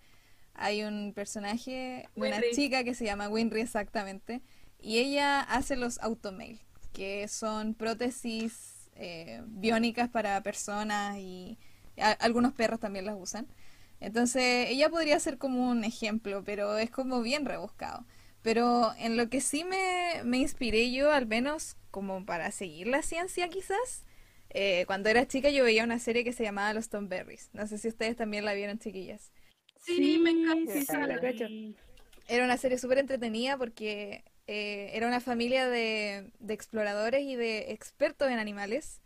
hay 0.53 0.83
un 0.83 1.13
personaje, 1.13 2.07
una 2.15 2.39
chica 2.53 2.83
que 2.83 2.95
se 2.95 3.03
llama 3.03 3.27
Winry 3.27 3.61
exactamente, 3.61 4.41
y 4.79 4.99
ella 4.99 5.41
hace 5.41 5.75
los 5.75 5.99
automail, 5.99 6.61
que 6.95 7.27
son 7.27 7.75
prótesis 7.75 8.89
eh, 8.95 9.41
biónicas 9.47 10.09
para 10.09 10.41
personas 10.43 11.17
y 11.19 11.57
a- 11.97 12.11
algunos 12.13 12.53
perros 12.53 12.79
también 12.79 13.05
las 13.05 13.15
usan. 13.19 13.47
Entonces, 13.99 14.69
ella 14.69 14.89
podría 14.89 15.19
ser 15.19 15.37
como 15.37 15.69
un 15.69 15.83
ejemplo, 15.83 16.43
pero 16.45 16.77
es 16.77 16.91
como 16.91 17.21
bien 17.21 17.45
rebuscado. 17.45 18.05
Pero 18.41 18.93
en 18.99 19.17
lo 19.17 19.29
que 19.29 19.41
sí 19.41 19.63
me, 19.63 20.21
me 20.23 20.37
inspiré 20.37 20.91
yo, 20.91 21.11
al 21.11 21.25
menos 21.27 21.77
como 21.91 22.25
para 22.25 22.51
seguir 22.51 22.87
la 22.87 23.01
ciencia 23.01 23.49
quizás, 23.49 24.05
eh, 24.51 24.85
cuando 24.87 25.09
era 25.09 25.27
chica 25.27 25.49
yo 25.49 25.63
veía 25.63 25.83
una 25.83 25.99
serie 25.99 26.23
que 26.23 26.33
se 26.33 26.43
llamaba 26.43 26.73
Los 26.73 26.89
Tom 26.89 27.09
Berries. 27.09 27.49
No 27.53 27.67
sé 27.67 27.77
si 27.77 27.87
ustedes 27.87 28.15
también 28.15 28.45
la 28.45 28.53
vieron, 28.53 28.79
chiquillas. 28.79 29.31
Sí, 29.79 30.19
me 30.19 30.31
encanta. 30.31 30.73
Sí, 30.73 30.85
la 31.07 31.19
cacho. 31.19 31.45
Era 32.27 32.45
una 32.45 32.57
serie 32.57 32.77
súper 32.77 32.97
entretenida 32.99 33.57
porque 33.57 34.23
eh, 34.47 34.91
era 34.93 35.07
una 35.07 35.19
familia 35.19 35.67
de, 35.67 36.31
exploradores 36.47 37.23
y 37.23 37.35
de 37.35 37.71
expertos 37.71 38.29
en 38.29 38.39
animales 38.39 39.01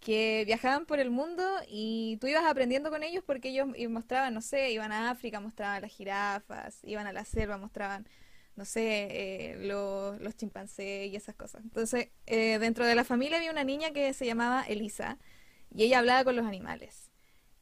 que 0.00 0.44
viajaban 0.46 0.86
por 0.86 1.00
el 1.00 1.10
mundo 1.10 1.42
y 1.68 2.18
tú 2.20 2.28
ibas 2.28 2.44
aprendiendo 2.44 2.90
con 2.90 3.02
ellos 3.02 3.24
porque 3.26 3.48
ellos 3.48 3.68
mostraban, 3.90 4.34
no 4.34 4.42
sé, 4.42 4.70
iban 4.70 4.92
a 4.92 5.10
África, 5.10 5.40
mostraban 5.40 5.82
las 5.82 5.92
jirafas, 5.92 6.78
iban 6.84 7.06
a 7.06 7.12
la 7.12 7.24
selva, 7.24 7.56
mostraban, 7.58 8.06
no 8.54 8.64
sé, 8.64 9.08
eh, 9.10 9.56
los, 9.66 10.20
los 10.20 10.36
chimpancés 10.36 11.10
y 11.12 11.16
esas 11.16 11.34
cosas. 11.34 11.62
Entonces, 11.64 12.10
eh, 12.26 12.58
dentro 12.60 12.84
de 12.86 12.94
la 12.94 13.04
familia 13.04 13.38
había 13.38 13.50
una 13.50 13.64
niña 13.64 13.90
que 13.92 14.12
se 14.14 14.26
llamaba 14.26 14.62
Elisa 14.68 15.18
y 15.74 15.84
ella 15.84 15.98
hablaba 15.98 16.24
con 16.24 16.36
los 16.36 16.46
animales. 16.46 17.10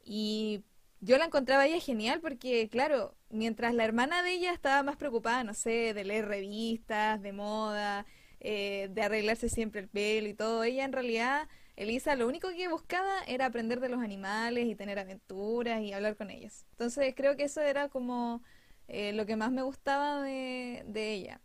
Y 0.03 0.63
yo 1.05 1.17
la 1.17 1.25
encontraba 1.25 1.65
ella 1.65 1.79
genial 1.79 2.19
porque, 2.21 2.67
claro, 2.69 3.15
mientras 3.29 3.73
la 3.73 3.85
hermana 3.85 4.23
de 4.23 4.33
ella 4.33 4.51
estaba 4.53 4.83
más 4.83 4.97
preocupada, 4.97 5.43
no 5.43 5.53
sé, 5.53 5.93
de 5.93 6.03
leer 6.03 6.27
revistas, 6.27 7.21
de 7.21 7.31
moda, 7.31 8.05
eh, 8.39 8.89
de 8.91 9.01
arreglarse 9.01 9.49
siempre 9.49 9.81
el 9.81 9.87
pelo 9.89 10.27
y 10.27 10.33
todo, 10.33 10.63
ella 10.63 10.83
en 10.85 10.93
realidad, 10.93 11.47
Elisa, 11.75 12.15
lo 12.15 12.27
único 12.27 12.49
que 12.49 12.67
buscaba 12.69 13.21
era 13.27 13.45
aprender 13.45 13.79
de 13.79 13.89
los 13.89 14.01
animales 14.01 14.65
y 14.67 14.75
tener 14.75 14.99
aventuras 14.99 15.81
y 15.81 15.93
hablar 15.93 16.15
con 16.17 16.29
ellos. 16.31 16.65
Entonces 16.71 17.13
creo 17.15 17.35
que 17.35 17.43
eso 17.45 17.61
era 17.61 17.89
como 17.89 18.41
eh, 18.87 19.13
lo 19.13 19.25
que 19.25 19.35
más 19.35 19.51
me 19.51 19.61
gustaba 19.63 20.21
de, 20.23 20.83
de 20.87 21.13
ella. 21.13 21.41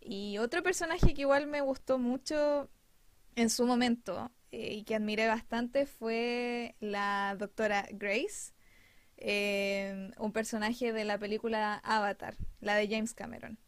Y 0.00 0.38
otro 0.38 0.62
personaje 0.62 1.14
que 1.14 1.22
igual 1.22 1.46
me 1.46 1.60
gustó 1.62 1.98
mucho 1.98 2.70
en 3.36 3.50
su 3.50 3.66
momento 3.66 4.30
eh, 4.52 4.74
y 4.74 4.84
que 4.84 4.94
admiré 4.94 5.26
bastante 5.28 5.86
fue 5.86 6.76
la 6.80 7.36
doctora 7.38 7.86
Grace, 7.92 8.52
eh, 9.24 10.10
un 10.18 10.32
personaje 10.32 10.92
de 10.92 11.04
la 11.06 11.18
película 11.18 11.76
Avatar, 11.84 12.36
la 12.60 12.76
de 12.76 12.88
James 12.88 13.14
Cameron, 13.14 13.58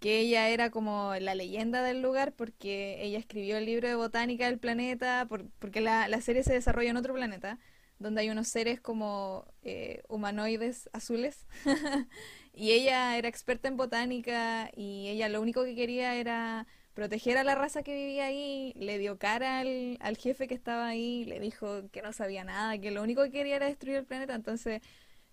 que 0.00 0.20
ella 0.20 0.48
era 0.50 0.70
como 0.70 1.14
la 1.20 1.34
leyenda 1.34 1.82
del 1.82 2.02
lugar 2.02 2.32
porque 2.34 2.98
ella 3.04 3.18
escribió 3.18 3.56
el 3.58 3.66
libro 3.66 3.88
de 3.88 3.94
botánica 3.96 4.46
del 4.46 4.58
planeta, 4.60 5.26
por- 5.28 5.50
porque 5.58 5.80
la, 5.80 6.08
la 6.08 6.20
serie 6.20 6.42
se 6.44 6.52
desarrolla 6.54 6.90
en 6.90 6.96
otro 6.98 7.14
planeta, 7.14 7.58
donde 7.98 8.20
hay 8.22 8.30
unos 8.30 8.48
seres 8.48 8.80
como 8.80 9.46
eh, 9.62 10.02
humanoides 10.08 10.88
azules. 10.92 11.46
Y 12.52 12.72
ella 12.72 13.16
era 13.16 13.28
experta 13.28 13.68
en 13.68 13.76
botánica 13.76 14.70
y 14.76 15.08
ella 15.08 15.28
lo 15.28 15.40
único 15.40 15.64
que 15.64 15.74
quería 15.76 16.14
era 16.16 16.66
proteger 16.98 17.36
a 17.38 17.44
la 17.44 17.54
raza 17.54 17.82
que 17.84 17.94
vivía 17.94 18.26
ahí. 18.26 18.72
Le 18.76 18.98
dio 18.98 19.18
cara 19.18 19.60
al, 19.60 19.98
al 20.00 20.16
jefe 20.16 20.48
que 20.48 20.54
estaba 20.54 20.86
ahí, 20.88 21.24
le 21.26 21.40
dijo 21.40 21.88
que 21.92 22.02
no 22.02 22.12
sabía 22.12 22.44
nada, 22.44 22.78
que 22.78 22.90
lo 22.90 23.02
único 23.02 23.22
que 23.24 23.30
quería 23.32 23.56
era 23.56 23.66
destruir 23.66 23.96
el 23.98 24.06
planeta. 24.06 24.34
Entonces, 24.34 24.82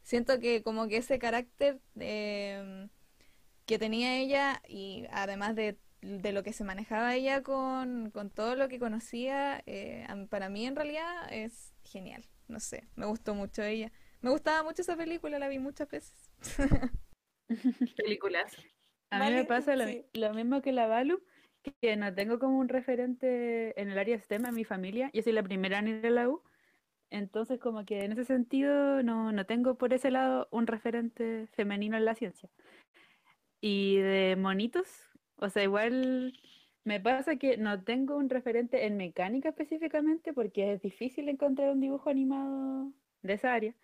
siento 0.03 0.39
que 0.39 0.63
como 0.63 0.87
que 0.87 0.97
ese 0.97 1.19
carácter 1.19 1.79
eh, 1.99 2.87
que 3.65 3.79
tenía 3.79 4.17
ella 4.19 4.61
y 4.67 5.05
además 5.11 5.55
de, 5.55 5.77
de 6.01 6.31
lo 6.33 6.43
que 6.43 6.53
se 6.53 6.63
manejaba 6.63 7.15
ella 7.15 7.41
con, 7.43 8.11
con 8.11 8.29
todo 8.29 8.55
lo 8.55 8.67
que 8.69 8.79
conocía, 8.79 9.63
eh, 9.65 10.05
para 10.29 10.49
mí 10.49 10.65
en 10.65 10.75
realidad 10.75 11.31
es 11.31 11.73
genial. 11.83 12.25
No 12.47 12.59
sé, 12.59 12.87
me 12.95 13.07
gustó 13.07 13.33
mucho 13.35 13.63
ella. 13.63 13.91
Me 14.21 14.29
gustaba 14.31 14.63
mucho 14.63 14.83
esa 14.83 14.95
película, 14.97 15.39
la 15.39 15.47
vi 15.47 15.59
muchas 15.59 15.89
veces. 15.89 16.13
Películas. 17.95 18.53
A 19.09 19.19
mí 19.19 19.31
me 19.31 19.45
pasa 19.45 19.75
lo, 19.75 19.85
sí. 19.85 20.05
mi- 20.13 20.19
lo 20.21 20.33
mismo 20.33 20.61
que 20.61 20.71
la 20.71 20.87
Balu, 20.87 21.23
que 21.81 21.95
no 21.95 22.13
tengo 22.13 22.39
como 22.39 22.59
un 22.59 22.69
referente 22.69 23.79
en 23.79 23.89
el 23.89 23.97
área 23.97 24.19
STEM 24.19 24.45
en 24.45 24.55
mi 24.55 24.63
familia. 24.63 25.09
Yo 25.13 25.21
soy 25.21 25.33
la 25.33 25.43
primera 25.43 25.79
en 25.79 25.87
ir 25.87 26.05
a 26.07 26.09
la 26.09 26.29
U, 26.29 26.41
entonces 27.09 27.59
como 27.59 27.85
que 27.85 28.03
en 28.03 28.13
ese 28.13 28.25
sentido 28.25 29.03
no, 29.03 29.31
no 29.31 29.45
tengo 29.45 29.75
por 29.75 29.93
ese 29.93 30.11
lado 30.11 30.47
un 30.51 30.67
referente 30.67 31.47
femenino 31.53 31.97
en 31.97 32.05
la 32.05 32.15
ciencia. 32.15 32.49
Y 33.61 33.97
de 33.97 34.35
monitos, 34.35 34.87
o 35.37 35.49
sea, 35.49 35.63
igual 35.63 36.33
me 36.83 36.99
pasa 36.99 37.35
que 37.37 37.57
no 37.57 37.83
tengo 37.83 38.15
un 38.15 38.29
referente 38.29 38.85
en 38.85 38.97
mecánica 38.97 39.49
específicamente 39.49 40.33
porque 40.33 40.73
es 40.73 40.81
difícil 40.81 41.29
encontrar 41.29 41.71
un 41.71 41.81
dibujo 41.81 42.09
animado 42.09 42.91
de 43.23 43.33
esa 43.33 43.53
área. 43.53 43.75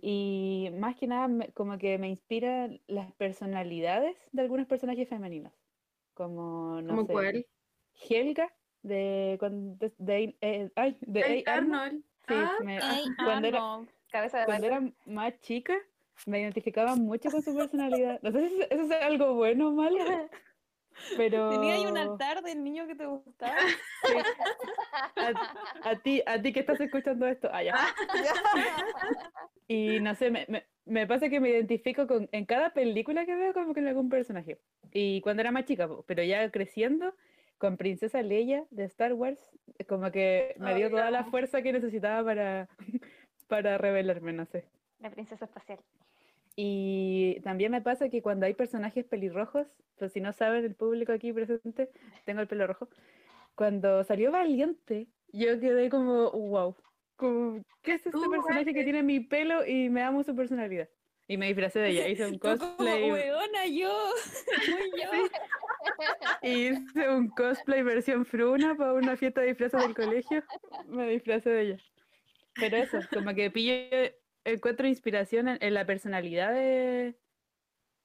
Y 0.00 0.70
más 0.78 0.96
que 0.96 1.08
nada, 1.08 1.28
como 1.54 1.76
que 1.76 1.98
me 1.98 2.08
inspiran 2.08 2.80
las 2.86 3.12
personalidades 3.12 4.16
de 4.32 4.42
algunos 4.42 4.66
personajes 4.66 5.08
femeninos. 5.08 5.52
Como, 6.18 6.80
no 6.82 6.88
¿Cómo 6.88 7.06
sé, 7.06 7.12
cuál? 7.12 7.46
Helga, 8.10 8.52
de, 8.82 9.38
de, 9.40 9.92
de- 9.98 10.36
eh, 10.40 10.70
ay, 10.74 10.98
de 11.00 11.22
Hey, 11.24 11.44
A. 11.46 11.54
Arnold. 11.54 11.74
Arnold. 11.82 12.04
Sí, 12.26 12.34
Ah, 12.34 12.56
me- 12.64 12.80
cuando 13.24 13.46
era, 13.48 13.58
Arnold. 13.58 13.90
Cabeza 14.10 14.38
de 14.40 14.44
cuando 14.46 14.66
era 14.66 14.92
más 15.06 15.40
chica, 15.40 15.78
me 16.26 16.40
identificaba 16.40 16.96
mucho 16.96 17.30
con 17.30 17.40
su 17.42 17.54
personalidad. 17.54 18.20
No 18.22 18.32
sé 18.32 18.48
si 18.48 18.60
eso 18.62 18.82
es 18.82 18.90
algo 18.90 19.34
bueno 19.34 19.68
o 19.68 19.72
malo, 19.72 19.96
pero... 21.16 21.50
Tenía 21.50 21.74
ahí 21.74 21.86
un 21.86 21.98
altar 21.98 22.42
del 22.42 22.62
niño 22.62 22.86
que 22.86 22.94
te 22.94 23.06
gustaba. 23.06 23.56
Sí. 24.04 24.14
A, 25.16 25.90
a 25.90 25.96
ti, 25.96 26.22
a 26.26 26.40
ti 26.40 26.52
que 26.52 26.60
estás 26.60 26.80
escuchando 26.80 27.26
esto, 27.26 27.48
ah, 27.52 27.62
ya. 27.62 27.74
Y 29.70 30.00
no 30.00 30.14
sé, 30.14 30.30
me, 30.30 30.46
me, 30.48 30.64
me 30.86 31.06
pasa 31.06 31.28
que 31.28 31.40
me 31.40 31.50
identifico 31.50 32.06
con, 32.06 32.28
en 32.32 32.46
cada 32.46 32.70
película 32.70 33.26
que 33.26 33.34
veo 33.34 33.52
como 33.52 33.74
con 33.74 33.86
algún 33.86 34.08
personaje. 34.08 34.58
Y 34.92 35.20
cuando 35.20 35.42
era 35.42 35.52
más 35.52 35.66
chica, 35.66 35.88
pero 36.06 36.22
ya 36.22 36.50
creciendo, 36.50 37.14
con 37.58 37.76
Princesa 37.76 38.22
Leia 38.22 38.64
de 38.70 38.84
Star 38.84 39.12
Wars, 39.12 39.38
como 39.88 40.10
que 40.10 40.54
me 40.58 40.74
dio 40.74 40.86
Ay, 40.86 40.90
toda 40.90 41.10
la 41.10 41.20
amo. 41.20 41.30
fuerza 41.30 41.60
que 41.60 41.72
necesitaba 41.72 42.24
para, 42.24 42.68
para 43.48 43.76
revelarme, 43.76 44.32
no 44.32 44.46
sé. 44.46 44.64
La 45.00 45.10
princesa 45.10 45.44
espacial. 45.44 45.78
Y 46.60 47.38
también 47.44 47.70
me 47.70 47.80
pasa 47.80 48.08
que 48.08 48.20
cuando 48.20 48.44
hay 48.44 48.52
personajes 48.52 49.04
pelirrojos, 49.04 49.68
pues 49.96 50.12
si 50.12 50.20
no 50.20 50.32
saben 50.32 50.64
el 50.64 50.74
público 50.74 51.12
aquí 51.12 51.32
presente, 51.32 51.88
tengo 52.24 52.40
el 52.40 52.48
pelo 52.48 52.66
rojo. 52.66 52.88
Cuando 53.54 54.02
salió 54.02 54.32
Valiente, 54.32 55.06
yo 55.28 55.60
quedé 55.60 55.88
como, 55.88 56.32
wow, 56.32 56.74
como, 57.14 57.62
¿qué 57.80 57.92
es 57.92 58.04
este 58.04 58.28
personaje 58.28 58.74
que 58.74 58.82
tiene 58.82 59.04
mi 59.04 59.20
pelo 59.20 59.64
y 59.64 59.88
me 59.88 60.02
amo 60.02 60.24
su 60.24 60.34
personalidad? 60.34 60.88
Y 61.28 61.36
me 61.36 61.46
disfracé 61.46 61.78
de 61.78 61.90
ella, 61.90 62.08
hice 62.08 62.26
un 62.26 62.32
Tú 62.40 62.40
como, 62.40 62.58
cosplay, 62.58 63.12
weona, 63.12 63.66
yo. 63.66 63.96
Muy 64.68 65.00
yo. 65.00 65.10
hice 66.42 67.08
un 67.08 67.28
cosplay 67.28 67.84
versión 67.84 68.26
fruna 68.26 68.74
para 68.74 68.94
una 68.94 69.16
fiesta 69.16 69.42
de 69.42 69.48
disfraces 69.50 69.80
del 69.80 69.94
colegio, 69.94 70.42
me 70.88 71.08
disfracé 71.08 71.50
de 71.50 71.62
ella. 71.62 71.76
Pero 72.56 72.78
eso, 72.78 72.98
como 73.12 73.32
que 73.32 73.48
pillo, 73.48 73.74
encuentro 74.44 74.86
inspiración 74.86 75.48
en, 75.48 75.74
la 75.74 75.86
personalidad 75.86 76.52
de, 76.52 77.14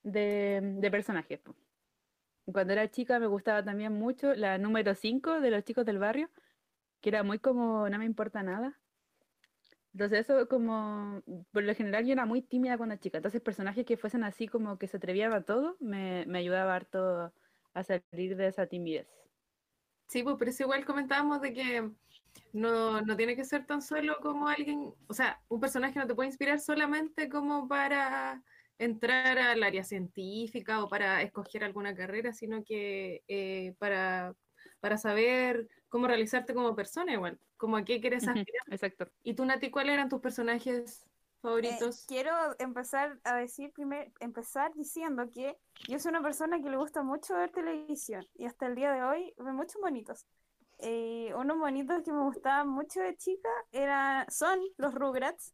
de, 0.03 0.91
personajes. 0.91 1.39
Cuando 2.45 2.73
era 2.73 2.91
chica 2.91 3.19
me 3.19 3.27
gustaba 3.27 3.63
también 3.63 3.93
mucho 3.93 4.33
la 4.35 4.57
número 4.57 4.95
5 4.95 5.39
de 5.39 5.51
los 5.51 5.63
chicos 5.63 5.85
del 5.85 5.99
barrio, 5.99 6.29
que 7.01 7.09
era 7.09 7.23
muy 7.23 7.39
como 7.39 7.89
no 7.89 7.97
me 7.97 8.05
importa 8.05 8.43
nada. 8.43 8.79
Entonces 9.93 10.21
eso 10.21 10.47
como, 10.47 11.21
por 11.51 11.63
lo 11.63 11.75
general 11.75 12.05
yo 12.05 12.13
era 12.13 12.25
muy 12.25 12.41
tímida 12.41 12.77
cuando 12.77 12.95
chica, 12.95 13.17
entonces 13.17 13.41
personajes 13.41 13.85
que 13.85 13.95
fuesen 13.95 14.23
así 14.23 14.47
como 14.47 14.79
que 14.79 14.87
se 14.87 14.97
atrevían 14.97 15.31
a 15.33 15.43
todo, 15.43 15.77
me, 15.79 16.25
me 16.25 16.39
ayudaba 16.39 16.75
harto 16.75 17.31
a 17.73 17.83
salir 17.83 18.35
de 18.35 18.47
esa 18.47 18.65
timidez. 18.65 19.07
Sí, 20.07 20.23
pues, 20.23 20.35
pero 20.37 20.51
eso 20.51 20.63
igual 20.63 20.85
comentábamos 20.85 21.41
de 21.41 21.53
que 21.53 21.91
no, 22.51 23.01
no 23.01 23.15
tiene 23.17 23.35
que 23.35 23.45
ser 23.45 23.65
tan 23.65 23.81
solo 23.81 24.17
como 24.21 24.47
alguien, 24.47 24.93
o 25.07 25.13
sea, 25.13 25.41
un 25.49 25.59
personaje 25.59 25.99
no 25.99 26.07
te 26.07 26.15
puede 26.15 26.29
inspirar 26.29 26.59
solamente 26.59 27.29
como 27.29 27.67
para 27.67 28.43
entrar 28.77 29.37
al 29.37 29.63
área 29.63 29.83
científica 29.83 30.83
o 30.83 30.89
para 30.89 31.21
escoger 31.21 31.63
alguna 31.63 31.95
carrera, 31.95 32.33
sino 32.33 32.63
que 32.63 33.23
eh, 33.27 33.75
para, 33.79 34.35
para 34.79 34.97
saber 34.97 35.67
cómo 35.89 36.07
realizarte 36.07 36.53
como 36.53 36.75
persona 36.75 37.13
igual, 37.13 37.39
como 37.57 37.77
a 37.77 37.85
qué 37.85 38.01
quieres 38.01 38.27
aspirar. 38.27 38.63
Exacto. 38.69 39.07
¿Y 39.23 39.35
tú, 39.35 39.45
Nati, 39.45 39.69
cuáles 39.69 39.93
eran 39.93 40.09
tus 40.09 40.19
personajes 40.19 41.03
Eh, 41.03 41.39
favoritos? 41.41 42.05
quiero 42.07 42.31
empezar 42.59 43.19
a 43.23 43.35
decir 43.35 43.71
primer, 43.73 44.11
empezar 44.19 44.73
diciendo 44.73 45.29
que 45.31 45.55
yo 45.87 45.99
soy 45.99 46.09
una 46.09 46.21
persona 46.21 46.61
que 46.61 46.69
le 46.69 46.77
gusta 46.77 47.03
mucho 47.03 47.35
ver 47.35 47.51
televisión 47.51 48.25
y 48.35 48.45
hasta 48.45 48.65
el 48.67 48.75
día 48.75 48.91
de 48.91 49.03
hoy 49.03 49.33
veo 49.37 49.53
muchos 49.53 49.81
monitos. 49.81 50.25
Eh, 50.79 51.33
unos 51.35 51.57
monitos 51.57 52.03
que 52.03 52.11
me 52.11 52.23
gustaban 52.23 52.67
mucho 52.67 52.99
de 53.01 53.15
chica 53.15 53.49
era, 53.71 54.25
son 54.29 54.59
los 54.77 54.93
Rugrats 54.93 55.53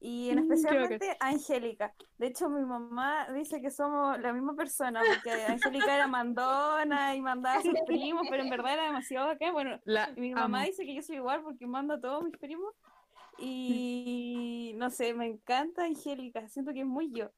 y 0.00 0.28
en 0.30 0.36
Mm, 0.36 0.52
especialmente 0.52 1.16
Angélica. 1.20 1.94
De 2.18 2.26
hecho, 2.26 2.50
mi 2.50 2.62
mamá 2.64 3.26
dice 3.32 3.62
que 3.62 3.70
somos 3.70 4.20
la 4.20 4.32
misma 4.32 4.54
persona 4.54 5.00
porque 5.06 5.30
Angélica 5.48 5.94
era 5.94 6.06
mandona 6.06 7.14
y 7.14 7.22
mandaba 7.22 7.56
a 7.56 7.62
sus 7.62 7.72
primos, 7.86 8.26
pero 8.28 8.42
en 8.42 8.50
verdad 8.50 8.74
era 8.74 8.84
demasiado 8.84 9.28
bacán. 9.28 9.52
Bueno, 9.52 9.80
La 9.84 10.08
mi 10.16 10.34
mamá 10.34 10.64
dice 10.64 10.84
que 10.84 10.94
yo 10.94 11.02
soy 11.02 11.16
igual 11.16 11.42
porque 11.42 11.66
mando 11.66 11.94
a 11.94 12.00
todos 12.00 12.22
mis 12.22 12.36
primos. 12.36 12.74
Y 13.38 14.74
no 14.76 14.90
sé, 14.90 15.14
me 15.14 15.26
encanta 15.26 15.84
Angélica, 15.84 16.48
siento 16.48 16.72
que 16.72 16.80
es 16.80 16.86
muy 16.86 17.10
yo. 17.10 17.30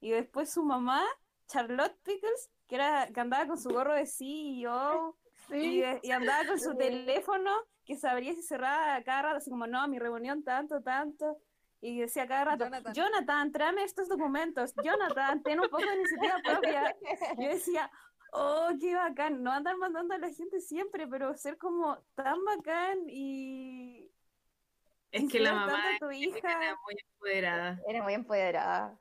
Y 0.00 0.10
después 0.10 0.52
su 0.52 0.64
mamá, 0.64 1.02
Charlotte 1.46 1.96
Pickles, 2.02 2.50
que 2.66 2.74
era 2.74 3.08
que 3.12 3.20
andaba 3.20 3.46
con 3.46 3.58
su 3.58 3.70
gorro 3.70 3.94
de 3.94 4.06
CEO 4.06 5.16
y, 5.52 5.82
y 6.02 6.10
andaba 6.10 6.46
con 6.46 6.60
su 6.60 6.76
teléfono 6.76 7.50
que 7.84 7.96
se 7.96 8.08
abría 8.08 8.32
y 8.32 8.36
se 8.36 8.42
cerraba 8.42 9.02
cada 9.02 9.22
rato, 9.22 9.36
así 9.36 9.50
como, 9.50 9.66
no, 9.66 9.86
mi 9.88 9.98
reunión 9.98 10.42
tanto, 10.42 10.82
tanto. 10.82 11.38
Y 11.80 12.00
decía 12.00 12.26
cada 12.26 12.44
rato, 12.44 12.64
Jonathan. 12.64 12.94
Jonathan, 12.94 13.52
tráeme 13.52 13.84
estos 13.84 14.08
documentos. 14.08 14.72
Jonathan, 14.82 15.42
ten 15.42 15.60
un 15.60 15.68
poco 15.68 15.84
de 15.84 15.94
iniciativa 15.96 16.40
propia. 16.42 16.96
Yo 17.38 17.48
decía, 17.48 17.90
oh, 18.32 18.70
qué 18.80 18.94
bacán. 18.94 19.42
No 19.42 19.52
andar 19.52 19.76
mandando 19.76 20.14
a 20.14 20.18
la 20.18 20.32
gente 20.32 20.60
siempre, 20.60 21.06
pero 21.06 21.34
ser 21.34 21.58
como 21.58 21.98
tan 22.14 22.42
bacán 22.42 23.00
y 23.08 24.10
Es 25.10 25.30
que 25.30 25.40
la 25.40 25.52
mamá 25.52 25.78
a 25.94 25.98
tu 25.98 26.10
hija. 26.10 26.38
era 26.38 26.76
muy 26.86 26.96
empoderada. 27.06 27.80
Era 27.86 28.02
muy 28.02 28.14
empoderada. 28.14 28.98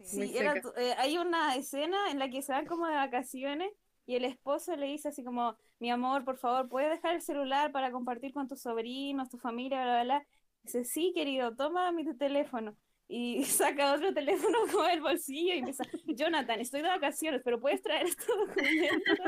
Sí, 0.00 0.36
era 0.36 0.54
eh, 0.76 0.94
hay 0.98 1.18
una 1.18 1.54
escena 1.54 2.10
en 2.10 2.18
la 2.18 2.28
que 2.28 2.42
se 2.42 2.50
van 2.50 2.66
como 2.66 2.88
de 2.88 2.96
vacaciones 2.96 3.72
y 4.06 4.16
el 4.16 4.24
esposo 4.24 4.74
le 4.76 4.86
dice 4.86 5.08
así 5.08 5.22
como, 5.22 5.56
mi 5.78 5.90
amor, 5.90 6.24
por 6.24 6.36
favor, 6.36 6.68
¿puedes 6.68 6.90
dejar 6.90 7.14
el 7.14 7.22
celular 7.22 7.70
para 7.72 7.92
compartir 7.92 8.32
con 8.32 8.48
tus 8.48 8.62
sobrinos, 8.62 9.28
tu 9.28 9.38
familia, 9.38 9.82
bla, 9.82 9.94
bla, 9.94 10.04
bla? 10.04 10.26
Dice, 10.62 10.84
sí, 10.84 11.12
querido, 11.14 11.54
toma 11.54 11.92
mi 11.92 12.04
teléfono. 12.16 12.76
Y 13.08 13.44
saca 13.44 13.92
otro 13.92 14.12
teléfono 14.12 14.58
como 14.72 14.84
del 14.84 15.00
bolsillo 15.00 15.54
y 15.54 15.58
empieza, 15.58 15.84
Jonathan, 16.06 16.60
estoy 16.60 16.82
de 16.82 16.88
vacaciones, 16.88 17.42
pero 17.44 17.60
puedes 17.60 17.82
traer 17.82 18.06
estos 18.06 18.26
documentos. 18.26 19.18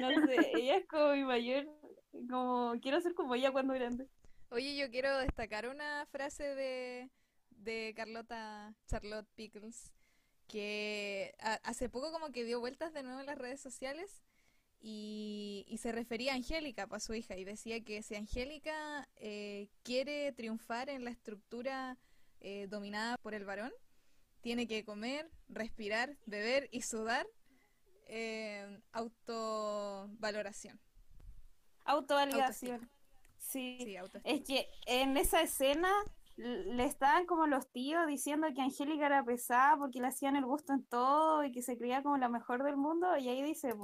No 0.00 0.26
sé, 0.26 0.52
ella 0.54 0.76
es 0.76 0.86
como 0.86 1.12
mi 1.12 1.24
mayor, 1.24 1.66
como, 2.28 2.74
quiero 2.80 3.00
ser 3.00 3.14
como 3.14 3.34
ella 3.34 3.52
cuando 3.52 3.74
grande. 3.74 4.08
Oye, 4.50 4.76
yo 4.76 4.90
quiero 4.90 5.16
destacar 5.18 5.68
una 5.68 6.04
frase 6.10 6.54
de, 6.54 7.10
de 7.50 7.94
Carlota 7.96 8.74
Charlotte 8.86 9.28
Pickles 9.34 9.94
que 10.52 11.34
a- 11.40 11.60
hace 11.64 11.88
poco 11.88 12.12
como 12.12 12.30
que 12.30 12.44
dio 12.44 12.60
vueltas 12.60 12.92
de 12.92 13.02
nuevo 13.02 13.20
en 13.20 13.26
las 13.26 13.38
redes 13.38 13.58
sociales 13.58 14.22
y, 14.80 15.64
y 15.66 15.78
se 15.78 15.92
refería 15.92 16.32
a 16.32 16.34
Angélica, 16.36 16.86
para 16.86 17.00
su 17.00 17.14
hija, 17.14 17.36
y 17.38 17.44
decía 17.44 17.82
que 17.82 18.02
si 18.02 18.16
Angélica 18.16 19.08
eh, 19.16 19.70
quiere 19.82 20.30
triunfar 20.32 20.90
en 20.90 21.04
la 21.04 21.10
estructura 21.10 21.96
eh, 22.40 22.66
dominada 22.68 23.16
por 23.16 23.32
el 23.32 23.46
varón, 23.46 23.72
tiene 24.42 24.66
que 24.66 24.84
comer, 24.84 25.30
respirar, 25.48 26.18
beber 26.26 26.68
y 26.70 26.82
sudar 26.82 27.26
eh, 28.08 28.78
autovaloración. 28.92 30.78
Autovalidación. 31.84 32.90
Sí. 33.38 33.78
Sí. 33.78 33.96
Es 34.24 34.42
que 34.42 34.68
en 34.86 35.16
esa 35.16 35.40
escena 35.42 35.90
le 36.36 36.84
estaban 36.84 37.26
como 37.26 37.46
los 37.46 37.70
tíos 37.70 38.06
diciendo 38.06 38.46
que 38.54 38.62
Angélica 38.62 39.06
era 39.06 39.24
pesada 39.24 39.76
porque 39.76 40.00
le 40.00 40.08
hacían 40.08 40.36
el 40.36 40.44
gusto 40.46 40.72
en 40.72 40.84
todo 40.84 41.44
y 41.44 41.52
que 41.52 41.62
se 41.62 41.76
creía 41.76 42.02
como 42.02 42.16
la 42.16 42.28
mejor 42.28 42.62
del 42.64 42.76
mundo. 42.76 43.16
Y 43.16 43.28
ahí 43.28 43.42
dice 43.42 43.74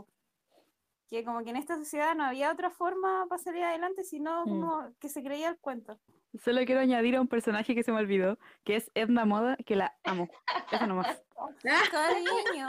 que 1.11 1.25
como 1.25 1.43
que 1.43 1.51
en 1.51 1.57
esta 1.57 1.77
sociedad 1.77 2.15
no 2.15 2.25
había 2.25 2.51
otra 2.53 2.71
forma 2.71 3.27
para 3.29 3.43
salir 3.43 3.65
adelante 3.65 4.05
sino 4.05 4.45
Mm. 4.45 4.49
como 4.49 4.91
que 4.99 5.09
se 5.09 5.23
creía 5.23 5.49
el 5.51 5.59
cuento. 5.59 5.99
Solo 6.45 6.65
quiero 6.67 6.81
añadir 6.83 7.17
a 7.17 7.21
un 7.23 7.29
personaje 7.29 7.75
que 7.75 7.83
se 7.83 7.91
me 7.93 7.99
olvidó, 7.99 8.39
que 8.65 8.77
es 8.77 8.91
Edna 8.95 9.25
Moda, 9.25 9.57
que 9.65 9.77
la 9.77 9.97
amo. 10.05 10.29
Eso 10.71 10.87
nomás. 10.87 11.23
Cariño. 11.93 12.67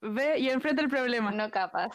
Ve 0.00 0.38
y 0.38 0.48
enfrenta 0.48 0.80
el 0.82 0.88
problema. 0.88 1.30
No 1.32 1.50
capaz. 1.50 1.90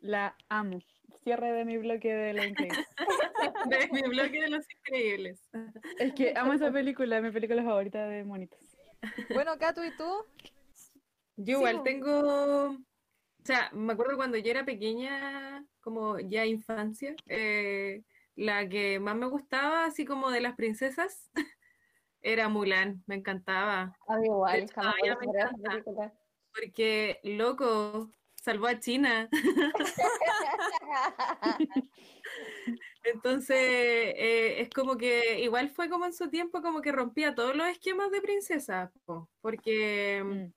La 0.00 0.36
amo. 0.50 0.78
Cierre 1.22 1.50
de 1.52 1.64
mi 1.64 1.78
bloque 1.78 2.12
de 2.14 2.32
la. 2.34 2.42
De 3.70 3.88
mi 3.92 4.02
bloque 4.02 4.40
de 4.40 4.48
los 4.50 4.64
increíbles. 4.78 5.48
Es 5.98 6.12
que 6.14 6.32
amo 6.36 6.52
esa 6.52 6.70
película, 6.72 7.16
es 7.18 7.22
mi 7.22 7.30
película 7.30 7.62
favorita 7.62 8.06
de 8.06 8.24
monitos. 8.24 8.60
Bueno, 9.32 9.58
Kato, 9.58 9.84
¿y 9.84 9.90
tú? 9.96 10.24
Yo 11.36 11.58
igual 11.58 11.82
tengo, 11.84 12.70
o 12.70 12.76
sea, 13.44 13.70
me 13.72 13.92
acuerdo 13.92 14.16
cuando 14.16 14.36
yo 14.38 14.50
era 14.50 14.64
pequeña, 14.64 15.64
como 15.80 16.18
ya 16.18 16.44
infancia, 16.44 17.14
eh, 17.26 18.02
la 18.34 18.68
que 18.68 18.98
más 18.98 19.14
me 19.14 19.26
gustaba, 19.26 19.84
así 19.84 20.04
como 20.04 20.30
de 20.30 20.40
las 20.40 20.56
princesas, 20.56 21.30
era 22.22 22.48
Mulan, 22.48 23.04
me 23.06 23.14
encantaba, 23.14 23.96
A 24.08 24.18
mí 24.18 24.26
igual, 24.26 24.62
hecho, 24.62 24.74
jamás 24.74 24.94
me 25.20 25.26
encanta. 25.26 26.12
porque, 26.52 27.20
loco, 27.22 28.10
salvó 28.34 28.66
a 28.66 28.80
China. 28.80 29.28
Entonces, 33.12 33.56
eh, 33.58 34.60
es 34.60 34.70
como 34.70 34.96
que 34.96 35.40
igual 35.40 35.70
fue 35.70 35.88
como 35.88 36.06
en 36.06 36.12
su 36.12 36.28
tiempo, 36.28 36.62
como 36.62 36.80
que 36.80 36.92
rompía 36.92 37.34
todos 37.34 37.54
los 37.56 37.66
esquemas 37.68 38.10
de 38.10 38.20
princesa, 38.20 38.92
po, 39.04 39.28
porque... 39.40 40.22
Mm. 40.24 40.52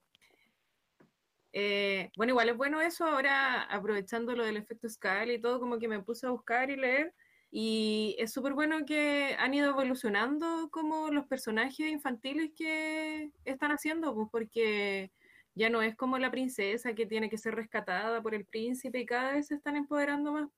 Eh, 1.54 2.10
bueno, 2.16 2.32
igual 2.32 2.48
es 2.48 2.56
bueno 2.56 2.80
eso, 2.80 3.06
ahora 3.06 3.64
aprovechando 3.64 4.34
lo 4.38 4.46
del 4.46 4.56
efecto 4.56 4.88
Scal 4.88 5.32
y 5.32 5.42
todo, 5.42 5.60
como 5.60 5.80
que 5.80 5.90
me 5.90 6.02
puse 6.02 6.26
a 6.26 6.30
buscar 6.30 6.70
y 6.70 6.78
leer, 6.78 7.14
y 7.52 8.16
es 8.20 8.32
súper 8.32 8.54
bueno 8.54 8.86
que 8.86 9.36
han 9.38 9.54
ido 9.54 9.70
evolucionando 9.72 10.70
como 10.72 11.10
los 11.10 11.28
personajes 11.28 11.92
infantiles 11.92 12.52
que 12.56 13.32
están 13.44 13.72
haciendo, 13.72 14.16
pues 14.16 14.30
porque 14.32 15.12
ya 15.54 15.70
no 15.70 15.82
es 15.82 15.96
como 15.98 16.18
la 16.18 16.32
princesa 16.32 16.94
que 16.96 17.06
tiene 17.06 17.30
que 17.30 17.38
ser 17.38 17.56
rescatada 17.56 18.22
por 18.22 18.34
el 18.34 18.46
príncipe 18.46 19.00
y 19.00 19.06
cada 19.06 19.34
vez 19.34 19.48
se 19.48 19.56
están 19.56 19.76
empoderando 19.76 20.32
más. 20.32 20.50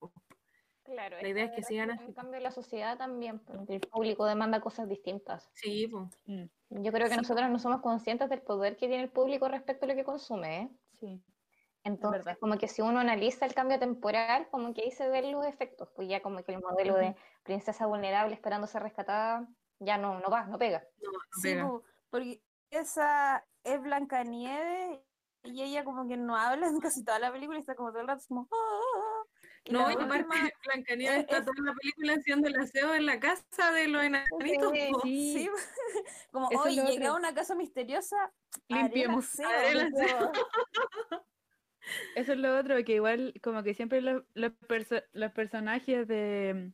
Claro, 0.94 1.18
La 1.22 1.28
idea 1.28 1.46
es 1.46 1.52
que 1.52 1.58
de 1.58 1.64
sigan 1.64 1.92
así. 1.92 2.04
En 2.06 2.14
cambio, 2.14 2.40
la 2.40 2.52
sociedad 2.52 2.98
también, 2.98 3.40
porque 3.40 3.76
el 3.76 3.82
público 3.82 4.26
demanda 4.26 4.62
cosas 4.62 4.88
distintas. 4.88 5.50
Sí, 5.54 5.88
pues. 5.88 6.06
Mm. 6.26 6.46
Yo 6.84 6.92
creo 6.92 7.10
que 7.10 7.18
nosotros 7.18 7.50
no 7.50 7.60
somos 7.60 7.82
conscientes 7.82 8.30
del 8.30 8.42
poder 8.42 8.78
que 8.78 8.88
tiene 8.88 9.04
el 9.04 9.12
público 9.12 9.48
respecto 9.48 9.86
a 9.86 9.90
lo 9.90 9.96
que 9.96 10.04
consume, 10.04 10.62
¿eh? 10.62 10.70
Sí. 11.00 11.24
Entonces, 11.84 12.38
como 12.38 12.58
que 12.58 12.68
si 12.70 12.82
uno 12.82 13.00
analiza 13.00 13.46
el 13.46 13.54
cambio 13.54 13.78
temporal, 13.78 14.48
como 14.50 14.74
que 14.74 14.84
ahí 14.84 14.92
se 14.92 15.10
ven 15.10 15.32
los 15.32 15.46
efectos, 15.46 15.90
pues 15.96 16.08
ya 16.08 16.22
como 16.22 16.42
que 16.44 16.54
el 16.54 16.62
modelo 16.62 16.96
de 16.96 17.16
princesa 17.44 17.86
vulnerable 17.88 18.34
esperando 18.34 18.68
ser 18.68 18.84
rescatada 18.84 19.48
ya 19.80 19.98
no, 19.98 20.20
no 20.20 20.30
va, 20.30 20.46
no 20.46 20.58
pega. 20.58 20.84
No, 21.02 21.12
no 21.12 21.20
Sí, 21.42 21.50
pega. 21.50 21.68
po, 21.68 21.84
porque 22.10 22.42
esa 22.70 23.46
es 23.66 23.82
Blancanieves 23.82 25.02
y 25.44 25.62
ella 25.62 25.84
como 25.84 26.08
que 26.08 26.16
no 26.16 26.38
habla 26.38 26.68
en 26.68 26.80
casi 26.80 27.04
toda 27.04 27.20
la 27.20 27.34
película 27.34 27.58
y 27.58 27.62
está 27.62 27.76
como 27.76 27.90
todo 27.92 28.02
el 28.02 28.08
rato 28.08 28.24
como... 28.30 28.48
"Ah, 28.52 28.56
ah, 28.56 29.00
ah". 29.04 29.13
No, 29.70 29.88
la 29.88 29.92
y 29.94 29.96
aparte 29.96 30.24
última- 30.26 30.50
Blancanieves 30.66 31.16
es- 31.18 31.24
está 31.24 31.38
es- 31.38 31.46
toda 31.46 31.56
la 31.64 31.74
película 31.74 32.14
haciendo 32.16 32.48
el 32.50 32.56
aseo 32.58 32.96
en 32.96 33.06
la 33.06 33.20
casa 33.20 33.72
de 33.72 33.88
los 33.88 34.04
enanitos. 34.04 34.44
Sí, 34.74 34.90
po. 34.92 35.02
Sí, 35.04 35.34
Sí, 35.38 35.50
como 36.32 36.52
Eso 36.52 36.64
hoy 36.64 36.76
lo 36.76 36.86
llegué 36.86 37.06
a 37.06 37.12
otro. 37.12 37.20
una 37.20 37.34
casa 37.34 37.56
misteriosa, 37.56 38.18
haré 38.24 38.32
el 38.70 38.78
limpiemos. 38.84 39.26
aseo". 39.34 39.48
Haré 39.48 39.72
el 39.72 39.80
aseo. 39.82 40.32
Eso 42.16 42.32
es 42.34 42.38
lo 42.40 42.58
otro, 42.58 42.76
que 42.86 42.94
igual 42.96 43.34
como 43.44 43.62
que 43.64 43.74
siempre 43.74 44.02
los, 44.02 44.24
los, 44.34 44.52
perso- 44.68 45.04
los 45.14 45.32
personajes 45.34 46.08
de... 46.08 46.72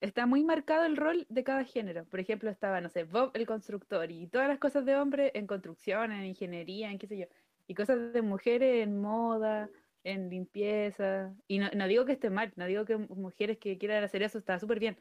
Está 0.00 0.26
muy 0.26 0.42
marcado 0.44 0.84
el 0.84 0.96
rol 0.96 1.26
de 1.28 1.44
cada 1.44 1.64
género. 1.64 2.04
Por 2.06 2.18
ejemplo, 2.18 2.50
estaba, 2.50 2.80
no 2.80 2.88
sé, 2.88 3.04
Bob 3.04 3.30
el 3.34 3.46
constructor 3.46 4.10
y 4.10 4.26
todas 4.26 4.48
las 4.48 4.58
cosas 4.58 4.84
de 4.84 4.96
hombre 4.96 5.30
en 5.34 5.46
construcción, 5.46 6.10
en 6.12 6.24
ingeniería, 6.24 6.90
en 6.90 6.98
qué 6.98 7.06
sé 7.06 7.18
yo. 7.18 7.26
Y 7.68 7.74
cosas 7.74 8.12
de 8.12 8.22
mujeres 8.22 8.82
en 8.82 9.00
moda, 9.00 9.68
en 10.04 10.28
limpieza. 10.30 11.34
Y 11.46 11.58
no, 11.58 11.70
no 11.74 11.86
digo 11.86 12.04
que 12.04 12.12
esté 12.12 12.30
mal, 12.30 12.52
no 12.56 12.66
digo 12.66 12.84
que 12.84 12.96
mujeres 12.96 13.58
que 13.58 13.78
quieran 13.78 14.04
hacer 14.04 14.22
eso 14.22 14.38
está 14.38 14.58
súper 14.58 14.78
bien. 14.78 14.98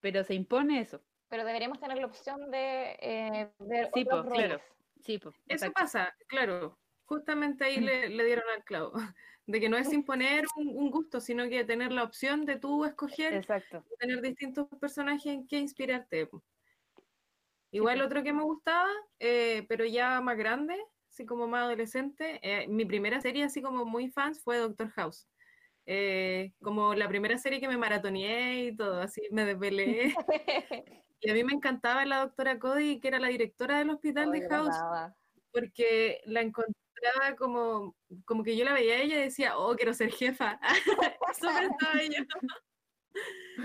Pero 0.00 0.24
se 0.24 0.34
impone 0.34 0.80
eso. 0.80 1.02
Pero 1.28 1.44
deberíamos 1.44 1.80
tener 1.80 1.98
la 1.98 2.06
opción 2.06 2.50
de 2.50 2.96
eh, 3.00 3.50
ver 3.58 3.90
Sí, 3.92 4.02
otros 4.02 4.26
po, 4.26 4.32
claro. 4.32 4.60
Sí, 5.00 5.18
pues. 5.18 5.34
Eso 5.46 5.70
pasa, 5.72 6.14
claro. 6.26 6.78
Justamente 7.04 7.64
ahí 7.64 7.78
le, 7.80 8.08
le 8.08 8.24
dieron 8.24 8.44
al 8.54 8.64
clavo. 8.64 8.92
De 9.46 9.60
que 9.60 9.70
no 9.70 9.78
es 9.78 9.90
imponer 9.94 10.44
un, 10.56 10.68
un 10.76 10.90
gusto, 10.90 11.20
sino 11.20 11.48
que 11.48 11.64
tener 11.64 11.90
la 11.90 12.02
opción 12.02 12.44
de 12.44 12.58
tú 12.58 12.84
escoger, 12.84 13.32
Exacto. 13.32 13.82
tener 13.98 14.20
distintos 14.20 14.68
personajes 14.78 15.24
en 15.24 15.46
que 15.46 15.56
inspirarte. 15.56 16.26
po. 16.26 16.44
Igual 17.70 17.96
pues. 17.96 18.06
otro 18.06 18.22
que 18.22 18.32
me 18.34 18.42
gustaba, 18.42 18.90
eh, 19.18 19.64
pero 19.66 19.86
ya 19.86 20.20
más 20.20 20.36
grande, 20.36 20.76
así 21.18 21.26
como 21.26 21.48
más 21.48 21.64
adolescente, 21.64 22.38
eh, 22.42 22.68
mi 22.68 22.84
primera 22.84 23.20
serie 23.20 23.42
así 23.42 23.60
como 23.60 23.84
muy 23.84 24.08
fans 24.08 24.40
fue 24.40 24.58
Doctor 24.58 24.88
House. 24.90 25.26
Eh, 25.84 26.52
como 26.62 26.94
la 26.94 27.08
primera 27.08 27.36
serie 27.38 27.58
que 27.58 27.66
me 27.66 27.76
maratoneé 27.76 28.66
y 28.66 28.76
todo, 28.76 29.00
así 29.00 29.22
me 29.32 29.44
desvelé. 29.44 30.14
Y 31.20 31.30
a 31.30 31.34
mí 31.34 31.42
me 31.42 31.52
encantaba 31.52 32.04
la 32.04 32.20
doctora 32.20 32.60
Cody, 32.60 33.00
que 33.00 33.08
era 33.08 33.18
la 33.18 33.26
directora 33.26 33.78
del 33.78 33.90
hospital 33.90 34.30
Ay, 34.32 34.40
de 34.40 34.48
House, 34.48 34.76
amaba. 34.76 35.16
porque 35.50 36.20
la 36.26 36.42
encontraba 36.42 37.34
como, 37.36 37.96
como 38.24 38.44
que 38.44 38.56
yo 38.56 38.64
la 38.64 38.72
veía 38.72 38.94
a 38.94 38.98
ella 38.98 39.16
y 39.16 39.22
decía, 39.24 39.58
oh, 39.58 39.74
quiero 39.74 39.94
ser 39.94 40.12
jefa. 40.12 40.60
Eso 41.32 41.48
pensaba 41.48 42.00
ella. 42.00 42.24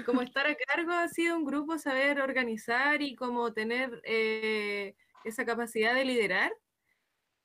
Como 0.03 0.23
estar 0.23 0.47
a 0.47 0.55
cargo 0.55 0.93
así 0.93 1.25
de 1.25 1.33
un 1.33 1.45
grupo, 1.45 1.77
saber 1.77 2.19
organizar 2.19 3.03
y 3.03 3.13
como 3.15 3.53
tener 3.53 4.01
eh, 4.03 4.95
esa 5.23 5.45
capacidad 5.45 5.93
de 5.93 6.05
liderar. 6.05 6.51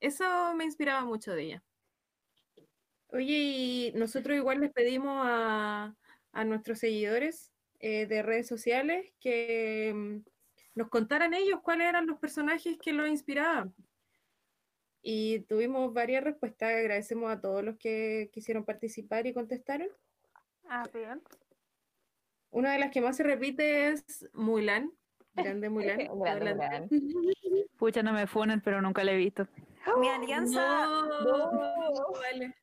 Eso 0.00 0.54
me 0.54 0.64
inspiraba 0.64 1.04
mucho 1.04 1.32
de 1.34 1.42
ella. 1.42 1.62
Oye, 3.08 3.38
y 3.38 3.92
nosotros 3.94 4.36
igual 4.36 4.60
les 4.60 4.72
pedimos 4.72 5.22
a, 5.24 5.96
a 6.32 6.44
nuestros 6.44 6.78
seguidores 6.78 7.52
eh, 7.80 8.06
de 8.06 8.22
redes 8.22 8.48
sociales 8.48 9.12
que 9.20 9.92
mm, 9.94 10.18
nos 10.74 10.88
contaran 10.88 11.32
ellos 11.32 11.60
cuáles 11.62 11.88
eran 11.88 12.06
los 12.06 12.18
personajes 12.18 12.76
que 12.78 12.92
los 12.92 13.08
inspiraban. 13.08 13.74
Y 15.00 15.40
tuvimos 15.40 15.92
varias 15.94 16.24
respuestas. 16.24 16.70
Agradecemos 16.70 17.30
a 17.30 17.40
todos 17.40 17.64
los 17.64 17.76
que 17.78 18.30
quisieron 18.32 18.64
participar 18.64 19.26
y 19.26 19.32
contestaron. 19.32 19.88
Ah, 20.68 20.84
bien. 20.92 21.22
Una 22.50 22.72
de 22.72 22.78
las 22.78 22.90
que 22.90 23.00
más 23.00 23.16
se 23.16 23.22
repite 23.22 23.88
es 23.88 24.28
Mulan. 24.32 24.92
Grande 25.34 25.70
Mulan. 25.70 25.98
Grande. 25.98 26.88
Pucha, 27.76 28.02
no 28.02 28.12
me 28.12 28.26
funen, 28.26 28.60
pero 28.60 28.82
nunca 28.82 29.04
la 29.04 29.12
he 29.12 29.16
visto. 29.16 29.46
Mi 29.98 30.08
alianza... 30.08 30.86
No, 30.86 32.12
vale. 32.20 32.54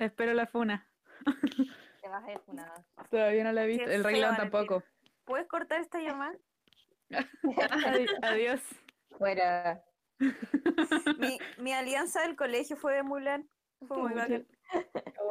Espero 0.00 0.34
la 0.34 0.46
funa. 0.46 0.86
Te 2.02 2.08
vas 2.08 2.24
a 2.24 2.32
ir 2.32 2.38
funada. 2.40 2.86
Todavía 3.10 3.44
no 3.44 3.52
la 3.52 3.64
he 3.64 3.66
visto. 3.66 3.84
Qué 3.84 3.94
El 3.94 4.04
Rey 4.04 4.20
León 4.20 4.36
tampoco. 4.36 4.82
¿Puedes 5.24 5.46
cortar 5.48 5.80
esta 5.80 6.00
llamada? 6.00 6.36
Adi- 7.10 8.06
Adiós. 8.22 8.60
Fuera. 9.18 9.82
Mi, 11.18 11.38
mi 11.58 11.72
alianza 11.72 12.22
del 12.22 12.36
colegio 12.36 12.76
fue 12.76 12.94
de 12.94 13.02
Mulan. 13.02 13.48
Fue 13.86 13.98
muy 13.98 14.14
bacán. 14.14 14.46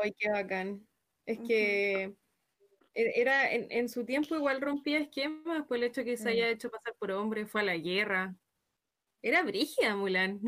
Ay, 0.01 0.13
qué 0.17 0.29
bacán. 0.29 0.87
Es 1.25 1.39
que 1.39 2.03
e- 2.93 3.21
era 3.21 3.51
en, 3.51 3.67
en 3.71 3.89
su 3.89 4.05
tiempo 4.05 4.35
igual 4.35 4.61
rompía 4.61 4.99
esquemas, 4.99 5.65
por 5.65 5.77
el 5.77 5.83
hecho 5.83 6.01
de 6.01 6.05
que 6.05 6.17
se 6.17 6.29
haya 6.29 6.47
hecho 6.49 6.69
pasar 6.69 6.93
por 6.99 7.11
hombre, 7.11 7.45
fue 7.47 7.61
a 7.61 7.65
la 7.65 7.77
guerra. 7.77 8.35
Era 9.21 9.41
brígida 9.43 9.95
Mulan. 9.95 10.39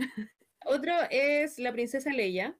Otro 0.68 0.93
es 1.09 1.59
la 1.59 1.72
princesa 1.72 2.11
Leia, 2.11 2.57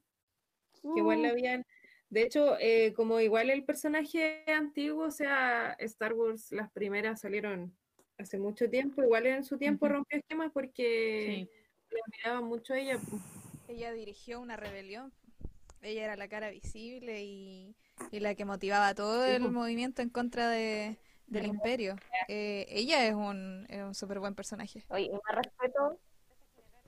que 0.82 0.98
igual 1.00 1.22
la 1.22 1.30
habían. 1.30 1.64
De 2.10 2.22
hecho, 2.22 2.56
eh, 2.58 2.92
como 2.94 3.20
igual 3.20 3.50
el 3.50 3.64
personaje 3.64 4.44
antiguo, 4.46 5.06
o 5.06 5.10
sea, 5.10 5.72
Star 5.78 6.14
Wars, 6.14 6.50
las 6.52 6.70
primeras 6.70 7.20
salieron 7.20 7.76
hace 8.16 8.38
mucho 8.38 8.68
tiempo, 8.70 9.02
igual 9.02 9.26
en 9.26 9.44
su 9.44 9.58
tiempo 9.58 9.88
rompió 9.88 10.18
esquemas 10.18 10.50
porque 10.52 11.48
Sí. 11.48 11.50
la 11.90 12.00
admiraba 12.06 12.40
mucho 12.46 12.72
a 12.72 12.78
ella. 12.78 12.98
Ella 13.68 13.92
dirigió 13.92 14.40
una 14.40 14.56
rebelión. 14.56 15.12
Ella 15.82 16.04
era 16.04 16.16
la 16.16 16.28
cara 16.28 16.50
visible 16.50 17.22
y, 17.22 17.76
y 18.10 18.20
la 18.20 18.34
que 18.34 18.44
motivaba 18.44 18.94
todo 18.94 19.24
el 19.26 19.50
movimiento 19.50 20.02
en 20.02 20.08
contra 20.08 20.48
de, 20.50 20.98
del 21.26 21.46
imperio. 21.46 21.96
Eh, 22.26 22.66
ella 22.70 23.06
es 23.06 23.14
un, 23.14 23.66
es 23.68 23.82
un 23.82 23.94
súper 23.94 24.18
buen 24.18 24.34
personaje. 24.34 24.82
Oye, 24.88 25.04
y 25.04 25.10
más 25.10 25.36
respeto, 25.44 26.00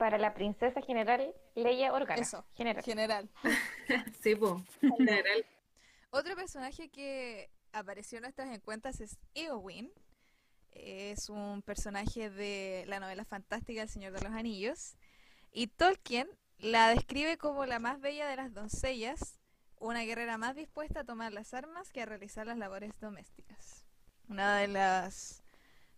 para 0.01 0.17
la 0.17 0.33
princesa 0.33 0.81
general 0.81 1.31
Leia 1.53 1.93
Organa. 1.93 2.19
Eso, 2.19 2.43
General. 2.55 2.83
general. 2.83 3.29
Sí, 4.23 4.33
po. 4.35 4.59
General. 4.97 5.45
Otro 6.09 6.35
personaje 6.35 6.89
que 6.89 7.51
apareció 7.71 8.17
en 8.17 8.23
nuestras 8.23 8.49
encuestas 8.49 8.99
es 8.99 9.19
Eowyn. 9.35 9.91
Es 10.71 11.29
un 11.29 11.61
personaje 11.61 12.31
de 12.31 12.83
la 12.87 12.99
novela 12.99 13.25
fantástica 13.25 13.83
El 13.83 13.89
Señor 13.89 14.13
de 14.13 14.21
los 14.21 14.33
Anillos. 14.33 14.95
Y 15.51 15.67
Tolkien 15.67 16.27
la 16.57 16.89
describe 16.89 17.37
como 17.37 17.67
la 17.67 17.77
más 17.77 18.01
bella 18.01 18.27
de 18.27 18.37
las 18.37 18.55
doncellas, 18.55 19.37
una 19.77 20.01
guerrera 20.01 20.39
más 20.39 20.55
dispuesta 20.55 21.01
a 21.01 21.03
tomar 21.03 21.31
las 21.31 21.53
armas 21.53 21.91
que 21.91 22.01
a 22.01 22.07
realizar 22.07 22.47
las 22.47 22.57
labores 22.57 22.99
domésticas. 22.99 23.85
Una 24.27 24.57
de 24.57 24.67
las 24.67 25.43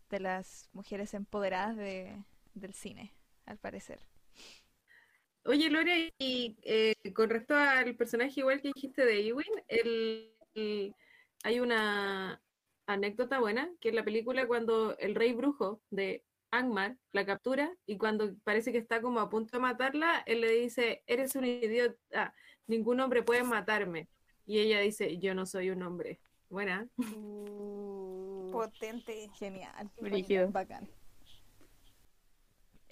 de 0.09 0.19
las 0.19 0.67
mujeres 0.73 1.13
empoderadas 1.13 1.77
de, 1.77 2.21
del 2.53 2.73
cine, 2.73 3.13
al 3.45 3.57
parecer. 3.57 3.99
Oye, 5.45 5.69
Lore, 5.69 6.13
y 6.19 6.55
eh, 6.63 6.93
con 7.13 7.29
respecto 7.29 7.55
al 7.55 7.95
personaje 7.95 8.39
igual 8.39 8.61
que 8.61 8.71
dijiste 8.73 9.05
de 9.05 9.27
Eowyn, 9.27 9.51
el, 9.67 10.31
el- 10.55 10.95
hay 11.43 11.59
una 11.59 12.41
anécdota 12.85 13.39
buena, 13.39 13.69
que 13.81 13.89
en 13.89 13.95
la 13.95 14.05
película 14.05 14.47
cuando 14.47 14.97
el 14.97 15.15
rey 15.15 15.33
brujo 15.33 15.81
de 15.89 16.23
Angmar 16.51 16.95
la 17.11 17.25
captura 17.25 17.75
y 17.85 17.97
cuando 17.97 18.35
parece 18.43 18.71
que 18.71 18.77
está 18.77 19.01
como 19.01 19.19
a 19.19 19.29
punto 19.29 19.57
de 19.57 19.61
matarla, 19.61 20.23
él 20.27 20.41
le 20.41 20.51
dice, 20.51 21.03
eres 21.07 21.35
un 21.35 21.45
idiota, 21.45 22.33
ningún 22.67 22.99
hombre 22.99 23.23
puede 23.23 23.43
matarme. 23.43 24.07
Y 24.45 24.59
ella 24.59 24.79
dice, 24.79 25.17
yo 25.17 25.33
no 25.33 25.45
soy 25.45 25.71
un 25.71 25.81
hombre. 25.81 26.19
Buena. 26.49 26.87
Potente. 28.51 29.29
Genial. 29.33 29.89
Brígido. 29.99 30.51
Bacán. 30.51 30.87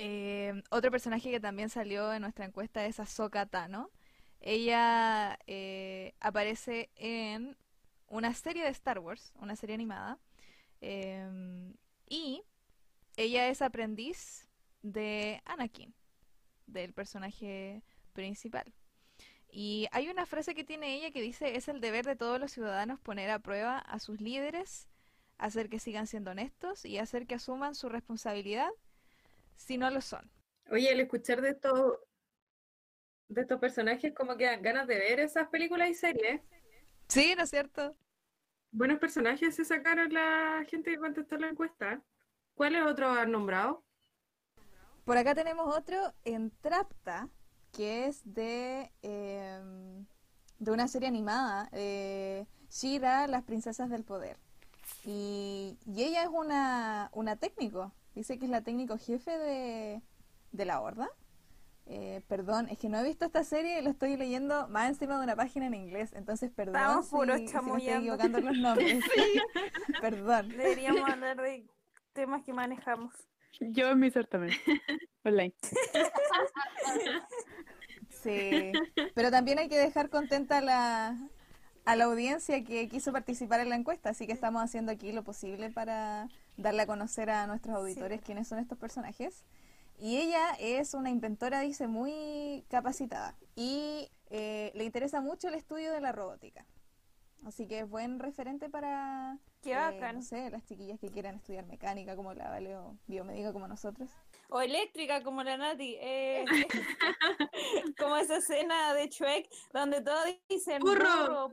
Eh, 0.03 0.63
otro 0.71 0.89
personaje 0.89 1.29
que 1.29 1.39
también 1.39 1.69
salió 1.69 2.11
en 2.11 2.23
nuestra 2.23 2.45
encuesta 2.45 2.83
es 2.87 2.99
Ahsoka 2.99 3.45
Tano. 3.45 3.91
Ella 4.39 5.37
eh, 5.45 6.15
aparece 6.19 6.89
en 6.95 7.55
una 8.07 8.33
serie 8.33 8.63
de 8.63 8.69
Star 8.71 8.97
Wars, 8.97 9.31
una 9.39 9.55
serie 9.55 9.75
animada. 9.75 10.17
em, 10.81 11.75
y 12.09 12.43
ella 13.15 13.47
es 13.49 13.61
aprendiz 13.61 14.47
de 14.81 15.41
Anakin, 15.45 15.93
del 16.65 16.93
personaje 16.93 17.83
principal. 18.13 18.73
Y 19.51 19.87
hay 19.91 20.09
una 20.09 20.25
frase 20.25 20.55
que 20.55 20.63
tiene 20.63 20.95
ella 20.95 21.11
que 21.11 21.21
dice, 21.21 21.55
es 21.57 21.67
el 21.67 21.79
deber 21.81 22.05
de 22.05 22.15
todos 22.15 22.39
los 22.39 22.51
ciudadanos 22.51 22.99
poner 22.99 23.29
a 23.29 23.39
prueba 23.39 23.77
a 23.77 23.99
sus 23.99 24.19
líderes 24.21 24.89
hacer 25.37 25.69
que 25.69 25.79
sigan 25.79 26.07
siendo 26.07 26.31
honestos 26.31 26.85
y 26.85 26.97
hacer 26.97 27.27
que 27.27 27.35
asuman 27.35 27.75
su 27.75 27.89
responsabilidad 27.89 28.71
si 29.61 29.77
no 29.77 29.89
lo 29.89 30.01
son. 30.01 30.29
Oye, 30.69 30.89
al 30.89 30.99
escuchar 30.99 31.41
de 31.41 31.51
estos 31.51 31.99
de 33.27 33.41
estos 33.41 33.59
personajes, 33.59 34.13
como 34.13 34.35
que 34.35 34.45
dan 34.45 34.61
ganas 34.61 34.87
de 34.87 34.97
ver 34.97 35.19
esas 35.19 35.47
películas 35.47 35.89
y 35.89 35.93
series. 35.93 36.41
Sí, 37.07 37.33
¿no 37.35 37.43
es 37.43 37.49
cierto? 37.49 37.95
Buenos 38.71 38.99
personajes 38.99 39.55
se 39.55 39.65
sacaron 39.65 40.13
la 40.13 40.65
gente 40.69 40.91
que 40.91 40.97
contestó 40.97 41.37
la 41.37 41.49
encuesta. 41.49 42.01
¿Cuáles 42.53 42.83
otros 42.83 43.17
han 43.17 43.31
nombrado? 43.31 43.83
Por 45.05 45.17
acá 45.17 45.33
tenemos 45.33 45.75
otro 45.75 46.13
en 46.25 46.51
Trapta, 46.61 47.29
que 47.71 48.05
es 48.05 48.21
de, 48.25 48.91
em, 49.01 50.05
de 50.59 50.71
una 50.71 50.87
serie 50.87 51.07
animada, 51.07 51.69
eh, 51.71 52.45
Shira, 52.69 53.27
las 53.27 53.43
princesas 53.43 53.89
del 53.89 54.03
poder. 54.03 54.37
Y, 55.05 55.77
y 55.85 56.03
ella 56.03 56.23
es 56.23 56.29
una, 56.29 57.09
una 57.13 57.35
técnico, 57.37 57.93
dice 58.15 58.37
que 58.37 58.45
es 58.45 58.51
la 58.51 58.61
técnico 58.61 58.97
jefe 58.97 59.37
de, 59.37 60.01
de 60.51 60.65
la 60.65 60.81
Horda. 60.81 61.09
Eh, 61.87 62.21
perdón, 62.27 62.69
es 62.69 62.77
que 62.77 62.89
no 62.89 62.99
he 62.99 63.03
visto 63.03 63.25
esta 63.25 63.43
serie 63.43 63.79
y 63.79 63.83
lo 63.83 63.89
estoy 63.89 64.15
leyendo 64.15 64.67
más 64.69 64.87
encima 64.87 65.17
de 65.17 65.23
una 65.23 65.35
página 65.35 65.65
en 65.65 65.73
inglés, 65.73 66.13
entonces 66.13 66.51
perdón 66.51 66.75
Estamos 66.75 67.05
si, 67.07 67.11
puro 67.15 67.37
si 67.37 67.43
me 67.43 67.47
estoy 67.47 67.89
equivocando 67.89 68.39
los 68.39 68.57
nombres. 68.57 69.03
Perdón. 69.99 70.49
Deberíamos 70.49 71.09
hablar 71.09 71.41
de 71.41 71.67
temas 72.13 72.43
que 72.43 72.53
manejamos. 72.53 73.13
Yo 73.59 73.89
en 73.89 73.99
mi 73.99 74.09
certamen. 74.09 74.51
Online. 75.23 75.53
Sí, 78.09 78.71
pero 79.13 79.31
también 79.31 79.59
hay 79.59 79.67
que 79.67 79.77
dejar 79.77 80.09
contenta 80.09 80.59
a 80.59 80.61
la, 80.61 81.29
a 81.85 81.95
la 81.95 82.05
audiencia 82.05 82.63
que 82.63 82.87
quiso 82.87 83.11
participar 83.11 83.59
en 83.59 83.69
la 83.69 83.75
encuesta, 83.75 84.11
así 84.11 84.27
que 84.27 84.33
estamos 84.33 84.63
haciendo 84.63 84.91
aquí 84.91 85.11
lo 85.11 85.23
posible 85.23 85.71
para 85.71 86.29
darle 86.57 86.83
a 86.83 86.87
conocer 86.87 87.29
a 87.29 87.47
nuestros 87.47 87.75
auditores 87.75 88.21
quiénes 88.21 88.47
son 88.47 88.59
estos 88.59 88.77
personajes. 88.77 89.43
Y 89.99 90.17
ella 90.17 90.53
es 90.59 90.93
una 90.93 91.09
inventora, 91.09 91.61
dice, 91.61 91.87
muy 91.87 92.65
capacitada 92.69 93.35
y 93.55 94.09
eh, 94.31 94.71
le 94.73 94.83
interesa 94.83 95.21
mucho 95.21 95.47
el 95.47 95.53
estudio 95.53 95.91
de 95.91 96.01
la 96.01 96.11
robótica. 96.11 96.65
Así 97.45 97.67
que 97.67 97.79
es 97.79 97.89
buen 97.89 98.19
referente 98.19 98.69
para, 98.69 99.37
Qué 99.61 99.73
eh, 99.73 99.75
bacán. 99.75 100.15
no 100.15 100.21
sé, 100.23 100.49
las 100.49 100.65
chiquillas 100.65 100.99
que 100.99 101.09
quieran 101.09 101.35
estudiar 101.35 101.65
mecánica 101.67 102.15
como 102.15 102.33
la 102.33 102.49
Vale 102.49 102.75
o 102.77 102.97
biomédica 103.07 103.53
como 103.53 103.67
nosotros. 103.67 104.09
O 104.49 104.59
eléctrica 104.59 105.21
como 105.23 105.43
la 105.43 105.57
Nati. 105.57 105.97
eh, 105.99 106.45
como 107.99 108.17
esa 108.17 108.37
escena 108.37 108.93
de 108.95 109.07
Shrek 109.07 109.47
donde 109.71 110.01
todos 110.01 110.25
dicen 110.49 110.79
Burro. 110.79 111.51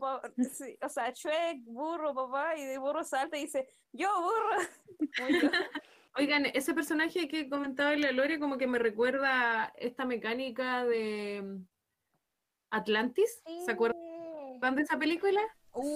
sí, 0.52 0.76
o 0.80 0.88
sea, 0.88 1.10
Shrek, 1.10 1.64
burro, 1.64 2.14
papá, 2.14 2.56
y 2.56 2.64
de 2.64 2.78
burro 2.78 3.04
salta 3.04 3.36
y 3.36 3.42
dice, 3.42 3.68
yo 3.92 4.08
burro. 4.22 4.68
Oigan, 6.16 6.46
ese 6.46 6.74
personaje 6.74 7.28
que 7.28 7.48
comentaba 7.48 7.94
la 7.94 8.10
Lore 8.10 8.40
como 8.40 8.58
que 8.58 8.66
me 8.66 8.78
recuerda 8.78 9.72
esta 9.76 10.04
mecánica 10.04 10.84
de 10.84 11.42
mm, 11.42 11.66
Atlantis. 12.70 13.42
¿Se 13.64 13.70
acuerdan 13.70 13.94
de 14.74 14.82
esa 14.82 14.98
película? 14.98 15.40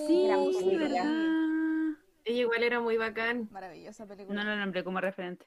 Sí, 0.07 0.27
Gran 0.27 0.45
sí, 0.53 0.59
película. 0.59 0.89
¿verdad? 0.89 1.42
Ella 2.25 2.41
igual 2.41 2.63
era 2.63 2.81
muy 2.81 2.97
bacán. 2.97 3.49
Maravillosa 3.51 4.07
película. 4.07 4.43
No 4.43 4.49
lo 4.51 4.57
nombré 4.57 4.85
como 4.85 5.01
referente. 5.01 5.47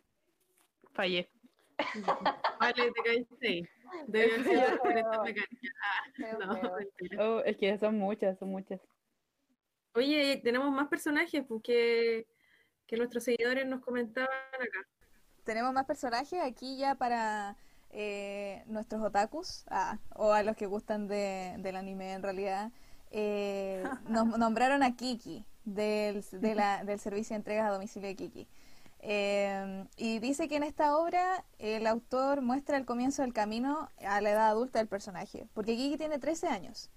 Fallé. 0.93 1.29
Vale, 2.59 2.91
te 2.91 3.03
caíste 3.03 3.47
ahí. 3.47 3.69
Debe 4.07 4.33
haber 4.33 4.43
sido 4.43 4.61
Feo, 4.61 4.77
por 4.79 4.97
esta 4.97 5.11
feo. 5.11 5.23
mecánica. 5.23 5.69
Feo, 6.15 6.39
No. 6.39 7.35
Oh, 7.37 7.39
es 7.41 7.57
que 7.57 7.77
son 7.77 7.97
muchas, 7.97 8.37
son 8.39 8.49
muchas. 8.49 8.81
Oye, 9.93 10.41
tenemos 10.43 10.71
más 10.71 10.87
personajes 10.89 11.43
pues, 11.47 11.61
que, 11.63 12.27
que 12.85 12.97
nuestros 12.97 13.23
seguidores 13.23 13.65
nos 13.65 13.81
comentaban 13.81 14.29
acá. 14.53 14.87
Tenemos 15.45 15.73
más 15.73 15.85
personajes 15.85 16.39
aquí 16.41 16.77
ya 16.77 16.95
para 16.95 17.55
eh, 17.91 18.63
nuestros 18.65 19.01
otakus, 19.01 19.63
ah, 19.69 19.99
o 20.15 20.33
a 20.33 20.43
los 20.43 20.57
que 20.57 20.65
gustan 20.65 21.07
de, 21.07 21.55
del 21.59 21.75
anime 21.77 22.13
en 22.13 22.23
realidad. 22.23 22.71
Eh, 23.11 23.83
nos 24.09 24.37
nombraron 24.37 24.83
a 24.83 24.95
Kiki 24.95 25.45
del, 25.65 26.23
de 26.31 26.55
la- 26.55 26.83
del 26.83 26.99
servicio 26.99 27.33
de 27.33 27.37
entregas 27.37 27.67
a 27.69 27.73
domicilio 27.73 28.07
de 28.07 28.15
Kiki. 28.15 28.47
Eh, 29.07 29.85
y 29.97 30.19
dice 30.19 30.47
que 30.47 30.55
en 30.55 30.63
esta 30.63 30.97
obra 30.97 31.43
el 31.59 31.85
autor 31.85 32.41
muestra 32.41 32.77
el 32.77 32.85
comienzo 32.85 33.21
del 33.21 33.33
camino 33.33 33.89
a 34.05 34.19
la 34.21 34.31
edad 34.31 34.47
adulta 34.49 34.79
del 34.79 34.87
personaje, 34.87 35.47
porque 35.53 35.75
Kiki 35.75 35.97
tiene 35.97 36.17
13 36.17 36.47
años 36.47 36.89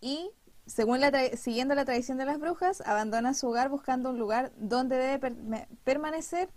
y, 0.00 0.30
según 0.66 1.00
la 1.00 1.10
tra- 1.10 1.34
siguiendo 1.36 1.74
la 1.74 1.84
tradición 1.86 2.18
de 2.18 2.26
las 2.26 2.38
brujas, 2.38 2.82
abandona 2.82 3.32
su 3.32 3.48
hogar 3.48 3.70
buscando 3.70 4.10
un 4.10 4.18
lugar 4.18 4.52
donde 4.58 4.96
debe 4.98 5.18
per- 5.18 5.68
permanecer 5.84 6.50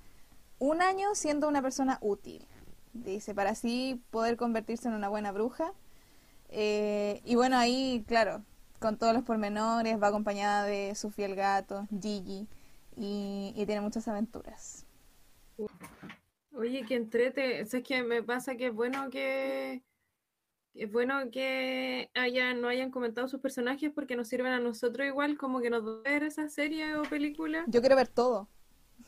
un 0.57 0.81
año 0.81 1.15
siendo 1.15 1.47
una 1.47 1.61
persona 1.61 1.97
útil, 2.01 2.45
dice, 2.91 3.33
para 3.33 3.51
así 3.51 4.01
poder 4.09 4.35
convertirse 4.35 4.89
en 4.89 4.95
una 4.95 5.07
buena 5.07 5.31
bruja. 5.31 5.71
Eh, 6.49 7.21
y 7.23 7.35
bueno, 7.35 7.57
ahí, 7.57 8.03
claro, 8.07 8.43
con 8.79 8.97
todos 8.97 9.13
los 9.13 9.23
pormenores, 9.23 10.01
va 10.01 10.07
acompañada 10.07 10.63
de 10.65 10.95
su 10.95 11.09
fiel 11.11 11.35
gato, 11.35 11.87
Gigi, 12.01 12.47
y, 12.95 13.53
y 13.55 13.65
tiene 13.65 13.81
muchas 13.81 14.07
aventuras. 14.07 14.85
Oye, 16.53 16.85
que 16.85 16.95
entrete. 16.95 17.61
Es 17.61 17.71
que 17.83 18.03
me 18.03 18.23
pasa 18.23 18.55
que 18.55 18.67
es 18.67 18.73
bueno 18.73 19.09
que 19.09 19.83
es 20.73 20.91
bueno 20.91 21.29
que 21.31 22.09
hayan, 22.13 22.61
no 22.61 22.67
hayan 22.67 22.91
comentado 22.91 23.27
sus 23.27 23.41
personajes 23.41 23.91
porque 23.93 24.15
nos 24.15 24.27
sirven 24.29 24.53
a 24.53 24.59
nosotros 24.59 25.05
igual 25.07 25.37
como 25.37 25.59
que 25.61 25.69
nos 25.69 26.03
ver 26.03 26.23
esa 26.23 26.47
serie 26.47 26.95
o 26.95 27.01
película 27.03 27.65
Yo 27.67 27.81
quiero 27.81 27.95
ver 27.95 28.07
todo. 28.07 28.47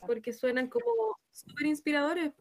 porque 0.06 0.34
suenan 0.34 0.68
como 0.68 1.18
súper 1.32 1.68
inspiradores. 1.68 2.34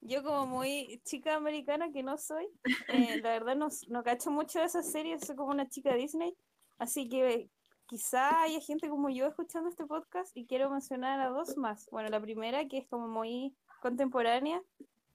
Yo 0.00 0.22
como 0.22 0.46
muy 0.46 1.00
chica 1.04 1.36
americana 1.36 1.92
que 1.92 2.02
no 2.02 2.16
soy, 2.18 2.46
eh, 2.88 3.20
la 3.22 3.30
verdad 3.30 3.56
no, 3.56 3.68
no 3.88 4.02
cacho 4.02 4.30
mucho 4.30 4.58
de 4.60 4.64
esas 4.66 4.90
series, 4.90 5.24
soy 5.24 5.36
como 5.36 5.50
una 5.52 5.68
chica 5.68 5.94
Disney, 5.94 6.34
así 6.82 7.08
que 7.08 7.48
quizá 7.86 8.42
haya 8.42 8.60
gente 8.60 8.88
como 8.88 9.08
yo 9.10 9.26
escuchando 9.26 9.68
este 9.68 9.86
podcast 9.86 10.30
y 10.36 10.46
quiero 10.46 10.70
mencionar 10.70 11.20
a 11.20 11.28
dos 11.28 11.56
más. 11.56 11.88
Bueno, 11.90 12.08
la 12.08 12.20
primera 12.20 12.66
que 12.68 12.78
es 12.78 12.88
como 12.88 13.08
muy 13.08 13.54
contemporánea, 13.80 14.60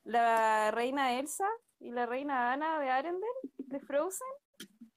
la 0.04 0.72
reina 0.72 1.14
Elsa 1.20 1.48
y 1.80 1.92
la 1.92 2.06
reina 2.06 2.54
Anna 2.54 2.80
de 2.80 2.90
Arendelle, 2.90 3.42
de 3.58 3.80
Frozen. 3.80 4.28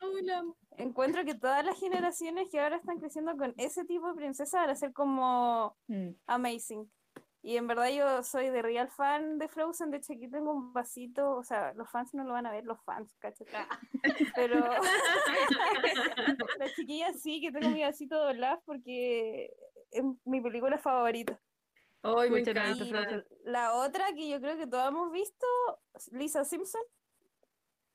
Hola. 0.00 0.44
Encuentro 0.78 1.24
que 1.24 1.34
todas 1.34 1.64
las 1.64 1.78
generaciones 1.78 2.48
que 2.50 2.60
ahora 2.60 2.76
están 2.76 2.98
creciendo 2.98 3.36
con 3.36 3.52
ese 3.58 3.84
tipo 3.84 4.08
de 4.08 4.14
princesa 4.14 4.60
van 4.60 4.70
a 4.70 4.76
ser 4.76 4.92
como 4.92 5.76
Mm. 5.88 6.10
amazing. 6.26 6.90
Y 7.42 7.56
en 7.56 7.66
verdad 7.66 7.88
yo 7.88 8.22
soy 8.22 8.50
de 8.50 8.60
real 8.60 8.90
fan 8.90 9.38
de 9.38 9.48
Frozen, 9.48 9.90
de 9.90 9.96
hecho 9.96 10.12
aquí 10.12 10.28
tengo 10.28 10.52
un 10.52 10.74
vasito, 10.74 11.36
o 11.36 11.42
sea, 11.42 11.72
los 11.72 11.90
fans 11.90 12.12
no 12.12 12.22
lo 12.24 12.34
van 12.34 12.44
a 12.46 12.50
ver, 12.50 12.64
los 12.64 12.78
fans, 12.84 13.16
cacheta. 13.18 13.66
Pero 14.36 14.56
la 16.58 16.72
chiquilla 16.74 17.12
sí, 17.14 17.40
que 17.40 17.50
tengo 17.50 17.70
mi 17.70 17.82
vasito 17.82 18.20
de 18.22 18.30
Olaf 18.32 18.60
porque 18.64 19.52
es 19.90 20.04
mi 20.24 20.40
película 20.40 20.78
favorita. 20.78 21.38
Ay, 22.02 22.30
me 22.30 22.40
encanta. 22.40 22.62
gracias, 22.62 22.88
Frozen. 22.88 23.24
La 23.44 23.74
otra 23.74 24.12
que 24.14 24.28
yo 24.28 24.40
creo 24.40 24.56
que 24.56 24.66
todos 24.66 24.88
hemos 24.88 25.10
visto, 25.12 25.46
Lisa 26.12 26.44
Simpson. 26.44 26.80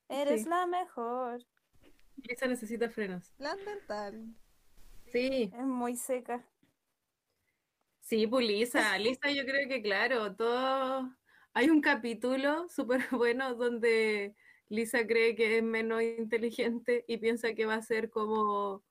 Eres 0.10 0.44
Sí. 0.44 0.50
la 0.50 0.68
mejor. 0.68 1.42
Lisa 2.18 2.48
necesita 2.48 2.90
frenos. 2.90 3.32
Plan 3.38 3.58
dental. 3.66 4.36
Sí, 5.12 5.52
Es 5.54 5.66
muy 5.66 5.96
seca. 5.96 6.44
Sí, 8.06 8.28
pues 8.28 8.46
Lisa. 8.46 8.98
Lisa, 9.00 9.32
yo 9.32 9.44
creo 9.46 9.68
que 9.68 9.82
claro, 9.82 10.36
todo. 10.36 11.12
Hay 11.54 11.70
un 11.70 11.82
capítulo 11.82 12.68
súper 12.70 13.06
bueno 13.12 13.56
donde 13.56 14.36
Lisa 14.70 15.06
cree 15.08 15.36
que 15.36 15.58
es 15.58 15.64
menos 15.64 16.02
inteligente 16.02 17.04
y 17.08 17.18
piensa 17.18 17.54
que 17.54 17.66
va 17.66 17.76
a 17.76 17.82
ser 17.82 18.10
como 18.10 18.84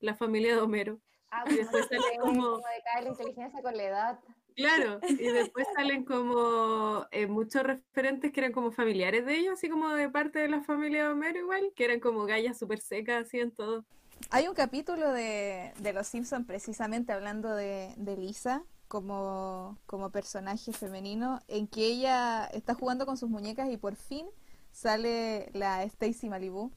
la 0.00 0.14
familia 0.14 0.54
de 0.54 0.60
Homero. 0.62 1.00
Ah, 1.30 1.44
Y 1.50 1.56
después 1.56 1.86
sale 1.86 2.02
como- 2.20 2.58
decae 2.58 3.02
la 3.02 3.08
inteligencia 3.10 3.62
con 3.62 3.76
la 3.76 3.84
edad. 3.84 4.20
Claro, 4.56 5.00
y 5.08 5.14
después 5.54 5.66
salen 5.74 6.04
como 6.04 7.06
eh, 7.12 7.26
muchos 7.26 7.62
referentes 7.62 8.32
que 8.32 8.40
eran 8.40 8.52
como 8.52 8.72
familiares 8.72 9.24
de 9.24 9.36
ellos, 9.36 9.54
así 9.54 9.68
como 9.68 9.88
de 9.90 10.08
parte 10.10 10.38
de 10.40 10.48
la 10.48 10.60
familia 10.60 11.04
de 11.04 11.12
Homero 11.12 11.38
igual, 11.38 11.72
que 11.74 11.84
eran 11.84 12.00
como 12.00 12.24
gallas 12.26 12.58
súper 12.58 12.80
secas, 12.80 13.26
así 13.26 13.38
en 13.40 13.52
todo. 13.52 13.86
Hay 14.32 14.46
un 14.46 14.54
capítulo 14.54 15.10
de, 15.12 15.72
de 15.80 15.92
Los 15.92 16.06
Simpsons 16.06 16.46
precisamente 16.46 17.12
hablando 17.12 17.52
de, 17.54 17.92
de 17.96 18.16
Lisa 18.16 18.62
como, 18.86 19.76
como 19.86 20.10
personaje 20.10 20.72
femenino, 20.72 21.40
en 21.48 21.66
que 21.66 21.86
ella 21.86 22.46
está 22.46 22.74
jugando 22.74 23.06
con 23.06 23.16
sus 23.16 23.28
muñecas 23.28 23.68
y 23.70 23.76
por 23.76 23.96
fin 23.96 24.26
sale 24.70 25.50
la 25.52 25.82
Stacy 25.82 26.28
Malibu, 26.28 26.70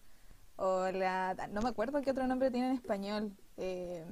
o 0.55 0.89
la... 0.91 1.35
no 1.51 1.61
me 1.61 1.69
acuerdo 1.69 2.01
qué 2.01 2.09
otro 2.09 2.25
nombre 2.25 2.49
tiene 2.49 2.69
en 2.69 2.75
español. 2.75 3.31
eh, 3.57 4.03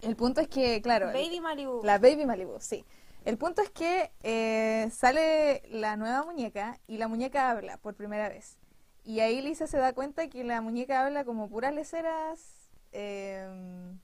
el 0.00 0.16
punto 0.16 0.40
es 0.40 0.48
que, 0.48 0.82
claro, 0.82 1.06
Baby 1.06 1.40
Malibu. 1.40 1.82
la 1.84 1.98
Baby 1.98 2.26
Malibu, 2.26 2.58
sí. 2.58 2.84
El 3.24 3.38
punto 3.38 3.62
es 3.62 3.70
que 3.70 4.10
eh, 4.24 4.90
sale 4.92 5.62
la 5.70 5.96
nueva 5.96 6.24
muñeca 6.24 6.80
y 6.88 6.98
la 6.98 7.06
muñeca 7.06 7.50
habla 7.50 7.76
por 7.76 7.94
primera 7.94 8.28
vez. 8.28 8.58
Y 9.04 9.20
ahí 9.20 9.40
Lisa 9.42 9.66
se 9.66 9.78
da 9.78 9.92
cuenta 9.92 10.28
que 10.28 10.44
la 10.44 10.60
muñeca 10.60 11.04
habla 11.04 11.24
como 11.24 11.48
puras 11.48 11.74
leceras 11.74 12.68
em, 12.92 13.98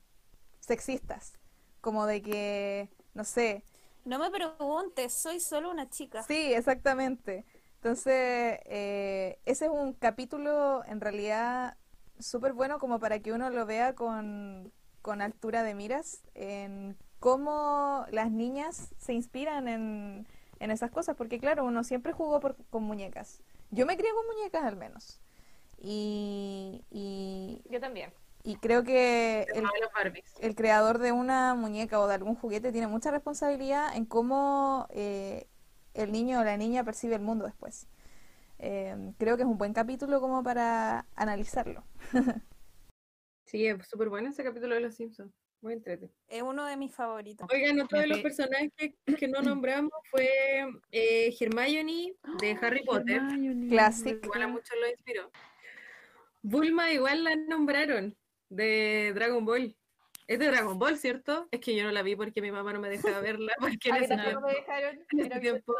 sexistas. 0.60 1.34
Como 1.80 2.06
de 2.06 2.22
que, 2.22 2.90
no 3.14 3.24
sé, 3.24 3.64
No 4.04 4.18
me 4.18 4.30
preguntes, 4.30 5.12
soy 5.12 5.38
solo 5.40 5.70
una 5.70 5.88
chica. 5.88 6.22
Sí, 6.26 6.52
exactamente. 6.52 7.44
Entonces, 7.76 8.58
eh, 8.64 9.38
ese 9.46 9.66
es 9.66 9.70
un 9.70 9.92
capítulo 9.94 10.82
en 10.86 11.00
realidad 11.00 11.76
súper 12.18 12.52
bueno 12.52 12.78
como 12.78 12.98
para 12.98 13.20
que 13.20 13.32
uno 13.32 13.50
lo 13.50 13.64
vea 13.66 13.94
con, 13.94 14.72
con 15.02 15.22
altura 15.22 15.62
de 15.62 15.74
miras 15.74 16.22
en 16.34 16.96
cómo 17.20 18.04
las 18.10 18.30
niñas 18.32 18.94
se 18.98 19.12
inspiran 19.12 19.68
en, 19.68 20.26
en 20.60 20.70
esas 20.70 20.90
cosas, 20.90 21.16
porque 21.16 21.38
claro, 21.38 21.64
uno 21.64 21.84
siempre 21.84 22.12
jugó 22.12 22.40
por- 22.40 22.56
con 22.70 22.82
muñecas. 22.82 23.40
Yo 23.70 23.86
me 23.86 23.96
crié 23.96 24.12
con 24.12 24.26
muñecas 24.26 24.64
al 24.64 24.76
menos. 24.76 25.20
Y, 25.78 26.84
y, 26.90 27.62
Yo 27.70 27.80
también. 27.80 28.12
y 28.42 28.56
creo 28.56 28.82
que 28.82 29.46
el, 30.40 30.54
creador 30.56 30.98
de 30.98 31.12
una 31.12 31.54
muñeca 31.54 32.00
o 32.00 32.08
de 32.08 32.14
algún 32.14 32.34
juguete 32.34 32.72
tiene 32.72 32.88
mucha 32.88 33.12
responsabilidad 33.12 33.94
en 33.96 34.04
cómo 34.04 34.88
eh, 34.90 35.46
el 35.94 36.10
niño 36.10 36.40
o 36.40 36.44
la 36.44 36.56
niña 36.56 36.82
percibe 36.82 37.14
el 37.14 37.22
mundo 37.22 37.44
después. 37.44 37.86
Eh, 38.58 39.12
creo 39.18 39.36
que 39.36 39.44
es 39.44 39.48
un 39.48 39.58
buen 39.58 39.72
capítulo 39.72 40.20
como 40.20 40.42
para 40.42 41.06
analizarlo. 41.14 41.84
Sí, 43.48 43.66
es 43.66 43.88
súper 43.88 44.10
bueno 44.10 44.28
ese 44.28 44.44
capítulo 44.44 44.74
de 44.74 44.82
Los 44.82 44.96
Simpsons. 44.96 45.32
Muy 45.60 45.72
entretenido. 45.72 46.14
Es 46.28 46.42
uno 46.42 46.64
de 46.66 46.76
mis 46.76 46.94
favoritos. 46.94 47.48
Oigan, 47.52 47.80
otro 47.80 47.98
de 47.98 48.06
los 48.06 48.20
personajes 48.20 48.70
que 49.18 49.28
no 49.28 49.42
nombramos 49.42 49.90
fue 50.10 50.28
eh, 50.92 51.34
Hermione 51.38 52.14
de 52.40 52.58
Harry 52.62 52.84
Potter. 52.84 53.20
Clásico. 53.68 54.20
Igual 54.24 54.42
a 54.42 54.48
muchos 54.48 54.76
lo 54.80 54.88
inspiró. 54.88 55.30
Bulma 56.42 56.92
igual 56.92 57.24
la 57.24 57.34
nombraron 57.36 58.16
de 58.48 59.12
Dragon 59.14 59.44
Ball. 59.44 59.76
Es 60.28 60.38
de 60.38 60.46
Dragon 60.46 60.78
Ball, 60.78 60.96
¿cierto? 60.98 61.48
Es 61.50 61.60
que 61.60 61.74
yo 61.74 61.82
no 61.84 61.90
la 61.90 62.02
vi 62.02 62.14
porque 62.14 62.40
mi 62.42 62.52
mamá 62.52 62.72
no 62.72 62.80
me 62.80 62.90
dejaba 62.90 63.20
verla 63.20 63.52
porque 63.58 63.88
en 63.88 63.94
A 63.94 63.98
mí 63.98 64.04
ese 64.04 64.16
tiempo, 64.16 64.40
me 64.46 64.52
dejaron. 64.54 65.06
en 65.10 65.20
ese 65.20 65.40
tiempo 65.40 65.74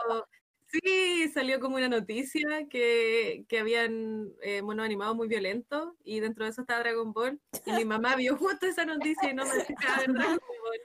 sí 0.71 1.29
salió 1.29 1.61
como 1.61 1.77
una 1.77 1.89
noticia 1.89 2.67
que, 2.69 3.45
que 3.49 3.59
habían 3.59 4.31
eh, 4.43 4.63
monos 4.63 4.85
animados 4.85 5.17
muy 5.17 5.29
violentos 5.29 5.95
y 6.05 6.21
dentro 6.21 6.45
de 6.45 6.51
eso 6.51 6.63
estaba 6.63 6.81
Dragon 6.81 7.13
Ball 7.13 7.41
y 7.67 7.73
mi 7.73 7.85
mamá 7.85 8.17
vio 8.17 8.37
justo 8.37 8.67
esa 8.67 8.85
noticia 8.85 9.31
y 9.31 9.35
no 9.35 9.45
me 9.45 9.55
dejaba 9.57 9.99
ver 9.99 10.13
Dragon 10.13 10.39
Ball. 10.65 10.81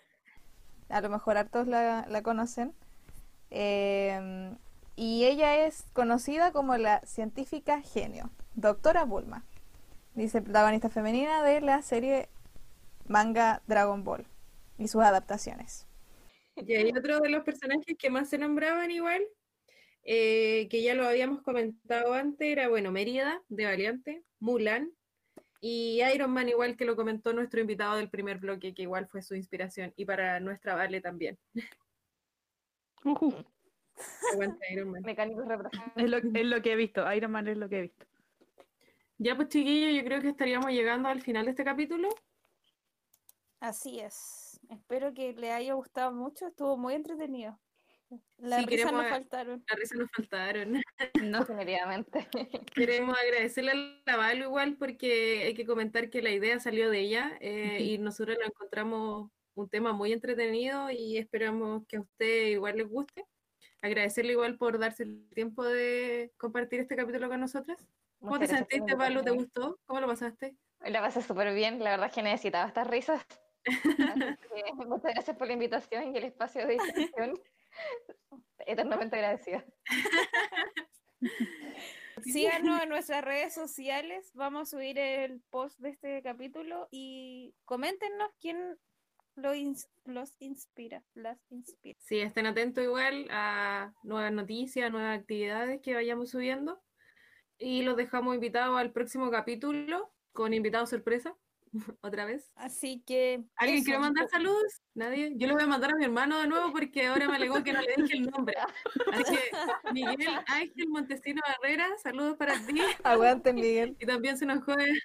A 0.90 1.02
lo 1.02 1.10
mejor 1.10 1.38
hartos 1.38 1.68
la, 1.68 2.06
la 2.10 2.22
conocen. 2.22 2.74
Eh, 3.50 4.56
y 4.96 5.26
ella 5.26 5.66
es 5.66 5.86
conocida 5.94 6.52
como 6.52 6.78
la 6.78 7.02
científica 7.02 7.82
genio, 7.82 8.30
doctora 8.56 9.06
Bulma. 9.06 9.44
Dice 10.14 10.42
protagonista 10.42 10.90
femenina 10.90 11.44
de 11.44 11.62
la 11.62 11.82
serie 11.82 12.30
manga 13.08 13.62
Dragon 13.66 14.04
Ball 14.04 14.28
y 14.78 14.88
sus 14.88 15.02
adaptaciones. 15.02 15.88
Y 16.56 16.76
hay 16.76 16.92
otro 16.96 17.20
de 17.20 17.30
los 17.30 17.44
personajes 17.44 17.98
que 17.98 18.10
más 18.12 18.30
se 18.30 18.38
nombraban 18.38 18.92
igual, 18.92 19.24
eh, 20.04 20.68
que 20.70 20.84
ya 20.84 20.96
lo 20.96 21.08
habíamos 21.08 21.42
comentado 21.42 22.14
antes, 22.14 22.48
era, 22.48 22.68
bueno, 22.68 22.92
Mérida, 22.92 23.42
de 23.48 23.66
Valiante, 23.66 24.24
Mulan, 24.40 24.92
y 25.62 26.02
Iron 26.14 26.32
Man 26.32 26.50
igual 26.50 26.76
que 26.76 26.84
lo 26.84 26.96
comentó 26.96 27.32
nuestro 27.32 27.62
invitado 27.62 27.96
del 27.96 28.10
primer 28.10 28.38
bloque, 28.38 28.74
que 28.74 28.82
igual 28.82 29.08
fue 29.08 29.22
su 29.22 29.34
inspiración, 29.36 29.94
y 29.96 30.04
para 30.06 30.40
nuestra 30.42 30.76
Vale 30.76 31.00
también. 31.00 31.38
Ujú. 33.06 33.34
Aguanta 34.34 34.66
Iron 34.72 34.92
Man. 34.92 35.04
Mecánicos. 35.06 35.46
Es 35.96 36.10
lo, 36.10 36.18
es 36.18 36.46
lo 36.46 36.62
que 36.62 36.74
he 36.74 36.76
visto. 36.76 37.14
Iron 37.14 37.32
Man 37.32 37.48
es 37.48 37.58
lo 37.58 37.70
que 37.70 37.78
he 37.78 37.82
visto. 37.84 38.06
Ya 39.18 39.36
pues 39.36 39.50
chiquillos, 39.50 39.96
yo 39.96 40.04
creo 40.04 40.22
que 40.22 40.30
estaríamos 40.30 40.72
llegando 40.72 41.08
al 41.08 41.22
final 41.22 41.46
de 41.46 41.52
este 41.52 41.64
capítulo. 41.64 42.10
Así 43.60 44.00
es. 44.00 44.60
Espero 44.70 45.14
que 45.14 45.32
le 45.34 45.52
haya 45.52 45.74
gustado 45.76 46.12
mucho. 46.12 46.48
Estuvo 46.48 46.78
muy 46.78 46.96
entretenido. 46.96 47.58
Las 48.38 48.62
Sí, 48.62 48.66
queremos 48.68 48.94
nos 48.94 49.10
faltaron. 49.10 49.64
Las 49.70 49.80
risas 49.80 50.00
nos 50.00 50.12
faltaron. 50.12 50.82
No. 51.24 51.40
Definitivamente. 51.40 52.28
Queremos 52.76 53.18
agradecerle 53.18 53.72
a 53.72 53.76
la 54.06 54.18
Valo 54.18 54.46
igual 54.46 54.76
porque 54.78 55.44
hay 55.46 55.54
que 55.54 55.66
comentar 55.66 56.10
que 56.10 56.22
la 56.22 56.32
idea 56.32 56.60
salió 56.60 56.90
de 56.90 57.00
ella 57.00 57.38
eh, 57.40 57.80
y 57.82 57.98
nosotros 57.98 58.38
lo 58.40 58.46
encontramos 58.46 59.32
un 59.56 59.70
tema 59.70 59.94
muy 59.94 60.12
entretenido 60.12 60.90
y 60.90 61.18
esperamos 61.18 61.86
que 61.88 61.98
a 61.98 62.02
usted 62.02 62.48
igual 62.48 62.78
les 62.78 62.88
guste. 62.88 63.26
Agradecerle 63.82 64.34
igual 64.34 64.58
por 64.58 64.80
darse 64.80 65.04
el 65.04 65.28
tiempo 65.34 65.64
de 65.64 66.32
compartir 66.38 66.80
este 66.80 66.96
capítulo 66.96 67.30
con 67.30 67.40
nosotras. 67.40 67.88
¿Cómo 68.20 68.40
te 68.40 68.46
Muchas 68.46 68.60
sentiste, 68.60 68.96
Valo? 68.96 69.24
¿Te 69.24 69.32
gustó? 69.32 69.80
¿Cómo 69.86 70.00
lo 70.00 70.08
pasaste? 70.08 70.56
La 70.80 71.02
pasé 71.02 71.22
súper 71.22 71.54
bien, 71.54 71.84
la 71.84 71.92
verdad 71.92 72.08
es 72.08 72.14
que 72.14 72.24
necesitaba 72.24 72.68
estas 72.68 72.88
risas. 72.88 73.26
Así 74.36 74.38
que 74.54 74.74
muchas 74.86 75.14
gracias 75.14 75.38
por 75.38 75.48
la 75.48 75.54
invitación 75.54 76.14
y 76.14 76.18
el 76.18 76.26
espacio 76.26 76.66
de 76.68 76.74
discusión. 76.74 77.40
Eternamente 78.66 79.16
agradecida. 79.18 79.66
Síganos 82.24 82.82
en 82.82 82.90
nuestras 82.90 83.24
redes 83.24 83.54
sociales. 83.54 84.32
Vamos 84.34 84.62
a 84.62 84.72
subir 84.78 84.98
el 85.00 85.42
post 85.50 85.80
de 85.80 85.90
este 85.90 86.22
capítulo 86.22 86.88
y 86.92 87.54
coméntenos 87.66 88.30
quién 88.40 88.78
lo 89.36 89.54
ins- 89.56 89.90
los 90.06 90.36
inspira, 90.40 91.04
las 91.16 91.40
inspira. 91.50 91.98
Sí, 92.02 92.20
estén 92.20 92.46
atentos 92.46 92.84
igual 92.84 93.28
a 93.32 93.94
nuevas 94.04 94.32
noticias, 94.32 94.92
nuevas 94.92 95.20
actividades 95.20 95.82
que 95.82 95.96
vayamos 95.96 96.30
subiendo. 96.30 96.82
Y 97.58 97.82
los 97.84 97.98
dejamos 97.98 98.36
invitados 98.36 98.78
al 98.80 98.92
próximo 98.92 99.32
capítulo 99.32 100.14
con 100.34 100.54
invitado 100.54 100.86
sorpresa, 100.86 101.36
otra 102.02 102.26
vez. 102.26 102.52
Así 102.56 103.04
que. 103.06 103.44
¿Alguien 103.56 103.80
eso. 103.80 103.86
quiere 103.86 104.00
mandar 104.00 104.28
saludos? 104.30 104.82
¿Nadie? 104.94 105.34
Yo 105.36 105.48
le 105.48 105.54
voy 105.54 105.64
a 105.64 105.68
mandar 105.68 105.92
a 105.92 105.96
mi 105.96 106.06
hermano 106.06 106.40
de 106.40 106.48
nuevo 106.48 106.72
porque 106.72 107.08
ahora 107.08 107.28
me 107.28 107.36
alegó 107.36 107.64
que 107.64 107.74
no 107.74 107.82
le 107.82 107.96
dije 107.96 108.18
el 108.18 108.30
nombre. 108.30 108.56
Así 109.14 109.24
que, 109.24 109.92
Miguel 109.92 110.28
Ángel 110.48 110.88
Montesino 110.90 111.42
Barrera, 111.48 111.88
saludos 112.02 112.38
para 112.38 112.54
ti. 112.66 112.76
Aguanten, 113.04 113.56
Miguel. 113.56 113.96
Y 114.00 114.06
también 114.06 114.38
se 114.38 114.46
enojó 114.46 114.76
de- 114.76 115.00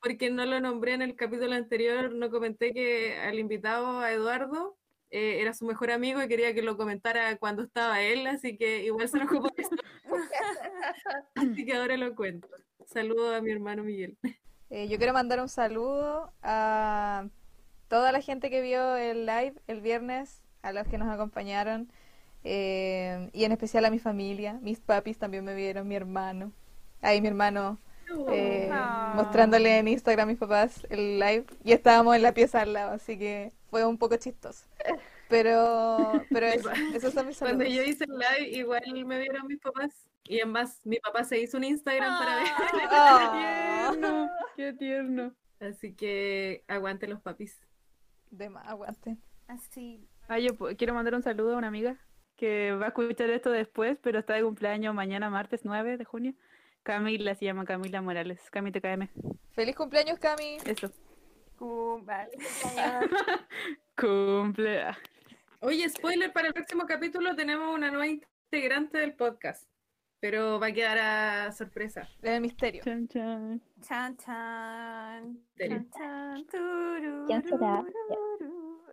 porque 0.00 0.30
no 0.30 0.44
lo 0.44 0.60
nombré 0.60 0.94
en 0.94 1.02
el 1.02 1.14
capítulo 1.14 1.54
anterior, 1.54 2.12
no 2.12 2.28
comenté 2.30 2.72
que 2.72 3.16
al 3.20 3.38
invitado, 3.38 4.00
a 4.00 4.10
Eduardo, 4.10 4.76
eh, 5.10 5.40
era 5.40 5.54
su 5.54 5.64
mejor 5.64 5.92
amigo 5.92 6.20
y 6.20 6.26
quería 6.26 6.52
que 6.54 6.62
lo 6.62 6.76
comentara 6.76 7.36
cuando 7.36 7.62
estaba 7.62 8.02
él, 8.02 8.26
así 8.26 8.56
que 8.56 8.84
igual 8.84 9.08
se 9.08 9.18
enojó 9.18 9.42
por 9.42 9.52
eso. 9.56 9.70
Así 11.36 11.64
que 11.64 11.74
ahora 11.74 11.96
lo 11.96 12.16
cuento. 12.16 12.48
Saludos 12.86 13.36
a 13.36 13.40
mi 13.40 13.52
hermano 13.52 13.84
Miguel. 13.84 14.18
Eh, 14.74 14.88
yo 14.88 14.96
quiero 14.96 15.12
mandar 15.12 15.38
un 15.38 15.50
saludo 15.50 16.32
a 16.42 17.26
toda 17.88 18.10
la 18.10 18.22
gente 18.22 18.48
que 18.48 18.62
vio 18.62 18.96
el 18.96 19.26
live 19.26 19.52
el 19.66 19.82
viernes 19.82 20.40
a 20.62 20.72
los 20.72 20.86
que 20.88 20.96
nos 20.96 21.12
acompañaron 21.12 21.92
eh, 22.42 23.28
y 23.34 23.44
en 23.44 23.52
especial 23.52 23.84
a 23.84 23.90
mi 23.90 23.98
familia. 23.98 24.54
Mis 24.62 24.80
papis 24.80 25.18
también 25.18 25.44
me 25.44 25.54
vieron, 25.54 25.86
mi 25.86 25.94
hermano. 25.94 26.52
Ahí 27.02 27.20
mi 27.20 27.28
hermano 27.28 27.78
eh, 28.30 28.70
Ah. 28.72 29.12
mostrándole 29.14 29.76
en 29.76 29.88
Instagram 29.88 30.26
a 30.26 30.32
mis 30.32 30.38
papás 30.38 30.86
el 30.88 31.18
live 31.18 31.44
y 31.64 31.72
estábamos 31.72 32.16
en 32.16 32.22
la 32.22 32.32
pieza 32.32 32.62
al 32.62 32.72
lado, 32.72 32.92
así 32.92 33.18
que 33.18 33.52
fue 33.70 33.84
un 33.84 33.98
poco 33.98 34.16
chistoso. 34.16 34.64
Pero, 35.32 36.12
pero 36.30 36.46
eso, 36.46 36.70
esos 36.94 37.12
son 37.12 37.26
mis 37.26 37.38
Cuando 37.38 37.64
yo 37.64 37.82
hice 37.82 38.04
el 38.04 38.10
live, 38.10 38.56
igual 38.58 38.82
me 39.06 39.18
vieron 39.18 39.46
mis 39.48 39.58
papás. 39.60 40.06
Y 40.24 40.36
además, 40.40 40.80
mi 40.84 40.98
papá 41.00 41.24
se 41.24 41.40
hizo 41.40 41.56
un 41.56 41.64
Instagram 41.64 42.18
para 42.18 42.36
ver. 42.36 42.46
Ah. 42.90 43.88
Tierno, 43.90 44.30
qué 44.56 44.72
tierno. 44.74 45.34
Así 45.60 45.94
que 45.94 46.64
aguante 46.68 47.08
los 47.08 47.20
papis. 47.20 47.60
De 48.30 48.48
más, 48.48 48.66
aguante. 48.68 49.16
Así. 49.48 50.06
Ah, 50.28 50.38
yo 50.38 50.50
pu- 50.54 50.76
quiero 50.76 50.94
mandar 50.94 51.14
un 51.14 51.22
saludo 51.22 51.54
a 51.54 51.58
una 51.58 51.68
amiga 51.68 51.96
que 52.36 52.72
va 52.72 52.86
a 52.86 52.88
escuchar 52.88 53.30
esto 53.30 53.50
después, 53.50 53.98
pero 54.02 54.18
está 54.20 54.34
de 54.34 54.42
cumpleaños 54.42 54.94
mañana, 54.94 55.28
martes 55.30 55.60
9 55.64 55.96
de 55.96 56.04
junio. 56.04 56.34
Camila, 56.82 57.34
se 57.34 57.44
llama 57.44 57.64
Camila 57.64 58.00
Morales. 58.02 58.40
Cami 58.50 58.72
TKM. 58.72 59.08
Feliz 59.52 59.76
cumpleaños, 59.76 60.18
Cami. 60.18 60.58
Eso. 60.64 60.90
Vale. 62.04 62.30
Cumple. 63.96 64.84
Oye, 65.64 65.88
spoiler 65.88 66.32
para 66.32 66.48
el 66.48 66.54
próximo 66.54 66.86
capítulo, 66.86 67.36
tenemos 67.36 67.72
una 67.72 67.88
nueva 67.88 68.08
integrante 68.08 68.98
del 68.98 69.14
podcast. 69.14 69.62
Pero 70.18 70.58
va 70.58 70.66
a 70.66 70.72
quedar 70.72 70.98
a 70.98 71.52
sorpresa. 71.52 72.08
El 72.20 72.40
misterio. 72.40 72.82
Chan, 72.82 73.06
chan. 73.06 73.62
Chan, 73.80 74.16
chan. 74.16 75.34
Misterio. 75.34 75.76
Chan, 75.78 75.90
chan. 75.92 76.46
Turu, 76.46 77.26
¿Quién 77.28 77.44
será? 77.44 77.84
turu. 78.08 78.82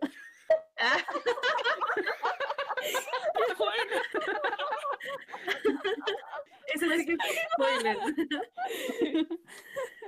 Ese 6.72 6.98
sí 6.98 7.06
que 7.06 7.12
es 7.14 7.18
spoiler. 7.52 7.98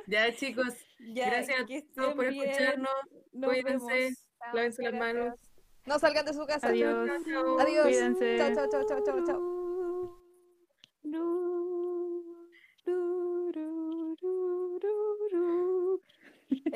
ya, 0.07 0.33
chicos, 0.37 0.75
Ya, 1.01 1.27
gracias 1.27 1.61
a 1.61 1.67
todos 1.93 2.15
por 2.15 2.27
escucharnos. 2.27 2.95
Nos 3.33 3.51
Cuídense, 3.51 4.15
lávense 4.53 4.83
las 4.85 4.95
manos. 4.95 5.52
No 5.87 5.99
salgan 5.99 6.25
de 6.25 6.33
su 6.33 6.47
casa. 6.47 6.69
Adiós. 6.69 7.11
Adiós. 7.61 7.85
Cuídense. 7.85 8.39
Chao, 8.39 8.55
chao, 8.55 8.69
chao, 8.71 8.87
chao, 8.87 9.03
chao, 9.05 9.25
chao. 9.27 9.41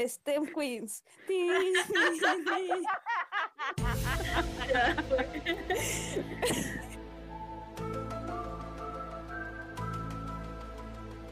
STEM 0.07 0.47
Queens. 0.53 1.03